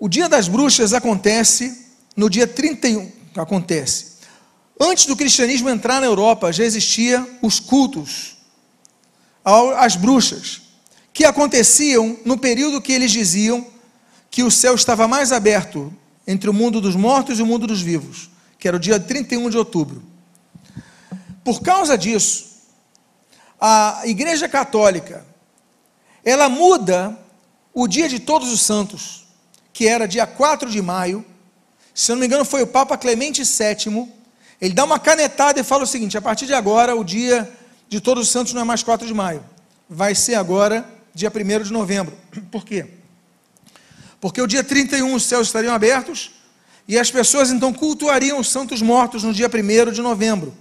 o 0.00 0.08
Dia 0.08 0.28
das 0.28 0.48
Bruxas 0.48 0.92
acontece 0.92 1.86
no 2.16 2.28
dia 2.28 2.48
31, 2.48 3.12
acontece. 3.36 4.14
Antes 4.80 5.06
do 5.06 5.14
cristianismo 5.14 5.70
entrar 5.70 6.00
na 6.00 6.06
Europa, 6.08 6.52
já 6.52 6.64
existiam 6.64 7.28
os 7.40 7.60
cultos 7.60 8.41
às 9.76 9.96
bruxas, 9.96 10.62
que 11.12 11.24
aconteciam 11.24 12.18
no 12.24 12.38
período 12.38 12.80
que 12.80 12.92
eles 12.92 13.10
diziam 13.10 13.66
que 14.30 14.42
o 14.42 14.50
céu 14.50 14.74
estava 14.74 15.06
mais 15.06 15.32
aberto 15.32 15.92
entre 16.26 16.48
o 16.48 16.54
mundo 16.54 16.80
dos 16.80 16.96
mortos 16.96 17.38
e 17.38 17.42
o 17.42 17.46
mundo 17.46 17.66
dos 17.66 17.82
vivos, 17.82 18.30
que 18.58 18.66
era 18.66 18.76
o 18.76 18.80
dia 18.80 18.98
31 18.98 19.50
de 19.50 19.58
outubro. 19.58 20.02
Por 21.44 21.60
causa 21.60 21.98
disso, 21.98 22.46
a 23.60 24.02
Igreja 24.04 24.48
Católica 24.48 25.26
ela 26.24 26.48
muda 26.48 27.18
o 27.74 27.88
dia 27.88 28.08
de 28.08 28.20
Todos 28.20 28.52
os 28.52 28.60
Santos 28.60 29.22
que 29.72 29.88
era 29.88 30.06
dia 30.06 30.26
4 30.26 30.70
de 30.70 30.82
maio, 30.82 31.24
se 31.94 32.10
eu 32.10 32.16
não 32.16 32.20
me 32.20 32.26
engano 32.26 32.44
foi 32.44 32.62
o 32.62 32.66
Papa 32.66 32.96
Clemente 32.96 33.42
VII, 33.42 34.08
ele 34.60 34.74
dá 34.74 34.84
uma 34.84 34.98
canetada 34.98 35.60
e 35.60 35.64
fala 35.64 35.84
o 35.84 35.86
seguinte: 35.86 36.16
a 36.16 36.22
partir 36.22 36.46
de 36.46 36.54
agora, 36.54 36.94
o 36.94 37.02
dia 37.02 37.50
de 37.92 38.00
Todos 38.00 38.24
os 38.24 38.30
Santos 38.30 38.54
não 38.54 38.62
é 38.62 38.64
mais 38.64 38.82
4 38.82 39.06
de 39.06 39.12
maio, 39.12 39.44
vai 39.86 40.14
ser 40.14 40.34
agora 40.36 40.82
dia 41.14 41.30
1 41.30 41.62
de 41.62 41.70
novembro. 41.70 42.16
Por 42.50 42.64
quê? 42.64 42.86
Porque 44.18 44.40
o 44.40 44.46
dia 44.46 44.64
31 44.64 45.14
os 45.14 45.24
céus 45.24 45.48
estariam 45.48 45.74
abertos 45.74 46.30
e 46.88 46.98
as 46.98 47.10
pessoas 47.10 47.50
então 47.50 47.70
cultuariam 47.70 48.38
os 48.38 48.48
santos 48.48 48.80
mortos 48.80 49.24
no 49.24 49.34
dia 49.34 49.46
1 49.46 49.92
de 49.92 50.00
novembro. 50.00 50.54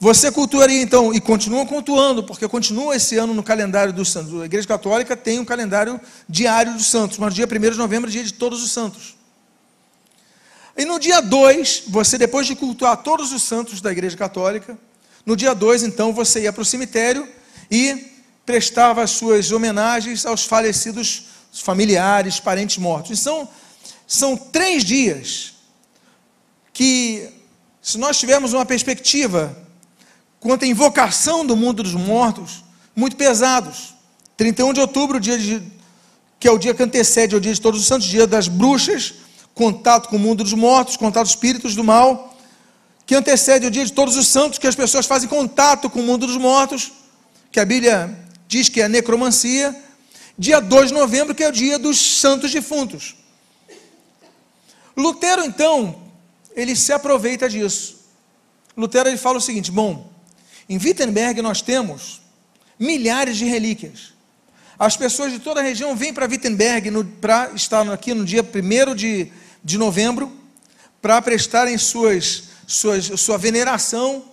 Você 0.00 0.32
cultuaria 0.32 0.80
então, 0.80 1.12
e 1.12 1.20
continua 1.20 1.66
cultuando, 1.66 2.24
porque 2.24 2.48
continua 2.48 2.96
esse 2.96 3.18
ano 3.18 3.34
no 3.34 3.42
calendário 3.42 3.92
dos 3.92 4.10
santos. 4.10 4.40
A 4.40 4.46
Igreja 4.46 4.66
Católica 4.66 5.14
tem 5.14 5.38
um 5.38 5.44
calendário 5.44 6.00
diário 6.26 6.72
dos 6.72 6.86
santos, 6.86 7.18
mas 7.18 7.34
dia 7.34 7.46
1 7.46 7.70
de 7.72 7.76
novembro 7.76 8.08
é 8.08 8.12
dia 8.12 8.24
de 8.24 8.32
todos 8.32 8.62
os 8.62 8.72
santos. 8.72 9.16
E 10.78 10.86
no 10.86 10.98
dia 10.98 11.20
2, 11.20 11.84
você 11.88 12.16
depois 12.16 12.46
de 12.46 12.56
cultuar 12.56 12.96
todos 13.02 13.32
os 13.32 13.42
santos 13.42 13.82
da 13.82 13.92
Igreja 13.92 14.16
Católica, 14.16 14.78
no 15.24 15.36
dia 15.36 15.54
2, 15.54 15.82
então, 15.84 16.12
você 16.12 16.42
ia 16.42 16.52
para 16.52 16.62
o 16.62 16.64
cemitério 16.64 17.28
e 17.70 18.12
prestava 18.44 19.02
as 19.02 19.10
suas 19.10 19.50
homenagens 19.50 20.26
aos 20.26 20.44
falecidos 20.44 21.24
familiares, 21.52 22.40
parentes 22.40 22.78
mortos. 22.78 23.12
E 23.12 23.16
são, 23.16 23.48
são 24.06 24.36
três 24.36 24.84
dias 24.84 25.54
que, 26.72 27.28
se 27.80 27.96
nós 27.96 28.18
tivermos 28.18 28.52
uma 28.52 28.66
perspectiva 28.66 29.56
quanto 30.38 30.64
à 30.64 30.68
invocação 30.68 31.46
do 31.46 31.56
mundo 31.56 31.82
dos 31.82 31.94
mortos, 31.94 32.62
muito 32.94 33.16
pesados. 33.16 33.94
31 34.36 34.74
de 34.74 34.80
outubro, 34.80 35.18
dia 35.18 35.38
de, 35.38 35.62
que 36.38 36.46
é 36.46 36.50
o 36.50 36.58
dia 36.58 36.74
que 36.74 36.82
antecede 36.82 37.34
ao 37.34 37.40
dia 37.40 37.54
de 37.54 37.60
Todos 37.60 37.80
os 37.80 37.86
Santos, 37.86 38.06
dia 38.06 38.26
das 38.26 38.46
bruxas, 38.46 39.14
contato 39.54 40.08
com 40.08 40.16
o 40.16 40.18
mundo 40.18 40.42
dos 40.42 40.52
mortos, 40.52 40.96
contato 40.96 41.28
espíritos 41.28 41.74
do 41.74 41.82
mal, 41.82 42.33
que 43.06 43.14
antecede 43.14 43.66
o 43.66 43.70
dia 43.70 43.84
de 43.84 43.92
Todos 43.92 44.16
os 44.16 44.28
Santos, 44.28 44.58
que 44.58 44.66
as 44.66 44.74
pessoas 44.74 45.06
fazem 45.06 45.28
contato 45.28 45.90
com 45.90 46.00
o 46.00 46.02
mundo 46.02 46.26
dos 46.26 46.36
mortos, 46.36 46.92
que 47.50 47.60
a 47.60 47.64
Bíblia 47.64 48.18
diz 48.48 48.68
que 48.68 48.80
é 48.80 48.84
a 48.84 48.88
necromancia. 48.88 49.74
Dia 50.38 50.60
2 50.60 50.88
de 50.88 50.94
novembro, 50.94 51.34
que 51.34 51.44
é 51.44 51.48
o 51.48 51.52
dia 51.52 51.78
dos 51.78 52.20
santos 52.20 52.52
defuntos. 52.52 53.14
Lutero, 54.96 55.44
então, 55.44 56.02
ele 56.54 56.74
se 56.74 56.92
aproveita 56.92 57.48
disso. 57.48 58.04
Lutero 58.76 59.08
ele 59.08 59.18
fala 59.18 59.38
o 59.38 59.40
seguinte: 59.40 59.70
bom, 59.70 60.10
em 60.68 60.78
Wittenberg 60.78 61.40
nós 61.42 61.60
temos 61.60 62.22
milhares 62.78 63.36
de 63.36 63.44
relíquias. 63.44 64.14
As 64.78 64.96
pessoas 64.96 65.32
de 65.32 65.38
toda 65.38 65.60
a 65.60 65.62
região 65.62 65.94
vêm 65.94 66.12
para 66.12 66.26
Wittenberg 66.26 66.90
para 67.20 67.52
estar 67.54 67.88
aqui 67.92 68.12
no 68.12 68.24
dia 68.24 68.42
1 68.42 68.94
de, 68.94 69.30
de 69.62 69.78
novembro 69.78 70.32
para 71.00 71.22
prestarem 71.22 71.78
suas, 71.78 72.44
suas, 72.66 73.06
sua 73.20 73.38
veneração 73.38 74.24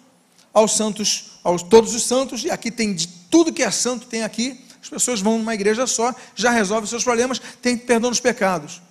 aos 0.53 0.75
santos, 0.75 1.31
aos 1.43 1.63
todos 1.63 1.95
os 1.95 2.03
santos, 2.03 2.43
e 2.43 2.51
aqui 2.51 2.69
tem 2.69 2.93
de 2.93 3.07
tudo 3.07 3.53
que 3.53 3.63
é 3.63 3.71
santo, 3.71 4.07
tem 4.07 4.23
aqui. 4.23 4.59
As 4.81 4.89
pessoas 4.89 5.21
vão 5.21 5.37
numa 5.37 5.53
igreja 5.53 5.87
só, 5.87 6.13
já 6.35 6.51
resolve 6.51 6.87
seus 6.87 7.03
problemas, 7.03 7.39
tem 7.61 7.77
perdão 7.77 8.09
dos 8.09 8.19
pecados. 8.19 8.81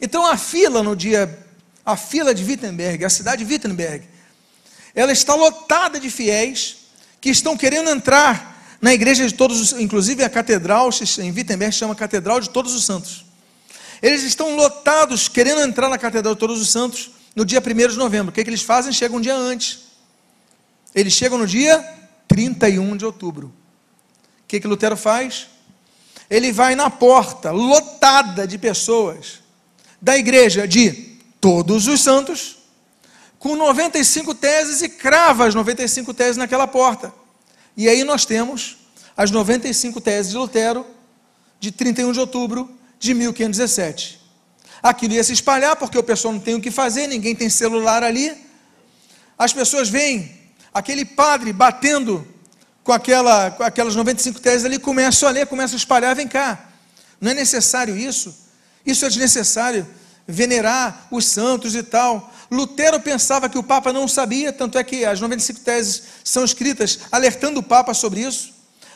Então 0.00 0.26
a 0.26 0.36
fila 0.36 0.82
no 0.82 0.94
dia, 0.94 1.46
a 1.84 1.96
fila 1.96 2.34
de 2.34 2.44
Wittenberg, 2.44 3.04
a 3.04 3.10
cidade 3.10 3.44
de 3.44 3.52
Wittenberg, 3.52 4.06
ela 4.94 5.12
está 5.12 5.34
lotada 5.34 5.98
de 5.98 6.10
fiéis 6.10 6.76
que 7.20 7.30
estão 7.30 7.56
querendo 7.56 7.90
entrar 7.90 8.76
na 8.80 8.92
igreja 8.92 9.26
de 9.26 9.32
todos 9.32 9.60
os, 9.60 9.72
inclusive 9.80 10.22
a 10.22 10.28
catedral, 10.28 10.90
em 11.18 11.32
Wittenberg 11.32 11.74
chama 11.74 11.94
Catedral 11.94 12.38
de 12.38 12.50
Todos 12.50 12.74
os 12.74 12.84
Santos. 12.84 13.24
Eles 14.02 14.22
estão 14.22 14.54
lotados 14.54 15.26
querendo 15.26 15.62
entrar 15.62 15.88
na 15.88 15.96
Catedral 15.96 16.34
de 16.34 16.40
Todos 16.40 16.60
os 16.60 16.68
Santos 16.68 17.10
no 17.34 17.44
dia 17.44 17.60
1 17.60 17.88
de 17.88 17.96
novembro. 17.96 18.30
O 18.30 18.34
que, 18.34 18.40
é 18.40 18.44
que 18.44 18.50
eles 18.50 18.62
fazem? 18.62 18.92
Chegam 18.92 19.18
um 19.18 19.20
dia 19.20 19.34
antes. 19.34 19.80
Eles 20.94 21.12
chegam 21.12 21.38
no 21.38 21.46
dia 21.46 21.84
31 22.28 22.96
de 22.96 23.04
outubro. 23.04 23.48
O 23.48 24.46
que, 24.46 24.60
que 24.60 24.66
Lutero 24.66 24.96
faz? 24.96 25.48
Ele 26.30 26.52
vai 26.52 26.74
na 26.74 26.88
porta, 26.88 27.50
lotada 27.50 28.46
de 28.46 28.56
pessoas, 28.58 29.40
da 30.00 30.16
igreja 30.16 30.66
de 30.66 31.14
Todos 31.40 31.88
os 31.88 32.00
Santos, 32.00 32.56
com 33.38 33.54
95 33.54 34.34
teses 34.34 34.80
e 34.80 34.88
crava 34.88 35.46
as 35.46 35.54
95 35.54 36.14
teses 36.14 36.38
naquela 36.38 36.66
porta. 36.66 37.12
E 37.76 37.88
aí 37.88 38.02
nós 38.02 38.24
temos 38.24 38.78
as 39.16 39.30
95 39.30 40.00
teses 40.00 40.32
de 40.32 40.38
Lutero, 40.38 40.86
de 41.60 41.70
31 41.70 42.12
de 42.12 42.20
outubro 42.20 42.70
de 42.98 43.12
1517. 43.12 44.23
Aquilo 44.84 45.14
ia 45.14 45.24
se 45.24 45.32
espalhar, 45.32 45.76
porque 45.76 45.96
o 45.96 46.02
pessoal 46.02 46.34
não 46.34 46.40
tem 46.40 46.54
o 46.56 46.60
que 46.60 46.70
fazer, 46.70 47.06
ninguém 47.06 47.34
tem 47.34 47.48
celular 47.48 48.02
ali. 48.02 48.36
As 49.38 49.50
pessoas 49.50 49.88
veem 49.88 50.30
aquele 50.74 51.06
padre 51.06 51.54
batendo 51.54 52.28
com, 52.82 52.92
aquela, 52.92 53.50
com 53.52 53.62
aquelas 53.62 53.96
95 53.96 54.38
teses 54.40 54.66
ali, 54.66 54.78
começam 54.78 55.26
a 55.26 55.32
ler, 55.32 55.46
começam 55.46 55.76
a 55.76 55.78
espalhar, 55.78 56.14
vem 56.14 56.28
cá. 56.28 56.68
Não 57.18 57.30
é 57.30 57.34
necessário 57.34 57.96
isso? 57.96 58.36
Isso 58.84 59.06
é 59.06 59.08
desnecessário 59.08 59.88
venerar 60.28 61.08
os 61.10 61.28
santos 61.28 61.74
e 61.74 61.82
tal. 61.82 62.30
Lutero 62.50 63.00
pensava 63.00 63.48
que 63.48 63.56
o 63.56 63.62
Papa 63.62 63.90
não 63.90 64.06
sabia, 64.06 64.52
tanto 64.52 64.76
é 64.76 64.84
que 64.84 65.02
as 65.06 65.18
95 65.18 65.60
teses 65.60 66.02
são 66.22 66.44
escritas 66.44 66.98
alertando 67.10 67.60
o 67.60 67.62
Papa 67.62 67.94
sobre 67.94 68.20
isso, 68.20 68.52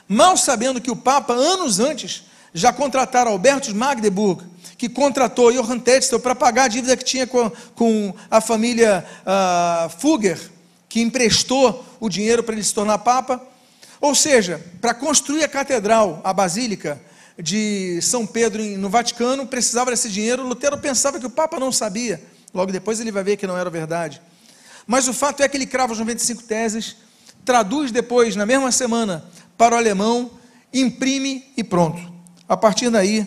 mal 0.06 0.36
sabendo 0.36 0.82
que 0.82 0.90
o 0.90 0.96
Papa, 0.96 1.32
anos 1.32 1.80
antes, 1.80 2.24
já 2.52 2.74
contratara 2.74 3.30
Albertus 3.30 3.72
Magdeburg, 3.72 4.44
que 4.78 4.88
contratou 4.88 5.52
Johann 5.52 5.80
Tetzel 5.80 6.20
para 6.20 6.36
pagar 6.36 6.64
a 6.64 6.68
dívida 6.68 6.96
que 6.96 7.04
tinha 7.04 7.26
com, 7.26 7.50
com 7.74 8.14
a 8.30 8.40
família 8.40 9.04
uh, 9.26 9.90
Fugger, 9.98 10.38
que 10.88 11.00
emprestou 11.00 11.84
o 11.98 12.08
dinheiro 12.08 12.44
para 12.44 12.54
ele 12.54 12.62
se 12.62 12.72
tornar 12.72 12.98
papa. 12.98 13.42
Ou 14.00 14.14
seja, 14.14 14.64
para 14.80 14.94
construir 14.94 15.42
a 15.42 15.48
catedral, 15.48 16.20
a 16.22 16.32
basílica 16.32 17.00
de 17.36 18.00
São 18.00 18.24
Pedro 18.24 18.62
no 18.78 18.88
Vaticano, 18.88 19.44
precisava 19.46 19.90
desse 19.90 20.08
dinheiro. 20.08 20.46
Lutero 20.46 20.78
pensava 20.78 21.18
que 21.18 21.26
o 21.26 21.30
papa 21.30 21.58
não 21.58 21.72
sabia. 21.72 22.22
Logo 22.54 22.70
depois 22.70 23.00
ele 23.00 23.10
vai 23.10 23.24
ver 23.24 23.36
que 23.36 23.48
não 23.48 23.58
era 23.58 23.68
verdade. 23.68 24.22
Mas 24.86 25.08
o 25.08 25.12
fato 25.12 25.42
é 25.42 25.48
que 25.48 25.56
ele 25.56 25.66
crava 25.66 25.92
as 25.92 25.98
95 25.98 26.44
teses, 26.44 26.96
traduz 27.44 27.90
depois, 27.90 28.36
na 28.36 28.46
mesma 28.46 28.70
semana, 28.70 29.24
para 29.56 29.74
o 29.74 29.78
alemão, 29.78 30.30
imprime 30.72 31.52
e 31.56 31.64
pronto. 31.64 32.00
A 32.48 32.56
partir 32.56 32.90
daí, 32.90 33.26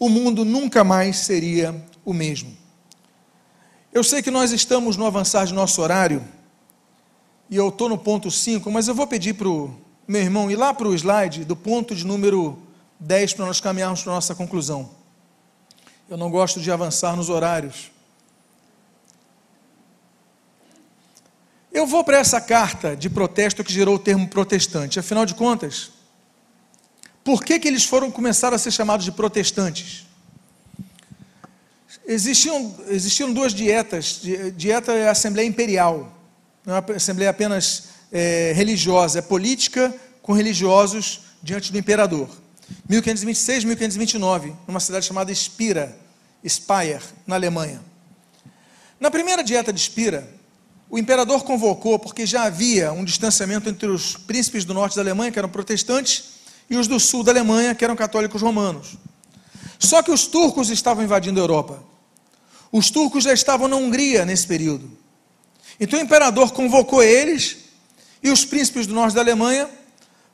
o 0.00 0.08
mundo 0.08 0.46
nunca 0.46 0.82
mais 0.82 1.18
seria 1.18 1.86
o 2.02 2.14
mesmo. 2.14 2.56
Eu 3.92 4.02
sei 4.02 4.22
que 4.22 4.30
nós 4.30 4.50
estamos 4.50 4.96
no 4.96 5.04
avançar 5.04 5.44
de 5.44 5.52
nosso 5.52 5.82
horário, 5.82 6.26
e 7.50 7.56
eu 7.56 7.68
estou 7.68 7.86
no 7.86 7.98
ponto 7.98 8.30
5, 8.30 8.70
mas 8.70 8.88
eu 8.88 8.94
vou 8.94 9.06
pedir 9.06 9.34
para 9.34 9.48
o 9.48 9.76
meu 10.08 10.22
irmão 10.22 10.50
ir 10.50 10.56
lá 10.56 10.72
para 10.72 10.88
o 10.88 10.94
slide 10.94 11.44
do 11.44 11.54
ponto 11.54 11.94
de 11.94 12.06
número 12.06 12.58
10 12.98 13.34
para 13.34 13.46
nós 13.46 13.60
caminharmos 13.60 14.02
para 14.02 14.12
a 14.12 14.14
nossa 14.14 14.34
conclusão. 14.34 14.88
Eu 16.08 16.16
não 16.16 16.30
gosto 16.30 16.60
de 16.60 16.70
avançar 16.70 17.14
nos 17.14 17.28
horários. 17.28 17.92
Eu 21.70 21.86
vou 21.86 22.02
para 22.02 22.18
essa 22.18 22.40
carta 22.40 22.96
de 22.96 23.10
protesto 23.10 23.62
que 23.62 23.72
gerou 23.72 23.96
o 23.96 23.98
termo 23.98 24.26
protestante. 24.28 24.98
Afinal 24.98 25.26
de 25.26 25.34
contas, 25.34 25.92
por 27.22 27.44
que, 27.44 27.58
que 27.58 27.68
eles 27.68 27.84
foram 27.84 28.10
começar 28.10 28.52
a 28.54 28.58
ser 28.58 28.70
chamados 28.70 29.04
de 29.04 29.12
protestantes? 29.12 30.06
Existiam, 32.06 32.74
existiam 32.88 33.32
duas 33.32 33.54
dietas. 33.54 34.20
Dieta 34.56 34.92
é 34.92 35.08
a 35.08 35.12
Assembleia 35.12 35.46
Imperial. 35.46 36.12
Não 36.64 36.74
é 36.74 36.80
uma 36.80 36.96
Assembleia 36.96 37.30
apenas 37.30 37.90
é, 38.10 38.52
religiosa, 38.54 39.20
é 39.20 39.22
política 39.22 39.94
com 40.22 40.32
religiosos 40.32 41.20
diante 41.42 41.70
do 41.70 41.78
imperador. 41.78 42.28
1526, 42.88 43.64
1529, 43.64 44.52
numa 44.66 44.80
cidade 44.80 45.06
chamada 45.06 45.32
Spira, 45.34 45.96
Speyer, 46.46 47.02
na 47.26 47.34
Alemanha. 47.34 47.80
Na 48.98 49.10
primeira 49.10 49.42
dieta 49.42 49.72
de 49.72 49.80
Spira, 49.80 50.28
o 50.88 50.98
imperador 50.98 51.44
convocou, 51.44 51.98
porque 51.98 52.26
já 52.26 52.44
havia 52.44 52.92
um 52.92 53.04
distanciamento 53.04 53.68
entre 53.68 53.88
os 53.88 54.16
príncipes 54.16 54.64
do 54.64 54.74
norte 54.74 54.96
da 54.96 55.02
Alemanha, 55.02 55.30
que 55.30 55.38
eram 55.38 55.48
protestantes, 55.48 56.39
e 56.70 56.76
os 56.76 56.86
do 56.86 57.00
sul 57.00 57.24
da 57.24 57.32
Alemanha, 57.32 57.74
que 57.74 57.84
eram 57.84 57.96
católicos 57.96 58.40
romanos. 58.40 58.96
Só 59.76 60.02
que 60.02 60.12
os 60.12 60.28
turcos 60.28 60.70
estavam 60.70 61.02
invadindo 61.02 61.40
a 61.40 61.42
Europa. 61.42 61.82
Os 62.70 62.90
turcos 62.90 63.24
já 63.24 63.32
estavam 63.32 63.66
na 63.66 63.74
Hungria 63.74 64.24
nesse 64.24 64.46
período. 64.46 64.88
Então 65.80 65.98
o 65.98 66.02
imperador 66.02 66.52
convocou 66.52 67.02
eles 67.02 67.56
e 68.22 68.30
os 68.30 68.44
príncipes 68.44 68.86
do 68.86 68.94
norte 68.94 69.14
da 69.14 69.20
Alemanha 69.20 69.68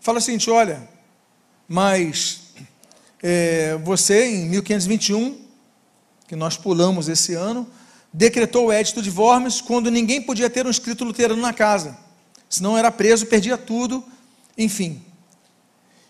fala 0.01 0.19
o 0.19 0.21
seguinte: 0.21 0.51
olha, 0.51 0.87
mas 1.67 2.41
é, 3.23 3.79
você 3.83 4.27
em 4.27 4.49
1521, 4.51 5.41
que 6.29 6.37
nós 6.37 6.59
pulamos 6.59 7.09
esse 7.09 7.33
ano, 7.33 7.67
decretou 8.13 8.67
o 8.67 8.73
édito 8.73 9.01
de 9.01 9.11
Worms 9.11 9.61
quando 9.61 9.91
ninguém 9.91 10.21
podia 10.21 10.51
ter 10.51 10.67
um 10.67 10.71
escrito 10.71 11.05
luterano 11.05 11.41
na 11.41 11.53
casa. 11.53 11.97
Senão 12.49 12.77
era 12.77 12.91
preso, 12.91 13.27
perdia 13.27 13.57
tudo, 13.57 14.05
enfim. 14.59 15.06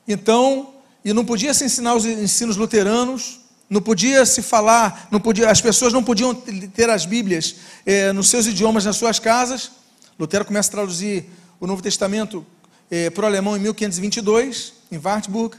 Então, 0.07 0.75
e 1.05 1.13
não 1.13 1.25
podia 1.25 1.53
se 1.55 1.65
ensinar 1.65 1.95
os 1.95 2.05
ensinos 2.05 2.57
luteranos, 2.57 3.41
não 3.69 3.81
podia 3.81 4.25
se 4.25 4.43
falar, 4.43 5.09
não 5.11 5.21
podia, 5.21 5.51
as 5.51 5.61
pessoas 5.61 5.93
não 5.93 6.03
podiam 6.03 6.35
ter 6.35 6.89
as 6.89 7.05
Bíblias 7.05 7.57
eh, 7.85 8.13
nos 8.13 8.29
seus 8.29 8.47
idiomas 8.47 8.85
nas 8.85 8.97
suas 8.97 9.19
casas. 9.19 9.73
Lutero 10.19 10.45
começa 10.45 10.69
a 10.69 10.73
traduzir 10.73 11.27
o 11.59 11.67
Novo 11.67 11.83
Testamento 11.83 12.47
eh, 12.91 13.11
para 13.11 13.25
o 13.25 13.27
alemão 13.27 13.57
em 13.57 13.61
1522, 13.61 14.73
em 14.91 14.99
Wartburg. 14.99 15.57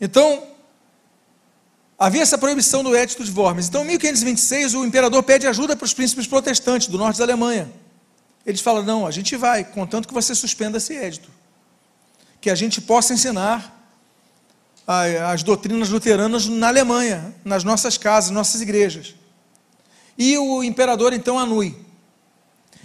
Então, 0.00 0.42
Havia 1.98 2.20
essa 2.20 2.36
proibição 2.36 2.84
do 2.84 2.94
Edito 2.94 3.24
de 3.24 3.32
Worms. 3.32 3.68
Então, 3.68 3.82
em 3.82 3.86
1526, 3.86 4.74
o 4.74 4.84
imperador 4.84 5.22
pede 5.22 5.46
ajuda 5.46 5.74
para 5.74 5.86
os 5.86 5.94
príncipes 5.94 6.26
protestantes 6.26 6.88
do 6.88 6.98
norte 6.98 7.16
da 7.16 7.24
Alemanha. 7.24 7.72
Eles 8.44 8.60
falam: 8.60 8.82
não, 8.82 9.06
a 9.06 9.10
gente 9.10 9.34
vai, 9.34 9.64
contanto 9.64 10.06
que 10.06 10.12
você 10.12 10.34
suspenda 10.34 10.76
esse 10.76 10.94
édito. 10.94 11.30
Que 12.46 12.50
a 12.50 12.54
gente 12.54 12.80
possa 12.80 13.12
ensinar 13.12 13.76
as 14.86 15.42
doutrinas 15.42 15.88
luteranas 15.88 16.46
na 16.46 16.68
Alemanha, 16.68 17.34
nas 17.44 17.64
nossas 17.64 17.98
casas, 17.98 18.30
nossas 18.30 18.60
igrejas. 18.60 19.16
E 20.16 20.38
o 20.38 20.62
imperador 20.62 21.12
então 21.12 21.40
anui. 21.40 21.76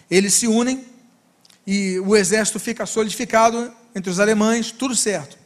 Eles 0.10 0.34
se 0.34 0.48
unem 0.48 0.84
e 1.68 2.00
o 2.00 2.16
exército 2.16 2.60
fica 2.60 2.88
solidificado 2.88 3.72
entre 3.94 4.10
os 4.10 4.20
alemães, 4.20 4.72
tudo 4.72 4.96
certo. 4.96 5.38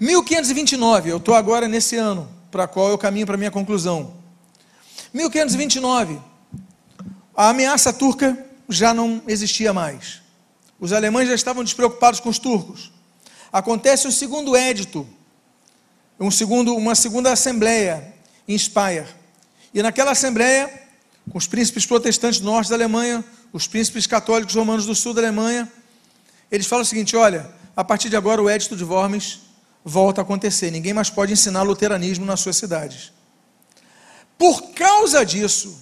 1529, 0.00 1.10
eu 1.10 1.18
estou 1.18 1.34
agora 1.34 1.68
nesse 1.68 1.96
ano 1.96 2.26
para 2.50 2.66
qual 2.66 2.88
eu 2.88 2.96
caminho 2.96 3.26
para 3.26 3.36
minha 3.36 3.50
conclusão. 3.50 4.14
1529, 5.12 6.18
a 7.36 7.50
ameaça 7.50 7.92
turca 7.92 8.42
já 8.70 8.94
não 8.94 9.20
existia 9.28 9.74
mais. 9.74 10.22
Os 10.80 10.94
alemães 10.94 11.28
já 11.28 11.34
estavam 11.34 11.62
despreocupados 11.62 12.20
com 12.20 12.30
os 12.30 12.38
turcos. 12.38 12.94
Acontece 13.54 14.08
um 14.08 14.10
segundo 14.10 14.56
édito, 14.56 15.06
um 16.18 16.28
segundo, 16.28 16.74
uma 16.74 16.96
segunda 16.96 17.30
assembleia 17.30 18.12
em 18.48 18.58
Speyer. 18.58 19.06
E 19.72 19.80
naquela 19.80 20.10
assembleia, 20.10 20.68
com 21.30 21.38
os 21.38 21.46
príncipes 21.46 21.86
protestantes 21.86 22.40
do 22.40 22.46
norte 22.46 22.68
da 22.68 22.74
Alemanha, 22.74 23.24
os 23.52 23.68
príncipes 23.68 24.08
católicos 24.08 24.56
romanos 24.56 24.86
do 24.86 24.94
sul 24.96 25.14
da 25.14 25.20
Alemanha, 25.20 25.72
eles 26.50 26.66
falam 26.66 26.82
o 26.82 26.84
seguinte: 26.84 27.14
olha, 27.14 27.48
a 27.76 27.84
partir 27.84 28.08
de 28.08 28.16
agora 28.16 28.42
o 28.42 28.48
édito 28.48 28.76
de 28.76 28.82
Worms 28.82 29.42
volta 29.84 30.20
a 30.20 30.22
acontecer. 30.22 30.72
Ninguém 30.72 30.92
mais 30.92 31.08
pode 31.08 31.32
ensinar 31.32 31.62
luteranismo 31.62 32.26
nas 32.26 32.40
suas 32.40 32.56
cidades. 32.56 33.12
Por 34.36 34.72
causa 34.72 35.24
disso, 35.24 35.80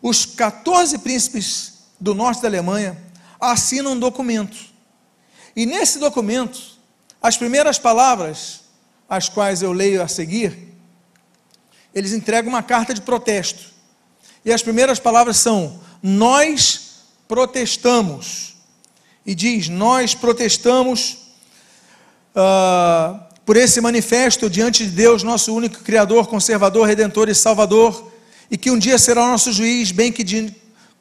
os 0.00 0.24
14 0.24 0.98
príncipes 0.98 1.80
do 1.98 2.14
norte 2.14 2.40
da 2.40 2.46
Alemanha 2.46 2.96
assinam 3.40 3.94
um 3.94 3.98
documento. 3.98 4.72
E 5.56 5.66
nesse 5.66 5.98
documento, 5.98 6.60
as 7.22 7.36
primeiras 7.36 7.78
palavras, 7.78 8.60
as 9.08 9.28
quais 9.28 9.62
eu 9.62 9.72
leio 9.72 10.02
a 10.02 10.08
seguir, 10.08 10.74
eles 11.94 12.12
entregam 12.12 12.50
uma 12.50 12.62
carta 12.62 12.92
de 12.92 13.00
protesto. 13.00 13.72
E 14.44 14.52
as 14.52 14.62
primeiras 14.62 14.98
palavras 14.98 15.36
são: 15.36 15.80
Nós 16.02 17.02
protestamos. 17.28 18.56
E 19.24 19.34
diz: 19.34 19.68
Nós 19.68 20.14
protestamos 20.14 21.18
uh, 22.34 23.18
por 23.46 23.56
esse 23.56 23.80
manifesto 23.80 24.50
diante 24.50 24.84
de 24.84 24.90
Deus, 24.90 25.22
nosso 25.22 25.54
único 25.54 25.82
Criador, 25.82 26.26
Conservador, 26.26 26.86
Redentor 26.86 27.28
e 27.28 27.34
Salvador, 27.34 28.12
e 28.50 28.56
que 28.56 28.70
um 28.70 28.78
dia 28.78 28.98
será 28.98 29.28
nosso 29.28 29.52
juiz, 29.52 29.92
bem 29.92 30.10
que 30.10 30.24
de, 30.24 30.54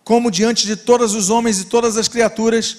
como 0.03 0.29
diante 0.29 0.65
de 0.65 0.75
todos 0.75 1.15
os 1.15 1.29
homens 1.29 1.59
e 1.59 1.65
todas 1.65 1.97
as 1.97 2.07
criaturas, 2.07 2.77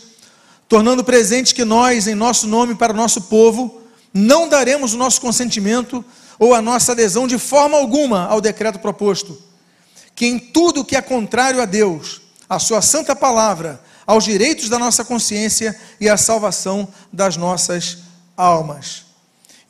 tornando 0.68 1.04
presente 1.04 1.54
que 1.54 1.64
nós, 1.64 2.06
em 2.06 2.14
nosso 2.14 2.46
nome 2.46 2.74
para 2.74 2.92
o 2.92 2.96
nosso 2.96 3.22
povo, 3.22 3.82
não 4.12 4.48
daremos 4.48 4.94
o 4.94 4.98
nosso 4.98 5.20
consentimento 5.20 6.04
ou 6.38 6.54
a 6.54 6.62
nossa 6.62 6.92
adesão 6.92 7.26
de 7.26 7.38
forma 7.38 7.76
alguma 7.76 8.26
ao 8.26 8.40
decreto 8.40 8.78
proposto, 8.78 9.40
que 10.14 10.26
em 10.26 10.38
tudo 10.38 10.84
que 10.84 10.96
é 10.96 11.02
contrário 11.02 11.60
a 11.60 11.64
Deus, 11.64 12.22
a 12.48 12.58
sua 12.58 12.80
santa 12.80 13.14
palavra, 13.14 13.80
aos 14.06 14.24
direitos 14.24 14.68
da 14.68 14.78
nossa 14.78 15.04
consciência 15.04 15.78
e 16.00 16.08
à 16.08 16.16
salvação 16.16 16.88
das 17.12 17.36
nossas 17.36 17.98
almas. 18.36 19.04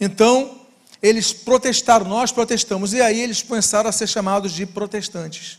Então, 0.00 0.60
eles 1.02 1.32
protestaram, 1.32 2.06
nós 2.06 2.32
protestamos, 2.32 2.92
e 2.92 3.00
aí 3.00 3.20
eles 3.20 3.42
começaram 3.42 3.88
a 3.88 3.92
ser 3.92 4.08
chamados 4.08 4.52
de 4.52 4.66
protestantes. 4.66 5.58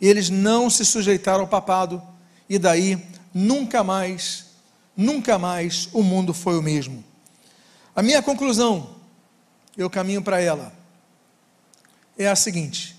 Eles 0.00 0.30
não 0.30 0.70
se 0.70 0.84
sujeitaram 0.84 1.40
ao 1.40 1.48
papado, 1.48 2.02
e 2.48 2.58
daí 2.58 3.04
nunca 3.34 3.82
mais, 3.82 4.41
nunca 4.96 5.38
mais 5.38 5.88
o 5.92 6.02
mundo 6.02 6.32
foi 6.32 6.58
o 6.58 6.62
mesmo. 6.62 7.04
A 7.94 8.02
minha 8.02 8.22
conclusão, 8.22 8.96
eu 9.76 9.88
caminho 9.88 10.22
para 10.22 10.40
ela, 10.40 10.72
é 12.18 12.28
a 12.28 12.36
seguinte: 12.36 12.96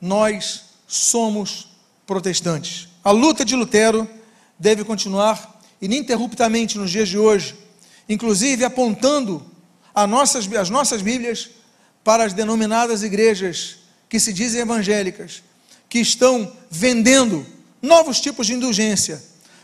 nós 0.00 0.64
somos 0.86 1.68
protestantes. 2.06 2.88
A 3.02 3.10
luta 3.10 3.44
de 3.44 3.56
Lutero 3.56 4.08
deve 4.58 4.84
continuar 4.84 5.60
ininterruptamente 5.80 6.78
nos 6.78 6.90
dias 6.90 7.08
de 7.08 7.18
hoje 7.18 7.66
inclusive 8.08 8.64
apontando 8.64 9.44
nossas, 10.08 10.50
as 10.54 10.70
nossas 10.70 11.02
Bíblias 11.02 11.50
para 12.04 12.24
as 12.24 12.32
denominadas 12.32 13.02
igrejas 13.02 13.78
que 14.08 14.20
se 14.20 14.32
dizem 14.32 14.60
evangélicas, 14.60 15.42
que 15.88 15.98
estão 15.98 16.52
vendendo 16.70 17.44
novos 17.82 18.20
tipos 18.20 18.46
de 18.46 18.54
indulgência, 18.54 19.22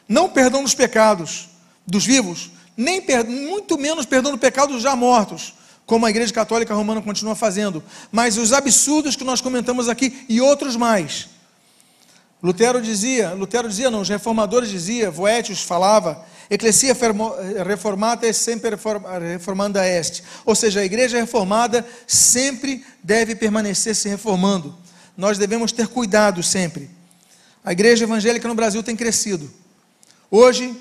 não 0.08 0.28
perdão 0.28 0.62
dos 0.62 0.74
pecados 0.74 1.48
dos 1.86 2.04
vivos, 2.04 2.50
nem 2.76 3.02
muito 3.26 3.78
menos 3.78 4.06
perdão 4.06 4.32
do 4.32 4.38
pecado 4.38 4.72
dos 4.72 4.82
já 4.82 4.96
mortos, 4.96 5.54
como 5.84 6.06
a 6.06 6.10
Igreja 6.10 6.32
Católica 6.32 6.74
Romana 6.74 7.02
continua 7.02 7.34
fazendo, 7.34 7.82
mas 8.10 8.36
os 8.36 8.52
absurdos 8.52 9.16
que 9.16 9.24
nós 9.24 9.40
comentamos 9.40 9.88
aqui 9.88 10.24
e 10.28 10.40
outros 10.40 10.76
mais. 10.76 11.28
Lutero 12.42 12.80
dizia, 12.80 13.30
Lutero 13.34 13.68
dizia, 13.68 13.90
não, 13.90 14.00
os 14.00 14.08
reformadores 14.08 14.68
diziam, 14.68 15.12
Voetius 15.12 15.62
falava, 15.62 16.24
Ecclesia 16.52 16.94
reformata 17.64 18.26
é 18.26 18.32
sempre 18.32 18.76
reformanda 19.32 19.86
est. 19.86 20.22
Ou 20.44 20.54
seja, 20.54 20.80
a 20.80 20.84
igreja 20.84 21.18
reformada 21.18 21.86
sempre 22.06 22.84
deve 23.02 23.34
permanecer 23.34 23.94
se 23.96 24.06
reformando. 24.08 24.76
Nós 25.16 25.38
devemos 25.38 25.72
ter 25.72 25.88
cuidado 25.88 26.42
sempre. 26.42 26.90
A 27.64 27.72
igreja 27.72 28.04
evangélica 28.04 28.46
no 28.46 28.54
Brasil 28.54 28.82
tem 28.82 28.94
crescido. 28.94 29.50
Hoje, 30.30 30.76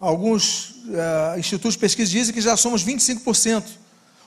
alguns 0.00 0.70
uh, 0.70 1.38
institutos 1.38 1.74
de 1.74 1.80
pesquisa 1.80 2.10
dizem 2.10 2.34
que 2.34 2.40
já 2.40 2.56
somos 2.56 2.84
25%. 2.84 3.64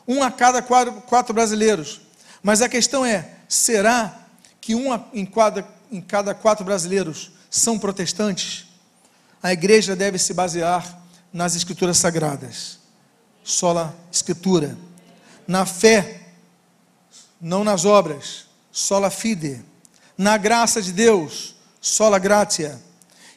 Um 0.07 0.23
a 0.23 0.31
cada 0.31 0.61
quatro, 0.61 0.93
quatro 1.01 1.33
brasileiros. 1.33 2.01
Mas 2.41 2.61
a 2.61 2.69
questão 2.69 3.05
é: 3.05 3.29
será 3.47 4.27
que 4.59 4.75
um 4.75 4.93
em 5.13 5.25
cada 5.25 5.65
em 5.91 5.99
cada 5.99 6.33
quatro 6.33 6.63
brasileiros 6.63 7.31
são 7.49 7.77
protestantes, 7.77 8.65
a 9.43 9.51
igreja 9.51 9.95
deve 9.95 10.17
se 10.17 10.33
basear 10.33 10.99
nas 11.33 11.55
escrituras 11.55 11.97
sagradas, 11.97 12.79
sola 13.43 13.93
escritura, 14.09 14.77
na 15.45 15.65
fé, 15.65 16.21
não 17.41 17.63
nas 17.63 17.83
obras, 17.83 18.45
sola 18.71 19.09
fide, 19.09 19.61
na 20.17 20.37
graça 20.37 20.81
de 20.81 20.93
Deus, 20.93 21.55
sola 21.81 22.17
gratia, 22.17 22.81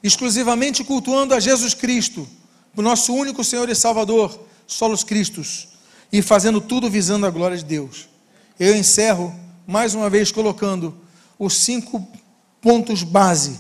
exclusivamente 0.05 0.85
cultuando 0.85 1.33
a 1.35 1.41
Jesus 1.41 1.73
Cristo, 1.73 2.29
o 2.77 2.83
nosso 2.83 3.15
único 3.15 3.43
Senhor 3.43 3.71
e 3.71 3.75
Salvador, 3.75 4.39
solos 4.67 5.03
Cristos, 5.03 5.69
e 6.13 6.21
fazendo 6.21 6.61
tudo 6.61 6.91
visando 6.91 7.27
a 7.27 7.31
glória 7.31 7.57
de 7.57 7.65
Deus. 7.65 8.07
Eu 8.61 8.77
encerro 8.77 9.35
mais 9.67 9.95
uma 9.95 10.11
vez 10.11 10.31
colocando 10.31 10.95
os 11.39 11.57
cinco 11.57 12.07
pontos 12.61 13.03
base 13.03 13.59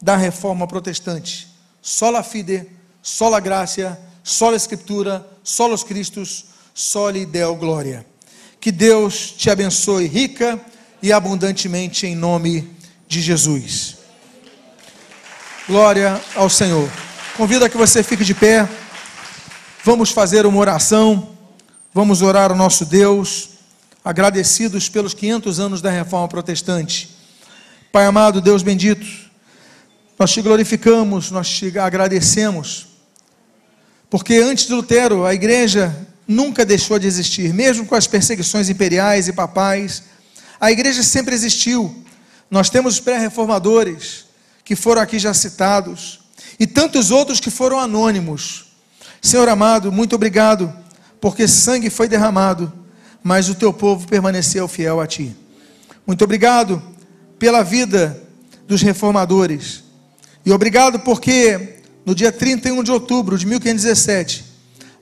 da 0.00 0.14
reforma 0.14 0.66
protestante: 0.66 1.48
sola 1.80 2.22
fide, 2.22 2.66
sola 3.02 3.40
gracia, 3.40 3.98
sola 4.22 4.56
escritura, 4.56 5.26
solos 5.42 5.82
Christus, 5.82 6.44
soli 6.74 7.24
deo 7.24 7.56
glória. 7.56 8.06
Que 8.60 8.70
Deus 8.70 9.30
te 9.30 9.48
abençoe 9.48 10.06
rica 10.06 10.60
e 11.02 11.12
abundantemente 11.12 12.06
em 12.06 12.14
nome 12.14 12.70
de 13.06 13.22
Jesus. 13.22 13.97
Glória 15.68 16.18
ao 16.34 16.48
Senhor. 16.48 16.90
Convido 17.36 17.62
a 17.62 17.68
que 17.68 17.76
você 17.76 18.02
fique 18.02 18.24
de 18.24 18.32
pé. 18.32 18.66
Vamos 19.84 20.10
fazer 20.10 20.46
uma 20.46 20.58
oração. 20.58 21.28
Vamos 21.92 22.22
orar 22.22 22.50
ao 22.50 22.56
nosso 22.56 22.86
Deus, 22.86 23.50
agradecidos 24.02 24.88
pelos 24.88 25.12
500 25.12 25.60
anos 25.60 25.82
da 25.82 25.90
reforma 25.90 26.26
protestante. 26.26 27.14
Pai 27.92 28.06
amado, 28.06 28.40
Deus 28.40 28.62
bendito, 28.62 29.06
nós 30.18 30.32
te 30.32 30.40
glorificamos, 30.40 31.30
nós 31.30 31.50
te 31.50 31.78
agradecemos, 31.78 32.86
porque 34.08 34.36
antes 34.36 34.66
de 34.66 34.72
Lutero, 34.72 35.26
a 35.26 35.34
igreja 35.34 35.94
nunca 36.26 36.64
deixou 36.64 36.98
de 36.98 37.06
existir, 37.06 37.52
mesmo 37.52 37.84
com 37.84 37.94
as 37.94 38.06
perseguições 38.06 38.70
imperiais 38.70 39.28
e 39.28 39.34
papais, 39.34 40.04
a 40.58 40.72
igreja 40.72 41.02
sempre 41.02 41.34
existiu. 41.34 42.04
Nós 42.50 42.70
temos 42.70 42.94
os 42.94 43.00
pré-reformadores, 43.00 44.27
que 44.68 44.76
foram 44.76 45.00
aqui 45.00 45.18
já 45.18 45.32
citados, 45.32 46.20
e 46.60 46.66
tantos 46.66 47.10
outros 47.10 47.40
que 47.40 47.50
foram 47.50 47.78
anônimos. 47.78 48.66
Senhor 49.18 49.48
amado, 49.48 49.90
muito 49.90 50.14
obrigado, 50.14 50.70
porque 51.22 51.48
sangue 51.48 51.88
foi 51.88 52.06
derramado, 52.06 52.70
mas 53.22 53.48
o 53.48 53.54
teu 53.54 53.72
povo 53.72 54.06
permaneceu 54.06 54.68
fiel 54.68 55.00
a 55.00 55.06
ti. 55.06 55.34
Muito 56.06 56.22
obrigado 56.22 56.82
pela 57.38 57.62
vida 57.62 58.22
dos 58.66 58.82
reformadores. 58.82 59.84
E 60.44 60.52
obrigado 60.52 60.98
porque 60.98 61.78
no 62.04 62.14
dia 62.14 62.30
31 62.30 62.82
de 62.82 62.92
outubro 62.92 63.38
de 63.38 63.46
1517, 63.46 64.44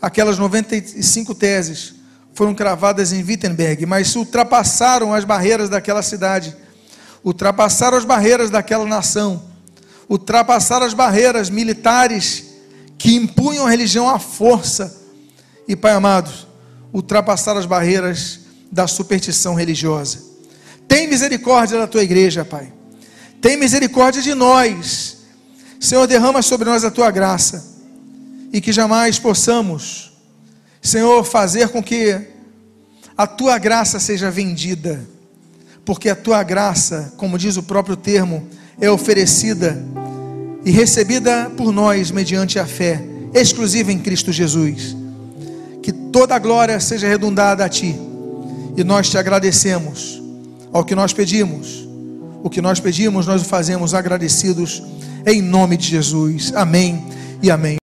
aquelas 0.01 0.39
95 0.39 1.35
teses 1.35 1.93
foram 2.35 2.55
cravadas 2.55 3.13
em 3.13 3.21
Wittenberg, 3.25 3.85
mas 3.85 4.15
ultrapassaram 4.15 5.13
as 5.13 5.25
barreiras 5.25 5.69
daquela 5.69 6.03
cidade, 6.03 6.57
ultrapassaram 7.25 7.99
as 7.99 8.05
barreiras 8.05 8.49
daquela 8.49 8.87
nação, 8.87 9.56
ultrapassaram 10.09 10.87
as 10.87 10.95
barreiras 10.95 11.51
militares 11.51 12.45
que 12.99 13.15
impunham 13.15 13.67
a 13.67 13.71
religião 13.71 14.09
à 14.09 14.19
força. 14.19 15.05
E, 15.69 15.75
Pai 15.75 15.93
amado, 15.93 16.31
ultrapassaram 16.93 17.59
as 17.59 17.67
barreiras 17.67 18.41
da 18.71 18.87
superstição 18.87 19.55
religiosa. 19.55 20.25
Tem 20.89 21.09
misericórdia 21.09 21.79
da 21.79 21.87
tua 21.87 22.03
igreja, 22.03 22.45
Pai. 22.45 22.73
Tem 23.41 23.57
misericórdia 23.57 24.23
de 24.23 24.35
nós. 24.35 25.19
Senhor, 25.81 26.07
derrama 26.07 26.43
sobre 26.43 26.69
nós 26.69 26.85
a 26.85 26.91
tua 26.91 27.11
graça. 27.11 27.77
E 28.53 28.61
que 28.61 28.73
jamais 28.73 29.19
possamos, 29.19 30.13
Senhor, 30.81 31.23
fazer 31.25 31.69
com 31.69 31.83
que 31.83 32.19
a 33.17 33.27
tua 33.27 33.59
graça 33.59 33.99
seja 33.99 34.31
vendida. 34.31 35.07
Porque 35.85 36.09
a 36.09 36.17
tua 36.17 36.43
graça, 36.43 37.13
como 37.17 37.39
diz 37.39 37.57
o 37.57 37.63
próprio 37.63 37.97
termo, 37.97 38.49
é 38.81 38.91
oferecida 38.91 39.83
e 40.65 40.71
recebida 40.71 41.51
por 41.57 41.73
nós 41.73 42.11
mediante 42.11 42.59
a 42.59 42.67
fé 42.67 43.03
exclusiva 43.35 43.93
em 43.93 43.99
Cristo 43.99 44.33
Jesus. 44.33 44.97
Que 45.83 45.93
toda 45.93 46.35
a 46.35 46.39
glória 46.39 46.79
seja 46.81 47.07
redundada 47.07 47.65
a 47.65 47.69
ti. 47.69 47.95
E 48.77 48.85
nós 48.85 49.09
te 49.09 49.17
agradecemos 49.17 50.23
ao 50.73 50.85
que 50.85 50.95
nós 50.95 51.13
pedimos. 51.13 51.87
O 52.43 52.51
que 52.51 52.61
nós 52.61 52.81
pedimos, 52.81 53.27
nós 53.27 53.43
o 53.43 53.45
fazemos 53.45 53.95
agradecidos 53.95 54.83
em 55.25 55.43
nome 55.43 55.77
de 55.77 55.89
Jesus. 55.89 56.53
Amém 56.55 57.03
e 57.43 57.51
amém. 57.51 57.77